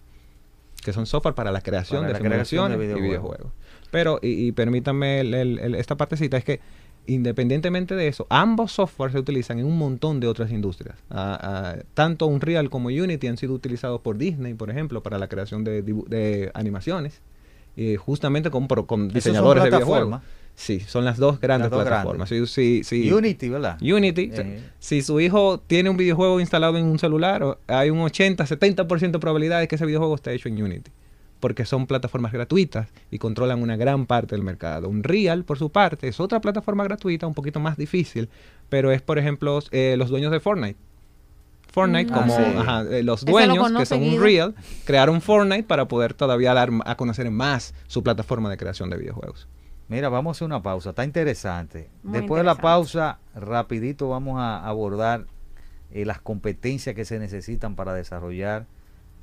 que 0.83 0.93
son 0.93 1.05
software 1.05 1.33
para 1.35 1.51
la 1.51 1.61
creación 1.61 2.01
Para 2.01 2.07
de 2.07 2.13
la 2.13 2.19
creación 2.29 2.69
de 2.71 2.75
simulaciones 2.75 2.77
y 2.77 3.01
videojuegos. 3.01 3.37
videojuegos. 3.39 3.53
Pero, 3.91 4.19
y, 4.21 4.47
y 4.47 4.51
permítanme 4.51 5.21
el- 5.21 5.33
el- 5.33 5.59
el- 5.59 5.75
esta 5.75 5.95
partecita, 5.95 6.37
es 6.37 6.43
que 6.43 6.59
independientemente 7.07 7.95
de 7.95 8.07
eso, 8.07 8.27
ambos 8.29 8.71
software 8.71 9.11
se 9.11 9.19
utilizan 9.19 9.59
en 9.59 9.65
un 9.65 9.77
montón 9.77 10.19
de 10.19 10.27
otras 10.27 10.51
industrias. 10.51 10.97
Ah, 11.09 11.39
ah, 11.41 11.83
tanto 11.93 12.27
Unreal 12.27 12.69
como 12.69 12.89
Unity 12.89 13.27
han 13.27 13.37
sido 13.37 13.53
utilizados 13.53 14.01
por 14.01 14.17
Disney, 14.17 14.53
por 14.53 14.69
ejemplo, 14.69 15.03
para 15.03 15.17
la 15.17 15.27
creación 15.27 15.63
de, 15.63 16.51
animaciones, 16.53 17.21
eh, 17.77 17.97
justamente 17.97 18.49
con, 18.49 19.09
diseñadores 19.09 19.63
de 19.63 19.69
videojuegos. 19.69 20.21
Sí, 20.55 20.79
son 20.79 21.03
las 21.03 21.17
dos 21.17 21.41
grandes 21.41 21.69
Las 21.69 21.79
dos 21.79 21.87
plataformas. 21.87 22.29
Sí, 22.29 22.47
sí, 22.47 22.81
sí. 22.83 23.11
Unity, 23.11 23.49
¿verdad? 23.49 23.77
Unity, 23.81 24.31
Eh. 24.33 24.59
si 24.79 25.01
su 25.01 25.19
hijo 25.19 25.59
tiene 25.59 25.89
un 25.89 25.97
videojuego 25.97 26.39
instalado 26.39 26.77
en 26.77 26.85
un 26.85 26.97
celular, 26.97 27.57
hay 27.67 27.89
un 27.89 27.99
80, 27.99 28.45
70% 28.45 29.11
de 29.11 29.19
probabilidad 29.19 29.59
de 29.59 29.67
que 29.67 29.75
ese 29.75 29.85
videojuego 29.85 30.15
esté 30.15 30.33
hecho 30.33 30.47
en 30.47 30.63
Unity. 30.63 30.91
Porque 31.45 31.63
son 31.63 31.85
plataformas 31.85 32.31
gratuitas 32.31 32.87
y 33.11 33.19
controlan 33.19 33.61
una 33.61 33.75
gran 33.77 34.07
parte 34.07 34.33
del 34.33 34.43
mercado. 34.43 34.89
Unreal, 34.89 35.43
por 35.43 35.59
su 35.59 35.69
parte, 35.69 36.07
es 36.07 36.19
otra 36.19 36.41
plataforma 36.41 36.83
gratuita, 36.83 37.27
un 37.27 37.35
poquito 37.35 37.59
más 37.59 37.77
difícil, 37.77 38.29
pero 38.67 38.91
es, 38.91 39.03
por 39.03 39.19
ejemplo, 39.19 39.59
eh, 39.69 39.93
los 39.95 40.09
dueños 40.09 40.31
de 40.31 40.39
Fortnite. 40.39 40.79
Fortnite, 41.71 42.09
Mm. 42.11 42.15
como 42.15 42.33
Ah, 42.33 42.37
sí. 42.37 42.57
ajá, 42.57 42.81
eh, 42.89 43.03
los 43.03 43.21
lo 43.21 43.31
dueños, 43.31 43.71
que 43.73 43.85
son 43.85 43.99
Guido. 43.99 44.15
Unreal, 44.15 44.55
crearon 44.85 45.21
Fortnite 45.21 45.65
para 45.65 45.87
poder 45.87 46.15
todavía 46.15 46.55
dar 46.55 46.71
a 46.83 46.97
conocer 46.97 47.29
más 47.29 47.75
su 47.85 48.01
plataforma 48.01 48.49
de 48.49 48.57
creación 48.57 48.89
de 48.89 48.97
videojuegos. 48.97 49.47
Mira, 49.87 50.09
vamos 50.09 50.31
a 50.31 50.39
hacer 50.39 50.47
una 50.47 50.63
pausa, 50.63 50.89
está 50.89 51.03
interesante. 51.05 51.89
Muy 52.01 52.17
Después 52.21 52.39
de 52.39 52.45
la 52.45 52.55
pausa, 52.55 53.19
rapidito 53.35 54.09
vamos 54.09 54.39
a 54.39 54.67
abordar 54.67 55.25
eh, 55.91 56.05
las 56.05 56.19
competencias 56.21 56.95
que 56.95 57.05
se 57.05 57.19
necesitan 57.19 57.75
para 57.75 57.93
desarrollar 57.93 58.65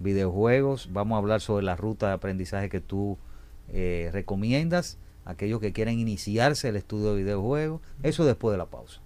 videojuegos. 0.03 0.89
Vamos 0.93 1.17
a 1.17 1.19
hablar 1.19 1.41
sobre 1.41 1.65
la 1.65 1.77
ruta 1.77 2.09
de 2.09 2.15
aprendizaje 2.15 2.69
que 2.69 2.81
tú 2.81 3.19
eh, 3.73 4.11
recomiendas 4.13 4.99
aquellos 5.25 5.61
que 5.61 5.73
quieren 5.73 5.99
iniciarse 5.99 6.69
el 6.69 6.77
estudio 6.77 7.15
de 7.15 7.23
videojuegos. 7.23 7.81
Eso 8.03 8.25
después 8.25 8.53
de 8.53 8.59
la 8.59 8.67
pausa. 8.67 9.01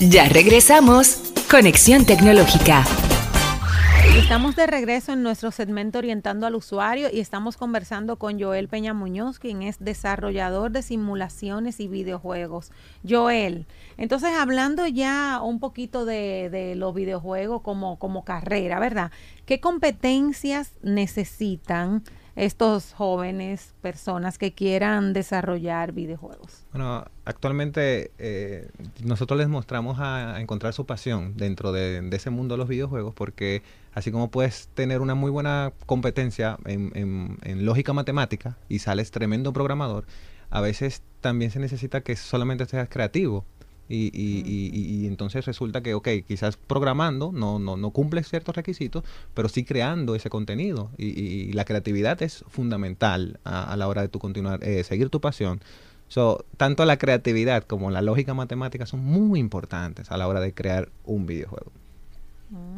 Ya 0.00 0.28
regresamos. 0.28 1.32
Conexión 1.50 2.04
Tecnológica. 2.04 2.84
Estamos 4.04 4.56
de 4.56 4.66
regreso 4.66 5.12
en 5.12 5.22
nuestro 5.22 5.50
segmento 5.52 5.98
Orientando 5.98 6.46
al 6.46 6.54
Usuario 6.54 7.08
y 7.10 7.20
estamos 7.20 7.56
conversando 7.56 8.16
con 8.16 8.40
Joel 8.40 8.68
Peña 8.68 8.92
Muñoz, 8.92 9.38
quien 9.38 9.62
es 9.62 9.78
desarrollador 9.78 10.70
de 10.70 10.82
simulaciones 10.82 11.80
y 11.80 11.88
videojuegos. 11.88 12.72
Joel, 13.08 13.66
entonces 13.96 14.30
hablando 14.38 14.86
ya 14.86 15.40
un 15.42 15.60
poquito 15.60 16.04
de, 16.04 16.74
los 16.76 16.94
videojuegos 16.94 17.62
como, 17.62 17.98
como 17.98 18.24
carrera, 18.24 18.78
¿verdad? 18.78 19.12
¿Qué 19.46 19.60
competencias 19.60 20.72
necesitan 20.82 22.02
estos 22.34 22.92
jóvenes, 22.94 23.74
personas 23.82 24.38
que 24.38 24.52
quieran 24.52 25.12
desarrollar 25.12 25.92
videojuegos? 25.92 26.64
Bueno, 26.72 27.04
actualmente 27.24 28.10
eh, 28.18 28.70
nosotros 29.04 29.38
les 29.38 29.48
mostramos 29.48 29.98
a, 30.00 30.40
encontrar 30.40 30.72
su 30.72 30.86
pasión 30.86 31.34
dentro 31.36 31.72
de, 31.72 32.08
ese 32.12 32.30
mundo 32.30 32.54
de 32.54 32.58
los 32.58 32.68
videojuegos 32.68 33.14
porque 33.14 33.62
así 33.92 34.10
como 34.10 34.30
puedes 34.30 34.68
tener 34.74 35.00
una 35.00 35.14
muy 35.14 35.30
buena 35.30 35.72
competencia 35.86 36.58
en, 36.64 36.90
en- 36.94 37.38
en 37.42 37.66
lógica 37.66 37.92
matemática 37.92 38.56
y 38.68 38.78
sales 38.78 39.10
tremendo 39.10 39.52
programador, 39.52 40.06
a 40.50 40.60
veces 40.60 41.02
también 41.20 41.50
se 41.50 41.58
necesita 41.58 42.00
que 42.02 42.16
solamente 42.16 42.64
seas 42.66 42.88
creativo. 42.88 43.44
Y, 43.94 44.10
y- 44.14 44.42
y- 44.46 44.70
y- 44.72 45.02
y 45.02 45.06
entonces 45.06 45.44
resulta 45.44 45.82
que, 45.82 45.92
ok, 45.92 46.08
quizás 46.26 46.56
programando 46.56 47.30
no, 47.30 47.58
no, 47.58 47.76
no 47.76 47.90
cumples 47.90 48.26
ciertos 48.26 48.56
requisitos, 48.56 49.04
pero 49.34 49.50
sí 49.50 49.64
creando 49.64 50.14
ese 50.14 50.30
contenido. 50.30 50.90
Y 50.96 51.52
la 51.52 51.66
creatividad 51.66 52.22
es 52.22 52.42
fundamental 52.48 53.38
a, 53.44 53.70
a 53.70 53.76
la 53.76 53.88
hora 53.88 54.00
de 54.00 54.08
tu 54.08 54.18
continuar, 54.18 54.64
eh, 54.64 54.82
seguir 54.82 55.10
tu 55.10 55.20
pasión. 55.20 55.60
So, 56.08 56.44
tanto 56.56 56.84
la 56.86 56.96
creatividad 56.96 57.64
como 57.64 57.90
la 57.90 58.00
lógica 58.02 58.32
matemática 58.34 58.86
son 58.86 59.00
muy 59.04 59.40
importantes 59.40 60.10
a 60.10 60.16
la 60.16 60.26
hora 60.26 60.40
de 60.40 60.54
crear 60.54 60.90
un 61.04 61.26
videojuego. 61.26 61.72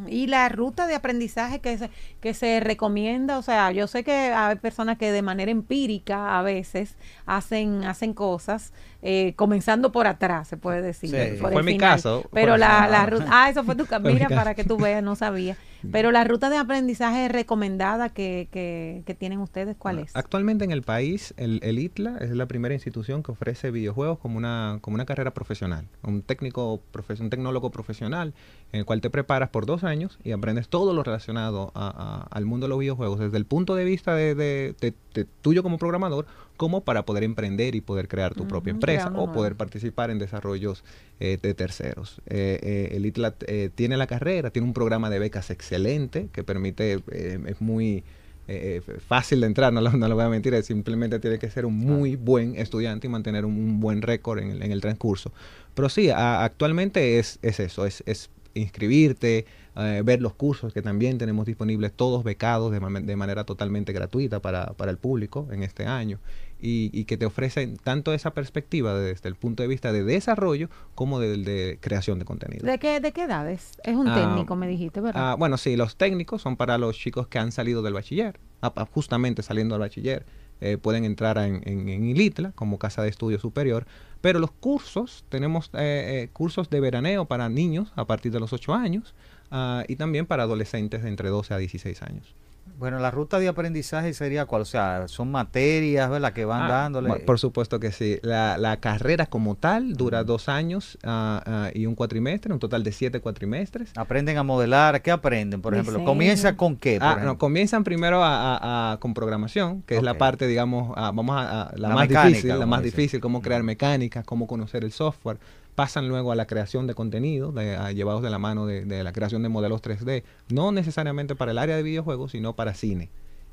Y 0.07 0.27
la 0.27 0.47
ruta 0.49 0.87
de 0.87 0.95
aprendizaje 0.95 1.59
que 1.59 1.77
se, 1.77 1.89
que 2.21 2.33
se 2.33 2.59
recomienda, 2.59 3.37
o 3.37 3.41
sea, 3.41 3.71
yo 3.71 3.87
sé 3.87 4.03
que 4.03 4.11
hay 4.11 4.55
personas 4.55 4.97
que 4.97 5.11
de 5.11 5.21
manera 5.21 5.51
empírica 5.51 6.37
a 6.37 6.41
veces 6.43 6.95
hacen, 7.25 7.83
hacen 7.83 8.13
cosas, 8.13 8.71
eh, 9.01 9.33
comenzando 9.35 9.91
por 9.91 10.07
atrás, 10.07 10.47
se 10.47 10.57
puede 10.57 10.81
decir. 10.81 11.09
Sí. 11.09 11.41
por 11.41 11.51
Fue 11.51 11.63
mi 11.63 11.73
final. 11.73 11.95
caso. 11.95 12.23
Pero 12.31 12.55
la, 12.57 12.87
la 12.87 13.05
ruta, 13.05 13.25
ah, 13.29 13.49
eso 13.49 13.63
fue 13.63 13.75
tu 13.75 13.85
mi 14.01 14.13
mira, 14.13 14.29
para 14.29 14.55
que 14.55 14.63
tú 14.63 14.77
veas, 14.77 15.03
no 15.03 15.15
sabía. 15.15 15.57
Pero 15.91 16.11
la 16.11 16.23
ruta 16.23 16.49
de 16.49 16.57
aprendizaje 16.57 17.27
recomendada 17.27 18.09
que, 18.09 18.47
que, 18.51 19.03
que 19.05 19.13
tienen 19.15 19.39
ustedes, 19.39 19.75
¿cuál 19.77 19.99
es? 19.99 20.15
Actualmente 20.15 20.65
en 20.65 20.71
el 20.71 20.81
país, 20.81 21.33
el, 21.37 21.59
el 21.63 21.79
ITLA 21.79 22.17
es 22.19 22.31
la 22.31 22.45
primera 22.47 22.73
institución 22.73 23.23
que 23.23 23.31
ofrece 23.31 23.71
videojuegos 23.71 24.19
como 24.19 24.37
una, 24.37 24.79
como 24.81 24.95
una 24.95 25.05
carrera 25.05 25.33
profesional. 25.33 25.87
Un 26.03 26.21
técnico, 26.21 26.81
profe- 26.93 27.19
un 27.19 27.29
tecnólogo 27.29 27.71
profesional 27.71 28.33
en 28.71 28.79
el 28.79 28.85
cual 28.85 29.01
te 29.01 29.09
preparas 29.09 29.49
por 29.49 29.65
dos 29.65 29.83
años 29.83 30.17
y 30.23 30.31
aprendes 30.31 30.67
todo 30.69 30.93
lo 30.93 31.03
relacionado 31.03 31.71
a- 31.75 31.87
a- 31.89 32.27
al 32.35 32.45
mundo 32.45 32.65
de 32.65 32.69
los 32.69 32.79
videojuegos, 32.79 33.19
desde 33.19 33.37
el 33.37 33.45
punto 33.45 33.75
de 33.75 33.85
vista 33.85 34.15
de, 34.15 34.35
de- 34.35 34.75
de- 34.81 34.93
de 35.13 35.25
tuyo 35.41 35.63
como 35.63 35.77
programador, 35.77 36.25
como 36.55 36.81
para 36.83 37.05
poder 37.05 37.23
emprender 37.23 37.75
y 37.75 37.81
poder 37.81 38.07
crear 38.07 38.33
tu 38.35 38.47
propia 38.47 38.71
empresa 38.71 39.09
o 39.13 39.27
nuevo. 39.27 39.31
poder 39.31 39.55
participar 39.55 40.09
en 40.11 40.19
desarrollos 40.19 40.83
eh, 41.19 41.37
de 41.41 41.53
terceros. 41.53 42.21
Eh, 42.27 42.59
eh, 42.63 42.89
el 42.95 43.05
ITLA 43.05 43.35
tiene 43.75 43.97
la 43.97 44.07
carrera, 44.07 44.49
tiene 44.51 44.67
un 44.67 44.73
programa 44.73 45.09
de 45.09 45.19
becas 45.19 45.49
excelente 45.49 46.29
que 46.31 46.43
permite, 46.43 47.01
es 47.11 47.61
muy 47.61 48.03
eh, 48.47 48.81
fácil 49.07 49.41
de 49.41 49.47
entrar, 49.47 49.73
no 49.73 49.81
lo, 49.81 49.91
no 49.91 50.07
lo 50.07 50.15
voy 50.15 50.23
a 50.25 50.29
mentir, 50.29 50.61
simplemente 50.63 51.19
tiene 51.19 51.39
que 51.39 51.49
ser 51.49 51.65
un 51.65 51.77
muy 51.77 52.15
buen 52.15 52.55
estudiante 52.55 53.07
y 53.07 53.09
mantener 53.09 53.45
un, 53.45 53.53
un 53.53 53.79
buen 53.79 54.01
récord 54.01 54.39
en 54.39 54.51
el, 54.51 54.61
en 54.63 54.71
el 54.71 54.81
transcurso. 54.81 55.31
Pero 55.73 55.89
sí, 55.89 56.09
a- 56.09 56.43
actualmente 56.43 57.19
es, 57.19 57.39
es 57.41 57.59
eso, 57.59 57.85
es, 57.85 58.03
es 58.05 58.29
inscribirte, 58.55 59.45
eh, 59.75 60.01
ver 60.03 60.21
los 60.21 60.33
cursos 60.33 60.73
que 60.73 60.81
también 60.81 61.17
tenemos 61.17 61.45
disponibles, 61.45 61.93
todos 61.93 62.23
becados 62.23 62.71
de, 62.71 62.79
ma- 62.79 62.99
de 62.99 63.15
manera 63.15 63.43
totalmente 63.45 63.93
gratuita 63.93 64.41
para, 64.41 64.67
para 64.73 64.91
el 64.91 64.97
público 64.97 65.47
en 65.51 65.63
este 65.63 65.85
año. 65.85 66.19
Y, 66.59 66.89
y 66.93 67.03
que 67.03 67.17
te 67.17 67.25
ofrecen 67.25 67.75
tanto 67.77 68.13
esa 68.13 68.33
perspectiva 68.33 68.97
desde 68.97 69.27
el 69.29 69.35
punto 69.35 69.61
de 69.61 69.67
vista 69.67 69.91
de 69.91 70.03
desarrollo 70.03 70.69
como 70.95 71.19
de, 71.19 71.37
de 71.37 71.77
creación 71.81 72.17
de 72.17 72.25
contenido. 72.25 72.65
¿De 72.65 72.79
qué, 72.79 72.99
¿De 73.01 73.11
qué 73.11 73.23
edades? 73.23 73.73
Es 73.83 73.95
un 73.95 74.07
Ah, 74.07 74.15
técnico, 74.15 74.55
me 74.55 74.67
dijiste, 74.67 75.01
¿verdad? 75.01 75.31
Ah, 75.33 75.35
bueno, 75.35 75.57
sí, 75.57 75.75
los 75.75 75.97
técnicos 75.97 76.41
son 76.41 76.55
para 76.55 76.77
los 76.77 76.97
chicos 76.97 77.27
que 77.27 77.39
han 77.39 77.51
salido 77.51 77.81
del 77.81 77.93
bachiller, 77.93 78.39
ah, 78.61 78.87
justamente 78.91 79.43
saliendo 79.43 79.75
del 79.75 79.81
bachiller. 79.81 80.25
eh, 80.61 80.77
pueden 80.77 81.03
entrar 81.03 81.37
en, 81.37 81.61
en, 81.65 81.89
en 81.89 82.05
ILITLA 82.07 82.53
como 82.53 82.79
casa 82.79 83.03
de 83.03 83.09
estudio 83.09 83.37
superior, 83.39 83.85
pero 84.25 84.39
los 84.39 84.49
cursos, 84.49 85.23
tenemos 85.29 85.69
eh, 85.73 86.23
eh, 86.23 86.29
cursos 86.33 86.71
de 86.71 86.79
veraneo 86.79 87.25
para 87.25 87.47
niños 87.47 87.93
a 87.95 88.05
partir 88.05 88.31
de 88.31 88.39
los 88.39 88.53
8 88.53 88.73
años 88.73 89.13
ah, 89.51 89.83
y 89.87 89.97
también 89.97 90.25
para 90.25 90.41
adolescentes 90.41 91.03
de 91.03 91.09
entre 91.09 91.29
12 91.29 91.53
a 91.53 91.57
16 91.59 92.01
años. 92.01 92.33
Bueno, 92.77 92.99
la 92.99 93.09
ruta 93.09 93.39
de 93.39 93.47
aprendizaje 93.47 94.13
sería 94.13 94.45
cuál, 94.45 94.63
o 94.63 94.65
sea, 94.65 95.07
son 95.07 95.31
materias, 95.31 96.09
¿verdad? 96.09 96.33
Que 96.33 96.43
van 96.43 96.63
Ah, 96.63 96.67
dándole. 96.67 97.19
Por 97.19 97.39
supuesto 97.39 97.79
que 97.79 97.91
sí. 97.93 98.19
La, 98.21 98.57
la 98.57 98.77
carrera 98.81 99.27
como 99.27 99.55
tal 99.55 99.93
dura 99.93 100.23
dos 100.25 100.49
años 100.49 100.97
ah, 101.03 101.69
y 101.73 101.85
un 101.85 101.95
cuatrimestre, 101.95 102.51
un 102.51 102.59
total 102.59 102.83
de 102.83 102.91
siete 102.91 103.21
cuatrimestres. 103.21 103.91
Aprenden 103.95 104.37
a 104.37 104.43
modelar, 104.43 105.01
¿qué 105.01 105.11
aprenden? 105.11 105.61
Por 105.61 105.73
ejemplo, 105.73 105.93
Diseño. 105.93 106.05
comienza 106.05 106.57
con 106.57 106.75
qué, 106.75 106.99
por 106.99 107.07
Ah, 107.07 107.21
no, 107.23 107.37
comienzan 107.37 107.83
primero 107.85 108.21
a, 108.23 108.57
a- 108.57 108.91
a- 108.93 108.97
con 108.99 109.13
programación, 109.13 109.81
que 109.83 109.95
es 109.95 110.03
la 110.03 110.17
parte, 110.17 110.45
digamos, 110.45 110.91
ah, 110.97 111.11
vamos 111.13 111.37
a, 111.37 111.61
a- 111.69 111.71
la, 111.77 111.89
La 111.89 111.95
más 111.95 112.07
mecánica, 112.09 112.27
difícil, 112.27 112.59
la 112.59 112.65
más 112.65 112.83
difícil, 112.83 113.21
cómo 113.21 113.41
crear 113.41 113.63
mecánicas, 113.63 114.25
cómo 114.25 114.47
conocer 114.47 114.83
el 114.83 114.91
software. 114.91 115.37
Pasan 115.75 116.07
luego 116.07 116.31
a 116.31 116.35
la 116.35 116.47
creación 116.47 116.87
de 116.87 116.93
contenido, 116.95 117.51
de- 117.51 117.75
a- 117.75 117.91
llevados 117.91 118.23
de 118.23 118.29
la 118.29 118.39
mano 118.39 118.65
de, 118.65 118.85
de 118.85 119.03
la 119.03 119.11
creación 119.11 119.43
de 119.43 119.49
modelos 119.49 119.81
3D, 119.81 120.23
no 120.49 120.71
necesariamente 120.71 121.35
para 121.35 121.51
el 121.51 121.57
área 121.57 121.75
de 121.75 121.83
videojuegos, 121.83 122.31
sino 122.31 122.55
para 122.55 122.73
cine. 122.73 123.09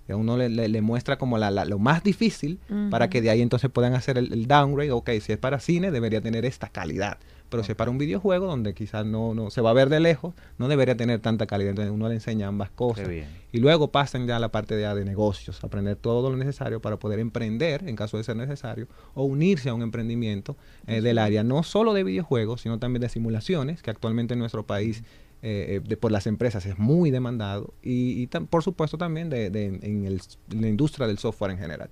Que 0.07 0.15
uno 0.15 0.37
le, 0.37 0.49
le- 0.49 0.69
le 0.69 0.81
muestra 0.83 1.17
como 1.19 1.39
la- 1.39 1.51
la- 1.51 1.65
lo 1.65 1.79
más 1.79 2.03
difícil 2.03 2.59
para 2.91 3.09
que 3.11 3.21
de 3.23 3.31
ahí 3.31 3.41
entonces 3.41 3.71
puedan 3.71 3.95
hacer 3.95 4.19
el, 4.19 4.33
el 4.33 4.47
downgrade. 4.47 4.91
Ok, 4.93 5.11
si 5.21 5.33
es 5.33 5.39
para 5.39 5.59
cine, 5.61 5.91
debería 5.91 6.21
tener 6.21 6.45
esta 6.45 6.69
calidad. 6.69 7.19
Pero 7.53 7.63
si 7.65 7.73
es 7.73 7.77
para 7.77 7.91
un 7.93 7.99
videojuego 7.99 8.47
donde 8.47 8.75
quizás 8.75 9.07
no, 9.07 9.35
no 9.35 9.51
se 9.51 9.61
va 9.61 9.71
a 9.71 9.73
ver 9.73 9.89
de 9.89 10.01
lejos, 10.01 10.35
no 10.59 10.67
debería 10.67 10.97
tener 10.97 11.21
tanta 11.21 11.47
calidad. 11.47 11.71
Entonces 11.71 11.93
uno 11.93 12.09
le 12.09 12.15
enseña 12.15 12.49
ambas 12.49 12.71
cosas. 12.71 13.07
Y 13.53 13.61
luego 13.61 13.93
pasan 13.93 14.27
ya 14.27 14.37
a 14.37 14.41
la 14.41 14.51
parte 14.51 14.75
de, 14.75 14.93
de 14.95 15.05
negocios, 15.05 15.63
aprender 15.63 15.97
todo 15.97 16.31
lo 16.31 16.37
necesario 16.37 16.81
para 16.81 16.99
poder 16.99 17.21
emprender 17.21 17.87
en 17.89 17.95
caso 17.95 18.17
de 18.17 18.25
ser 18.25 18.37
necesario 18.37 18.89
o 19.15 19.23
unirse 19.25 19.69
a 19.69 19.75
un 19.75 19.83
emprendimiento 19.83 20.57
eh, 20.87 21.01
del 21.03 21.19
área, 21.19 21.45
no 21.45 21.63
solo 21.63 21.93
de 21.95 22.03
videojuegos, 22.03 22.63
sino 22.63 22.79
también 22.79 23.03
de 23.03 23.09
simulaciones, 23.09 23.83
que 23.83 23.91
actualmente 23.91 24.33
en 24.35 24.41
nuestro 24.41 24.67
país 24.67 25.05
eh, 25.45 25.77
eh, 25.77 25.81
de- 25.87 25.97
por 25.97 26.13
las 26.13 26.27
empresas 26.27 26.65
es 26.67 26.79
muy 26.79 27.11
demandado 27.11 27.75
y, 27.83 28.27
por 28.49 28.63
supuesto 28.63 28.97
también 28.97 29.29
de, 29.29 29.51
de- 29.51 29.67
en, 29.67 30.05
el- 30.07 30.21
en 30.51 30.61
la 30.63 30.69
industria 30.69 31.07
del 31.07 31.19
software 31.19 31.51
en 31.51 31.59
general. 31.59 31.91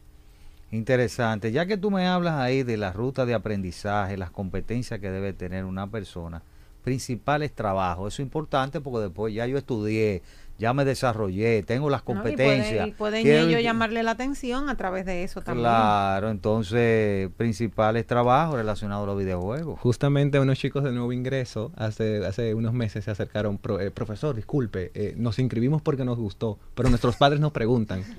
Interesante. 0.72 1.50
Ya 1.50 1.66
que 1.66 1.76
tú 1.76 1.90
me 1.90 2.06
hablas 2.06 2.34
ahí 2.34 2.62
de 2.62 2.76
la 2.76 2.92
ruta 2.92 3.26
de 3.26 3.34
aprendizaje, 3.34 4.16
las 4.16 4.30
competencias 4.30 5.00
que 5.00 5.10
debe 5.10 5.32
tener 5.32 5.64
una 5.64 5.90
persona, 5.90 6.42
principales 6.84 7.52
trabajos. 7.52 8.14
Eso 8.14 8.22
es 8.22 8.26
importante 8.26 8.80
porque 8.80 9.00
después 9.00 9.34
ya 9.34 9.46
yo 9.46 9.58
estudié, 9.58 10.22
ya 10.60 10.72
me 10.74 10.84
desarrollé, 10.84 11.62
tengo 11.64 11.90
las 11.90 12.02
¿no? 12.06 12.12
Y 12.12 12.14
competencias. 12.14 12.66
pueden, 12.72 12.88
y 12.88 12.92
pueden 12.92 13.22
quiero- 13.22 13.48
ellos 13.48 13.62
llamarle 13.62 14.02
la 14.04 14.12
atención 14.12 14.68
a 14.68 14.76
través 14.76 15.06
de 15.06 15.24
eso 15.24 15.40
también. 15.40 15.64
Claro, 15.64 16.30
entonces, 16.30 17.30
principales 17.36 18.06
trabajos 18.06 18.54
relacionados 18.56 19.04
a 19.04 19.06
los 19.06 19.18
videojuegos. 19.18 19.80
Justamente 19.80 20.38
unos 20.38 20.58
chicos 20.58 20.84
de 20.84 20.92
nuevo 20.92 21.12
ingreso 21.12 21.72
hace, 21.76 22.24
hace 22.26 22.54
unos 22.54 22.72
meses 22.74 23.04
se 23.04 23.10
acercaron, 23.10 23.58
"Pro- 23.58 23.80
eh, 23.80 23.90
profesor, 23.90 24.36
disculpe, 24.36 24.90
eh, 24.94 25.14
nos 25.16 25.38
inscribimos 25.38 25.82
porque 25.82 26.04
nos 26.04 26.18
gustó, 26.18 26.58
pero 26.74 26.88
nuestros 26.90 27.16
padres 27.16 27.40
nos 27.40 27.52
preguntan, 27.52 28.04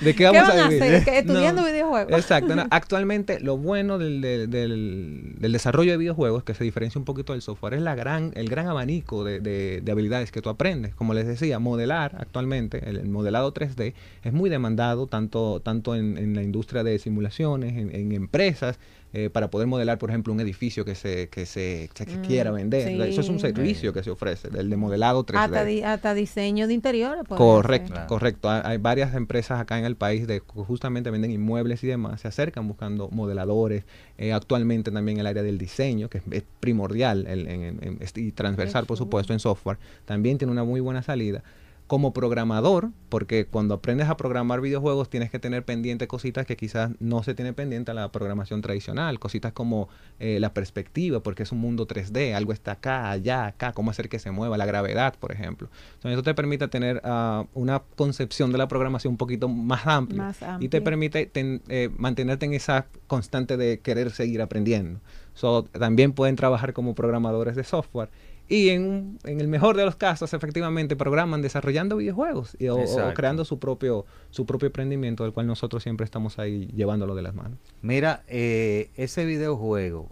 ¿de 0.00 0.14
qué 0.14 0.24
vamos 0.24 0.48
van 0.48 0.58
a 0.58 0.64
a 0.64 0.68
vivir? 0.68 0.82
estudiando 0.82 1.62
No. 1.62 1.66
videojuegos? 1.68 2.12
Exacto. 2.12 2.54
no, 2.56 2.66
Actualmente 2.70 3.40
lo 3.40 3.56
bueno 3.56 3.98
del, 3.98 4.20
del- 4.20 4.50
del- 4.50 5.34
del 5.38 5.52
desarrollo 5.52 5.92
de 5.92 5.96
videojuegos, 5.98 6.42
que 6.44 6.54
se 6.54 6.64
diferencia 6.64 6.98
un 6.98 7.04
poquito 7.04 7.32
del 7.32 7.42
software, 7.42 7.74
es 7.74 7.82
la 7.82 7.94
gran, 7.94 8.32
el 8.34 8.48
gran 8.48 8.66
abanico 8.66 9.24
de, 9.24 9.40
de- 9.40 9.80
de 9.82 9.92
habilidades 9.92 10.32
que 10.32 10.42
tú 10.42 10.48
aprendes. 10.50 10.94
Como 11.04 11.12
les 11.12 11.26
decía, 11.26 11.58
modelar 11.58 12.16
actualmente, 12.18 12.88
el, 12.88 12.96
el 12.96 13.10
modelado 13.10 13.52
3D, 13.52 13.92
es 14.22 14.32
muy 14.32 14.48
demandado 14.48 15.06
tanto, 15.06 15.60
tanto 15.60 15.94
en, 15.94 16.34
la 16.34 16.42
industria 16.42 16.82
de 16.82 16.98
simulaciones, 16.98 17.76
en 17.76 18.12
empresas, 18.12 18.78
eh, 19.16 19.30
para 19.30 19.48
poder 19.48 19.68
modelar, 19.68 19.96
por 19.96 20.10
ejemplo, 20.10 20.32
un 20.32 20.40
edificio 20.40 20.84
que 20.84 20.94
se, 20.96 21.28
que 21.28 21.46
se 21.46 21.88
que 21.94 22.04
se 22.04 22.18
Mm, 22.18 22.22
quiera 22.22 22.50
vender. 22.50 22.88
Eso 23.08 23.20
es 23.20 23.28
un 23.28 23.38
servicio 23.38 23.92
que 23.92 24.02
se 24.02 24.10
ofrece, 24.10 24.48
el 24.58 24.68
de 24.68 24.76
modelado 24.76 25.24
3D. 25.24 25.38
hasta, 25.38 25.64
di- 25.64 25.82
hasta 25.82 26.14
diseño 26.14 26.66
de 26.66 26.74
interiores. 26.74 27.22
pueden 27.26 27.38
Correcto. 27.42 27.92
Claro. 27.92 28.06
correcto. 28.08 28.50
Hay, 28.50 28.60
hay 28.64 28.78
varias 28.78 29.14
empresas 29.14 29.60
acá 29.60 29.78
en 29.78 29.84
el 29.84 29.94
país 29.96 30.26
de 30.26 30.40
que 30.40 30.46
justamente 30.64 31.10
venden 31.10 31.30
inmuebles 31.30 31.82
y 31.84 31.86
demás, 31.86 32.20
se 32.20 32.28
acercan 32.28 32.66
buscando 32.66 33.08
modeladores. 33.10 33.84
Eh, 34.18 34.32
actualmente 34.32 34.90
también 34.90 35.18
el 35.18 35.26
área 35.28 35.42
del 35.44 35.58
diseño, 35.58 36.08
que 36.10 36.18
es, 36.18 36.24
es 36.32 36.42
primordial 36.60 37.26
el- 37.28 37.46
en- 37.46 37.62
en- 37.62 37.78
en- 37.82 37.98
y 38.16 38.32
transversal, 38.32 38.84
por 38.86 38.96
supuesto, 38.98 39.32
en 39.32 39.38
software, 39.38 39.78
también 40.06 40.38
tiene 40.38 40.50
una 40.50 40.64
muy 40.64 40.80
buena 40.80 41.02
salida. 41.02 41.42
Como 41.86 42.14
programador, 42.14 42.90
porque 43.10 43.44
cuando 43.44 43.74
aprendes 43.74 44.08
a 44.08 44.16
programar 44.16 44.62
videojuegos 44.62 45.10
tienes 45.10 45.30
que 45.30 45.38
tener 45.38 45.66
pendiente 45.66 46.08
cositas 46.08 46.46
que 46.46 46.56
quizás 46.56 46.92
no 46.98 47.22
se 47.22 47.34
tiene 47.34 47.52
pendiente 47.52 47.90
a 47.90 47.94
la 47.94 48.10
programación 48.10 48.62
tradicional, 48.62 49.18
cositas 49.18 49.52
como 49.52 49.90
eh, 50.18 50.38
la 50.40 50.54
perspectiva, 50.54 51.20
porque 51.22 51.42
es 51.42 51.52
un 51.52 51.58
mundo 51.58 51.86
3D, 51.86 52.32
algo 52.34 52.54
está 52.54 52.72
acá, 52.72 53.10
allá, 53.10 53.44
acá, 53.46 53.72
cómo 53.72 53.90
hacer 53.90 54.08
que 54.08 54.18
se 54.18 54.30
mueva, 54.30 54.56
la 54.56 54.64
gravedad, 54.64 55.14
por 55.20 55.30
ejemplo. 55.30 55.68
Entonces 55.96 56.12
eso 56.12 56.22
te 56.22 56.32
permite 56.34 56.68
tener 56.68 57.02
ah, 57.04 57.44
una 57.52 57.82
concepción 57.96 58.50
de 58.50 58.56
la 58.56 58.66
programación 58.66 59.12
un 59.12 59.18
poquito 59.18 59.48
más 59.48 59.86
amplia, 59.86 60.22
Más 60.22 60.42
y 60.60 60.68
te 60.68 60.80
permite 60.80 61.26
ten- 61.26 61.60
eh, 61.68 61.90
mantenerte 61.98 62.46
en 62.46 62.54
esa 62.54 62.86
constante 63.06 63.58
de 63.58 63.80
querer 63.80 64.10
seguir 64.10 64.40
aprendiendo. 64.40 65.00
So, 65.34 65.64
también 65.64 66.12
pueden 66.12 66.36
trabajar 66.36 66.72
como 66.72 66.94
programadores 66.94 67.56
de 67.56 67.64
software 67.64 68.08
y 68.48 68.68
en, 68.70 69.18
en 69.24 69.40
el 69.40 69.48
mejor 69.48 69.76
de 69.76 69.84
los 69.86 69.96
casos 69.96 70.34
efectivamente 70.34 70.96
programan 70.96 71.40
desarrollando 71.42 71.96
videojuegos 71.96 72.56
y- 72.58 72.68
o- 72.68 72.76
creando 73.14 73.44
su 73.44 73.58
propio 73.58 74.04
su 74.30 74.44
propio 74.44 74.66
emprendimiento 74.66 75.22
del 75.24 75.32
cual 75.32 75.46
nosotros 75.46 75.82
siempre 75.82 76.04
estamos 76.04 76.38
ahí 76.38 76.66
llevándolo 76.74 77.14
de 77.14 77.22
las 77.22 77.34
manos. 77.34 77.58
Mira, 77.80 78.22
eh, 78.28 78.90
ese 78.96 79.24
videojuego, 79.24 80.10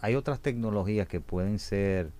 hay 0.00 0.16
otras 0.16 0.40
tecnologías 0.40 1.06
que 1.06 1.20
pueden 1.20 1.58
ser, 1.60 2.10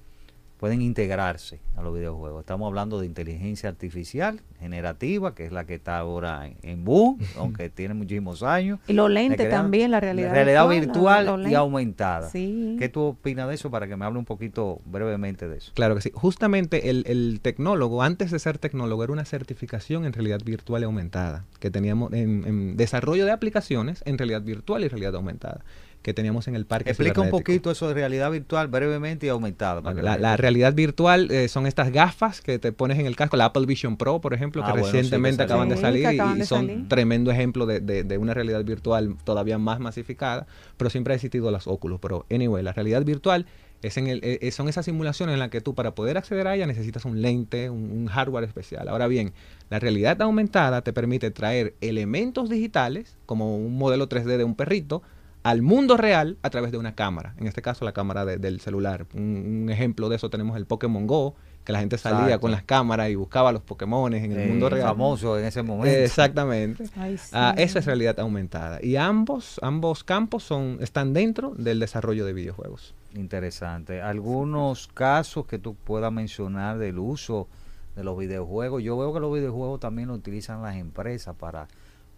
pueden 0.63 0.81
integrarse 0.81 1.59
a 1.77 1.83
los 1.83 1.93
videojuegos. 1.93 2.39
Estamos 2.39 2.69
hablando 2.69 3.01
de 3.01 3.07
inteligencia 3.07 3.69
artificial 3.69 4.39
generativa, 4.61 5.35
que 5.35 5.45
es 5.45 5.51
la 5.51 5.67
que 5.67 5.75
está 5.75 5.99
ahora 5.99 6.47
en, 6.47 6.57
en 6.63 6.85
boom, 6.85 7.19
aunque 7.37 7.69
tiene 7.69 7.95
muchísimos 7.95 8.45
años. 8.45 8.79
Y 8.87 8.93
los 8.93 9.11
Le 9.11 9.25
lentes 9.25 9.51
también, 9.51 9.91
la 9.91 9.99
realidad, 9.99 10.31
realidad 10.31 10.69
virtual. 10.69 11.51
y 11.51 11.55
aumentada. 11.55 12.31
Sí. 12.31 12.77
¿Qué 12.79 12.89
tú 12.89 13.01
opinas 13.01 13.49
de 13.49 13.57
eso 13.57 13.73
para 13.73 13.89
que 13.89 13.97
me 13.97 14.05
hable 14.05 14.21
un 14.21 14.25
poquito 14.25 14.81
brevemente 14.85 15.49
de 15.49 15.57
eso? 15.57 15.73
Claro 15.75 15.97
que 15.97 16.01
sí. 16.01 16.13
Justamente 16.15 16.91
el, 16.91 17.03
el 17.09 17.41
tecnólogo, 17.43 18.05
antes 18.05 18.31
de 18.31 18.39
ser 18.39 18.59
tecnólogo, 18.59 19.03
era 19.03 19.13
una 19.13 19.25
certificación 19.25 20.05
en 20.05 20.13
realidad 20.13 20.43
virtual 20.45 20.83
y 20.83 20.85
aumentada, 20.85 21.45
que 21.59 21.73
teníamos 21.73 22.13
en, 22.13 22.47
en 22.47 22.77
desarrollo 22.77 23.25
de 23.25 23.33
aplicaciones 23.33 24.01
en 24.07 24.17
realidad 24.17 24.43
virtual 24.43 24.85
y 24.85 24.89
realidad 24.89 25.17
aumentada, 25.17 25.65
que 26.03 26.13
teníamos 26.15 26.49
en 26.49 26.57
el 26.57 26.67
parque. 26.67 26.91
Explica 26.91 27.21
un 27.21 27.31
poquito 27.31 27.71
eso 27.71 27.89
de 27.89 27.95
realidad 27.95 28.31
virtual 28.31 28.69
brevemente 28.69 29.27
y 29.27 29.29
aumentada. 29.29 29.81
Bueno, 29.81 30.03
la, 30.03 30.37
realidad 30.37 30.75
virtual 30.75 31.31
eh, 31.31 31.49
son 31.49 31.67
estas 31.67 31.93
gafas 31.93 32.41
que 32.41 32.59
te 32.59 32.73
pones 32.73 32.99
en 32.99 33.07
el 33.07 33.15
casco, 33.17 33.37
la 33.37 33.47
Apple 33.47 33.67
Vision 33.67 33.97
Pro, 33.97 34.21
por 34.21 34.35
ejemplo, 34.35 34.63
Ah, 34.63 34.67
que 34.67 34.73
bueno, 34.73 34.87
sí, 34.87 34.93
que 34.93 34.99
recientemente 34.99 35.43
acaban 35.45 35.69
de 35.69 35.77
salir 35.77 36.03
y- 36.03 36.07
acaban 36.19 36.37
y, 36.37 36.41
de 36.41 36.47
son 36.47 36.67
salir. 36.67 36.89
tremendo 36.89 37.31
ejemplo 37.31 37.67
de, 37.67 37.81
de- 37.81 38.03
de 38.05 38.19
una 38.19 38.35
realidad 38.35 38.65
virtual 38.65 39.17
todavía 39.25 39.59
más 39.59 39.79
masificada, 39.81 40.47
pero 40.77 40.91
siempre 40.91 41.13
ha 41.13 41.17
existido 41.17 41.51
las 41.51 41.67
Oculus. 41.67 42.01
Pero, 42.01 42.27
anyway, 42.31 42.63
la 42.63 42.73
realidad 42.73 43.05
virtual 43.05 43.47
Es 43.83 43.97
en 43.97 44.07
el, 44.07 44.21
eh, 44.23 44.49
son 44.53 44.69
esas 44.69 44.85
simulaciones 44.85 45.33
en 45.33 45.41
las 45.41 45.51
que 45.51 45.61
tú 45.61 45.75
para 45.75 45.93
poder 45.97 46.17
acceder 46.17 46.47
a 46.47 46.55
ella 46.55 46.67
necesitas 46.69 47.05
un 47.05 47.21
lente, 47.21 47.69
un, 47.69 47.91
un 47.91 48.07
hardware 48.07 48.45
especial. 48.45 48.87
Ahora 48.89 49.09
bien, 49.09 49.33
la 49.71 49.81
realidad 49.81 50.23
aumentada 50.23 50.83
te 50.83 50.93
permite 50.93 51.33
traer 51.33 51.75
elementos 51.81 52.49
digitales, 52.49 53.17
como 53.27 53.57
un 53.57 53.77
modelo 53.77 54.09
3D 54.09 54.37
de 54.37 54.45
un 54.45 54.55
perrito, 54.55 55.03
al 55.43 55.63
mundo 55.63 55.97
real 55.97 56.39
a 56.43 56.51
través 56.51 56.71
de 56.73 56.79
una 56.79 56.95
cámara. 56.95 57.35
En 57.39 57.47
este 57.49 57.63
caso, 57.63 57.85
la 57.85 57.93
cámara 57.93 58.25
de- 58.25 58.37
del 58.39 58.61
celular. 58.61 59.07
Un, 59.15 59.63
un 59.65 59.71
ejemplo 59.71 60.09
de 60.09 60.17
eso 60.17 60.31
tenemos 60.31 60.57
el 60.57 60.67
Pokémon 60.67 61.07
Go, 61.07 61.35
que 61.65 61.73
la 61.73 61.81
gente 61.81 61.97
salía 61.99 62.21
Exacto. 62.23 62.41
con 62.43 62.51
las 62.51 62.63
cámaras 62.65 63.09
y 63.11 63.15
buscaba 63.15 63.53
los 63.53 63.63
Pokémon 63.63 64.13
en 64.15 64.33
el 64.33 64.39
Eh, 64.39 64.47
mundo 64.49 64.69
real. 64.69 64.87
famoso 64.89 65.39
en 65.39 65.45
ese 65.45 65.63
momento. 65.63 65.97
Exactamente. 65.97 66.85
Ay, 66.97 67.19
sí. 67.19 67.31
Ah, 67.33 67.55
eso 67.57 67.79
es 67.79 67.87
realidad 67.87 68.19
aumentada. 68.21 68.81
Y 68.83 68.97
ambos, 68.97 69.59
ambos 69.63 70.03
campos 70.05 70.43
son, 70.43 70.79
están 70.81 71.13
dentro 71.13 71.51
del 71.57 71.79
desarrollo 71.81 72.25
de 72.27 72.33
videojuegos. 72.33 72.95
Interesante. 73.15 74.01
Algunos 74.03 74.89
casos 74.89 75.47
que 75.47 75.59
tú 75.59 75.75
puedas 75.75 76.13
mencionar 76.13 76.79
del 76.79 76.99
uso 76.99 77.49
de 77.97 78.05
los 78.05 78.17
videojuegos. 78.19 78.83
Yo 78.83 78.97
veo 78.97 79.13
que 79.13 79.21
los 79.21 79.33
videojuegos 79.33 79.79
también 79.81 80.09
lo 80.09 80.15
utilizan 80.15 80.63
las 80.63 80.77
empresas 80.77 81.37
para, 81.37 81.69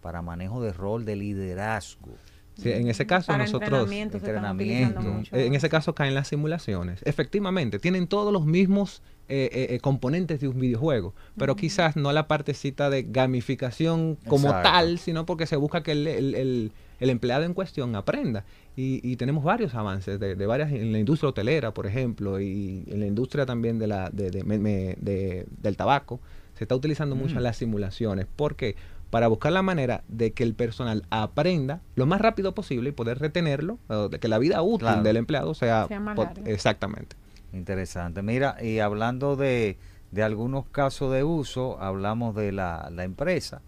para 0.01 0.21
manejo 0.21 0.61
de 0.61 0.73
rol 0.73 1.05
de 1.05 1.15
liderazgo. 1.17 2.11
Sí, 2.57 2.71
en 2.71 2.87
ese 2.87 3.05
caso 3.05 3.27
Para 3.27 3.43
nosotros... 3.43 3.91
entrenamiento 3.91 5.01
mucho. 5.01 5.35
En 5.35 5.53
ese 5.55 5.69
caso 5.69 5.93
caen 5.93 6.13
las 6.13 6.27
simulaciones. 6.29 7.01
Efectivamente, 7.03 7.79
tienen 7.79 8.07
todos 8.07 8.31
los 8.31 8.45
mismos 8.45 9.01
eh, 9.27 9.49
eh, 9.51 9.67
eh, 9.75 9.79
componentes 9.79 10.39
de 10.39 10.47
un 10.47 10.59
videojuego, 10.59 11.13
pero 11.37 11.55
quizás 11.55 11.95
no 11.95 12.11
la 12.13 12.27
partecita 12.27 12.89
de 12.89 13.03
gamificación 13.03 14.17
como 14.27 14.47
Exacto. 14.47 14.69
tal, 14.69 14.99
sino 14.99 15.25
porque 15.25 15.45
se 15.47 15.55
busca 15.55 15.83
que 15.83 15.91
el, 15.93 16.07
el- 16.07 16.35
el- 16.35 16.71
el 17.01 17.09
empleado 17.09 17.43
en 17.43 17.53
cuestión 17.53 17.93
aprenda. 17.95 18.45
Y, 18.77 19.01
y 19.03 19.17
tenemos 19.17 19.43
varios 19.43 19.73
avances 19.75 20.17
de, 20.19 20.35
de 20.35 20.45
varias 20.45 20.71
en 20.71 20.91
la 20.93 20.99
industria 20.99 21.29
hotelera, 21.29 21.73
por 21.73 21.87
ejemplo, 21.87 22.39
y 22.39 22.83
en 22.87 22.99
la 23.01 23.05
industria 23.05 23.45
también 23.45 23.79
de 23.79 23.87
la, 23.87 24.09
de- 24.11 25.45
del 25.61 25.75
tabaco. 25.77 26.19
Se 26.57 26.63
está 26.63 26.73
utilizando 26.75 27.15
mucho 27.17 27.35
Mm. 27.35 27.39
las 27.43 27.57
simulaciones. 27.57 28.27
¿Por 28.33 28.55
qué? 28.55 28.75
Para 29.15 29.29
buscar 29.29 29.53
la 29.53 29.61
manera 29.61 30.03
de 30.09 30.33
que 30.33 30.43
el 30.43 30.55
personal 30.55 31.05
aprenda 31.09 31.79
lo 31.95 32.05
más 32.05 32.19
rápido 32.19 32.53
posible 32.53 32.89
y 32.89 32.91
poder 32.91 33.17
retenerlo, 33.19 33.79
de 34.11 34.19
que 34.19 34.27
la 34.27 34.37
vida 34.39 34.61
útil 34.61 34.79
Claro. 34.89 35.03
del 35.03 35.15
empleado 35.15 35.53
sea, 35.53 35.87
Sea 35.87 36.01
más 36.01 36.17
larga. 36.17 36.41
exactamente. 36.45 37.15
Interesante. 37.53 38.21
Mira, 38.23 38.57
y 38.61 38.79
hablando 38.79 39.37
de, 39.37 39.77
de 40.11 40.21
algunos 40.21 40.65
casos 40.65 41.13
de 41.13 41.23
uso, 41.23 41.79
hablamos 41.81 42.35
de 42.35 42.51
la, 42.51 42.89
la 42.91 43.05
empresa, 43.05 43.61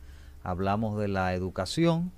hablamos 0.43 0.99
de 0.99 1.07
la 1.07 1.33
educación. 1.33 2.11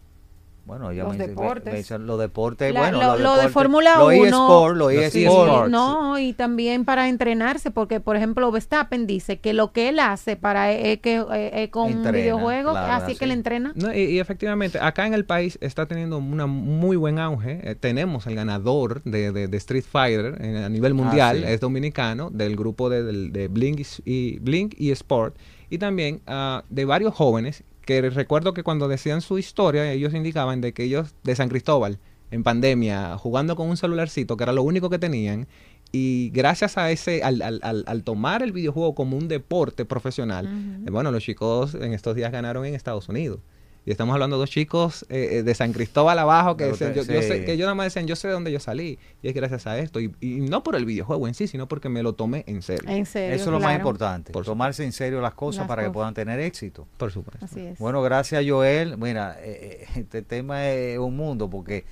Bueno, 0.65 0.91
ya 0.93 1.03
Los 1.03 1.15
menc- 1.15 1.27
deportes. 1.29 1.89
los 1.99 2.19
deportes, 2.19 2.71
La- 2.73 2.81
bueno, 2.81 2.99
lo, 3.01 3.11
los 3.13 3.21
lo 3.21 3.37
de 3.41 3.49
Fórmula 3.49 3.95
los 3.97 4.13
1. 4.13 4.25
eSport, 4.27 4.75
los 4.77 4.93
Los 4.93 5.03
eSport. 5.03 5.11
Sí, 5.13 5.23
eSports. 5.25 5.71
no, 5.71 6.19
y 6.19 6.33
también 6.33 6.85
para 6.85 7.09
entrenarse, 7.09 7.71
porque 7.71 7.99
por 7.99 8.15
ejemplo 8.15 8.51
Verstappen 8.51 9.07
dice 9.07 9.39
que 9.39 9.53
lo 9.53 9.71
que 9.71 9.89
él 9.89 9.97
hace 9.99 10.35
para 10.35 10.71
eh, 10.71 10.99
que 10.99 11.15
eh, 11.17 11.25
eh, 11.63 11.69
con 11.71 11.87
Entrena, 11.91 12.11
videojuegos, 12.11 12.73
claro, 12.73 13.03
así 13.03 13.15
que 13.15 13.25
él 13.25 13.31
así. 13.31 13.37
entrena. 13.39 13.71
No, 13.75 13.91
y, 13.95 14.01
y 14.01 14.19
efectivamente, 14.19 14.77
acá 14.79 15.07
en 15.07 15.15
el 15.15 15.25
país 15.25 15.57
está 15.61 15.87
teniendo 15.87 16.19
un 16.19 16.37
muy 16.49 16.97
buen 16.97 17.17
auge. 17.17 17.61
Eh, 17.63 17.73
tenemos 17.73 18.27
el 18.27 18.35
ganador 18.35 19.01
de, 19.03 19.31
de- 19.31 19.47
de 19.47 19.57
Street 19.57 19.85
Fighter 19.89 20.37
en- 20.39 20.57
a 20.57 20.69
nivel 20.69 20.93
mundial, 20.93 21.41
Ah, 21.43 21.47
sí. 21.47 21.53
es 21.53 21.59
dominicano, 21.61 22.29
del 22.29 22.55
grupo 22.55 22.89
de, 22.91 23.01
de 23.03 23.47
Blink, 23.47 23.81
y, 24.05 24.37
Blink 24.37 24.75
y 24.77 24.91
Sport. 24.91 25.35
Y 25.71 25.77
también 25.79 26.21
ah, 26.27 26.63
de 26.69 26.85
varios 26.85 27.13
jóvenes 27.15 27.63
que 27.89 28.07
recuerdo 28.09 28.53
que 28.53 28.61
cuando 28.61 28.87
decían 28.87 29.21
su 29.21 29.39
historia, 29.39 29.91
ellos 29.91 30.13
indicaban 30.13 30.61
de 30.61 30.73
que 30.73 30.83
ellos 30.83 31.15
de 31.23 31.35
San 31.35 31.49
Cristóbal, 31.49 31.97
en 32.29 32.43
pandemia, 32.43 33.17
jugando 33.17 33.55
con 33.55 33.67
un 33.67 33.77
celularcito, 33.77 34.37
que 34.37 34.43
era 34.43 34.53
lo 34.53 34.61
único 34.61 34.91
que 34.91 34.99
tenían, 34.99 35.47
y 35.91 36.29
gracias 36.29 36.77
a 36.77 36.91
ese, 36.91 37.23
al, 37.23 37.41
al- 37.41 37.59
al- 37.63 37.83
al 37.87 38.03
tomar 38.03 38.43
el 38.43 38.51
videojuego 38.51 38.93
como 38.93 39.17
un 39.17 39.27
deporte 39.27 39.85
profesional, 39.85 40.45
eh, 40.85 40.91
bueno, 40.91 41.09
los 41.11 41.23
chicos 41.23 41.73
en 41.73 41.93
estos 41.93 42.13
días 42.15 42.31
ganaron 42.31 42.63
en 42.65 42.75
Estados 42.75 43.09
Unidos. 43.09 43.39
Y 43.85 43.91
estamos 43.91 44.13
hablando 44.13 44.35
de 44.35 44.41
dos 44.41 44.49
chicos 44.51 45.03
eh, 45.09 45.29
eh, 45.39 45.43
de 45.43 45.55
San 45.55 45.71
Cristóbal 45.73 46.19
abajo 46.19 46.55
que, 46.57 46.65
decían, 46.65 46.93
yo, 46.93 47.01
yo 47.03 47.21
sé- 47.21 47.43
que 47.45 47.57
yo 47.57 47.65
nada 47.65 47.75
más 47.75 47.85
decían, 47.87 48.05
yo 48.07 48.15
sé 48.15 48.27
de 48.27 48.33
dónde 48.33 48.51
yo 48.51 48.59
salí. 48.59 48.99
Y 49.23 49.29
es 49.29 49.33
gracias 49.33 49.65
a 49.67 49.79
esto. 49.79 49.99
Y, 49.99 50.13
y 50.19 50.41
no 50.41 50.61
por 50.63 50.75
el 50.75 50.85
videojuego 50.85 51.27
en 51.27 51.33
sí, 51.33 51.47
sino 51.47 51.67
porque 51.67 51.89
me 51.89 52.03
lo 52.03 52.13
tomé 52.13 52.43
en 52.45 52.61
serio. 52.61 52.87
En 52.89 53.05
serio. 53.05 53.33
Eso 53.35 53.45
es 53.45 53.51
lo 53.51 53.59
más 53.59 53.75
importante, 53.75 54.31
Por 54.31 54.45
tomarse 54.45 54.83
en 54.83 54.91
serio 54.91 55.21
las 55.21 55.33
cosas 55.33 55.61
Las 55.61 55.67
para 55.69 55.83
que 55.85 55.89
puedan 55.91 56.13
tener 56.13 56.39
éxito. 56.39 56.87
Por 56.97 57.11
supuesto. 57.11 57.43
Así 57.45 57.61
es. 57.61 57.79
Bueno, 57.79 58.01
gracias 58.03 58.45
Joel. 58.47 58.97
Mira, 58.97 59.37
eh, 59.41 59.87
eh, 59.95 59.99
este 60.01 60.21
tema 60.21 60.67
es 60.69 60.99
un 60.99 61.15
mundo 61.15 61.49
porque 61.49 61.85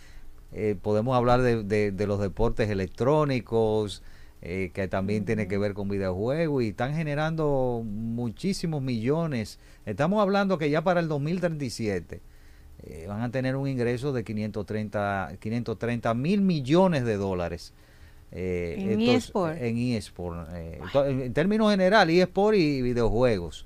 eh, 0.51 0.75
podemos 0.81 1.15
hablar 1.15 1.41
de, 1.41 1.63
de- 1.63 1.91
de 1.91 2.05
los 2.07 2.19
deportes 2.19 2.69
electrónicos, 2.69 4.03
eh, 4.41 4.69
que 4.73 4.87
también 4.87 5.25
tiene 5.25 5.47
que 5.47 5.57
ver 5.57 5.73
con 5.73 5.89
videojuegos 5.89 6.63
y 6.63 6.67
están 6.69 6.93
generando 6.95 7.81
muchísimos 7.83 8.81
millones. 8.81 9.57
Estamos 9.87 10.21
hablando 10.21 10.57
que 10.57 10.69
ya 10.69 10.83
para 10.83 10.99
el 10.99 11.07
2037 11.07 12.19
eh, 12.83 13.05
van 13.07 13.21
a 13.21 13.31
tener 13.31 13.55
un 13.55 13.69
ingreso 13.69 14.11
de 14.11 14.23
530, 14.25 15.37
530 15.39 16.13
mil 16.13 16.41
millones 16.41 17.05
de 17.05 17.15
dólares. 17.15 17.73
eh, 18.33 18.75
En 18.77 18.99
eSport. 19.01 19.57
En 19.61 19.77
eSport. 19.77 20.49
eh, 20.53 20.79
en 21.07 21.33
términos 21.33 21.71
general, 21.71 22.09
eSport 22.09 22.57
y 22.57 22.81
videojuegos. 22.81 23.65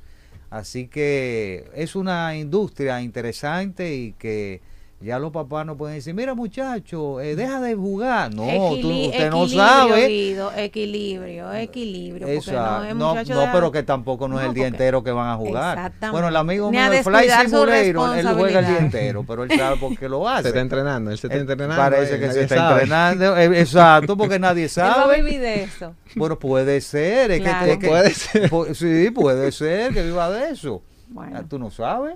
Así 0.51 0.87
que 0.87 1.69
es 1.73 1.95
una 1.95 2.37
industria 2.37 3.01
interesante 3.01 3.95
y 3.95 4.11
que 4.13 4.61
ya 5.03 5.17
los 5.19 5.31
papás 5.31 5.65
no 5.65 5.75
pueden 5.77 5.95
decir, 5.97 6.13
mira 6.13 6.33
muchacho, 6.35 7.19
eh, 7.21 7.35
deja 7.35 7.59
de 7.59 7.75
jugar. 7.75 8.33
No, 8.33 8.43
tú- 8.43 8.49
Equili- 8.49 9.07
usted 9.09 9.29
no 9.31 9.43
equilibrio, 9.43 9.67
sabe. 9.67 10.07
Guido, 10.07 10.51
equilibrio, 10.55 11.53
equilibrio. 11.53 12.27
Porque 12.27 12.37
Esa- 12.37 12.79
no, 12.79 12.83
es 12.85 12.95
no, 13.29 13.45
no, 13.45 13.51
pero 13.51 13.71
que 13.71 13.83
tampoco 13.83 14.27
no, 14.27 14.37
es 14.39 14.43
No, 14.43 14.49
el 14.49 14.55
día 14.55 14.67
entero 14.67 15.03
que 15.03 15.11
van 15.11 15.29
a 15.29 15.35
jugar. 15.37 15.77
Exactamente. 15.77 16.11
Bueno, 16.11 16.27
el 16.27 16.35
amigo 16.35 16.71
mío 16.71 16.89
de 16.91 17.03
Fly 17.03 17.29
Simulator, 17.29 17.69
él 18.15 18.27
juega 18.35 18.59
el 18.59 18.65
día 18.67 18.77
entero, 18.77 19.23
pero 19.27 19.43
él 19.43 19.51
sabe 19.57 19.77
por 19.77 19.97
qué 19.97 20.07
lo 20.07 20.27
hace. 20.29 20.43
Se 20.43 20.47
está 20.49 20.59
entrenando, 20.61 21.11
él 21.11 21.17
se 21.17 21.27
está 21.27 21.37
entrenando. 21.39 21.75
Parece 21.75 22.15
eh, 22.15 22.19
que 22.19 22.31
se 22.31 22.41
está 22.43 22.55
sabe. 22.55 22.73
entrenando. 22.83 23.37
eh, 23.37 23.59
exacto, 23.59 24.15
porque 24.17 24.37
nadie 24.39 24.63
Él 24.75 24.81
va 24.83 24.91
a 24.91 24.93
sabe. 24.95 25.21
vivir 25.21 25.39
de 25.41 25.63
eso. 25.63 25.95
Bueno, 26.15 26.37
puede 26.37 26.79
ser. 26.81 27.31
Es 27.31 27.37
que- 27.39 27.43
Claro. 27.43 27.71
es 27.71 27.77
que- 27.79 27.87
Puede 27.87 28.13
ser. 28.13 28.75
sí, 28.75 29.11
puede 29.11 29.51
ser 29.51 29.93
que 29.93 30.03
viva 30.03 30.29
de 30.29 30.49
eso. 30.51 30.81
Bueno. 31.09 31.43
Tú 31.47 31.57
no 31.59 31.69
sabes. 31.71 32.15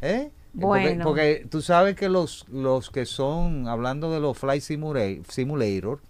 ¿eh? 0.00 0.30
Porque- 0.60 0.82
Bueno. 0.88 1.04
Porque, 1.04 1.46
tú 1.50 1.62
sabes 1.62 1.96
que 1.96 2.08
los, 2.08 2.46
los 2.50 2.90
que 2.90 3.06
son, 3.06 3.68
hablando 3.68 4.10
de 4.12 4.20
los 4.20 4.36
Flight 4.36 4.62
Simula- 4.62 5.22
Simulator, 5.28 6.00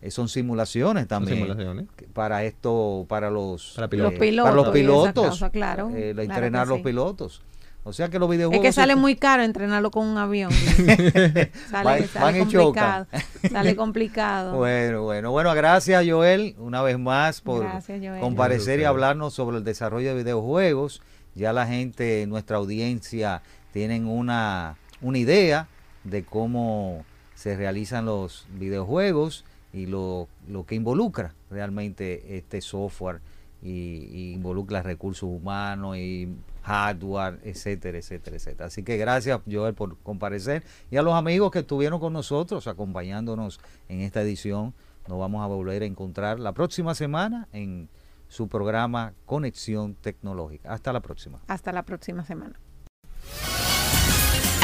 eh, 0.00 0.10
son 0.10 0.28
simulaciones 0.28 1.02
Son 1.02 1.08
también. 1.08 1.36
simulaciones. 1.38 1.86
Para 2.12 2.44
esto, 2.44 3.04
para 3.08 3.30
los, 3.30 3.72
Para 3.76 3.88
pilotos. 3.88 4.12
Los 4.14 4.20
pilotos. 4.20 4.50
para 4.50 4.62
los 4.62 4.72
pilotos. 4.72 5.28
cosa, 5.30 5.50
claro, 5.50 5.90
eh, 5.94 6.14
la- 6.14 6.24
claro 6.24 6.34
entrenar 6.46 6.68
los 6.68 6.78
sí. 6.78 6.84
pilotos. 6.84 7.42
O 7.86 7.92
sea 7.92 8.08
que 8.08 8.18
los 8.18 8.28
Es 8.30 8.36
videojuegos. 8.38 8.64
que 8.64 8.72
sale 8.72 8.96
muy 8.96 9.14
caro 9.16 9.42
entrenarlo 9.42 9.90
con 9.90 10.06
un 10.06 10.16
avión. 10.16 10.50
sale 11.70 11.84
Van- 11.84 12.08
sale 12.08 12.08
van 12.14 12.36
y 12.36 12.38
complicado. 12.40 13.06
Sale 13.52 13.76
complicado. 13.76 14.56
Bueno, 14.56 15.02
bueno, 15.02 15.30
bueno, 15.32 15.52
gracias 15.54 16.02
Joel 16.08 16.54
una 16.58 16.80
vez 16.82 16.98
más 16.98 17.42
por 17.42 17.62
Gracias, 17.64 18.20
comparecer 18.20 18.80
y 18.80 18.84
hablarnos 18.84 19.34
sobre 19.34 19.58
el 19.58 19.64
desarrollo 19.64 20.08
de 20.14 20.22
videojuegos. 20.22 21.02
Ya 21.34 21.52
la 21.52 21.66
gente, 21.66 22.26
nuestra 22.26 22.56
audiencia, 22.58 23.42
tienen 23.74 24.06
una, 24.06 24.76
una 25.02 25.18
idea 25.18 25.66
de 26.04 26.24
cómo 26.24 27.04
se 27.34 27.56
realizan 27.56 28.04
los 28.04 28.46
videojuegos 28.56 29.44
y 29.72 29.86
lo, 29.86 30.28
lo 30.46 30.64
que 30.64 30.76
involucra 30.76 31.34
realmente 31.50 32.36
este 32.36 32.60
software 32.60 33.20
y, 33.60 34.32
involucra 34.32 34.80
recursos 34.80 35.28
humanos 35.28 35.96
y 35.96 36.28
hardware, 36.62 37.40
etcétera, 37.42 37.98
etcétera, 37.98 38.36
etcétera. 38.36 38.66
Así 38.66 38.84
que 38.84 38.96
gracias 38.96 39.40
Joel 39.50 39.74
por 39.74 39.98
comparecer 40.04 40.62
y 40.92 40.96
a 40.96 41.02
los 41.02 41.14
amigos 41.14 41.50
que 41.50 41.58
estuvieron 41.58 41.98
con 41.98 42.12
nosotros 42.12 42.68
acompañándonos 42.68 43.58
en 43.88 44.02
esta 44.02 44.22
edición. 44.22 44.72
Nos 45.08 45.18
vamos 45.18 45.42
a 45.42 45.48
volver 45.48 45.82
a 45.82 45.86
encontrar 45.86 46.38
la 46.38 46.52
próxima 46.52 46.94
semana 46.94 47.48
en 47.52 47.88
su 48.28 48.46
programa 48.46 49.14
Conexión 49.26 49.96
Tecnológica. 49.96 50.72
Hasta 50.72 50.92
la 50.92 51.00
próxima. 51.00 51.40
Hasta 51.48 51.72
la 51.72 51.82
próxima 51.82 52.24
semana. 52.24 52.60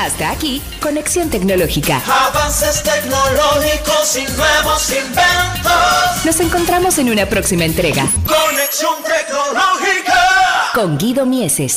Hasta 0.01 0.30
aquí, 0.30 0.62
Conexión 0.80 1.28
Tecnológica. 1.28 2.01
Avances 2.07 2.82
tecnológicos 2.82 4.16
y 4.16 4.22
nuevos 4.32 4.88
inventos. 4.90 6.24
Nos 6.24 6.40
encontramos 6.40 6.96
en 6.96 7.11
una 7.11 7.26
próxima 7.26 7.66
entrega 7.66 8.07
Conexión 8.26 8.94
tecnológica. 9.05 10.70
con 10.72 10.96
Guido 10.96 11.26
Mieses. 11.26 11.76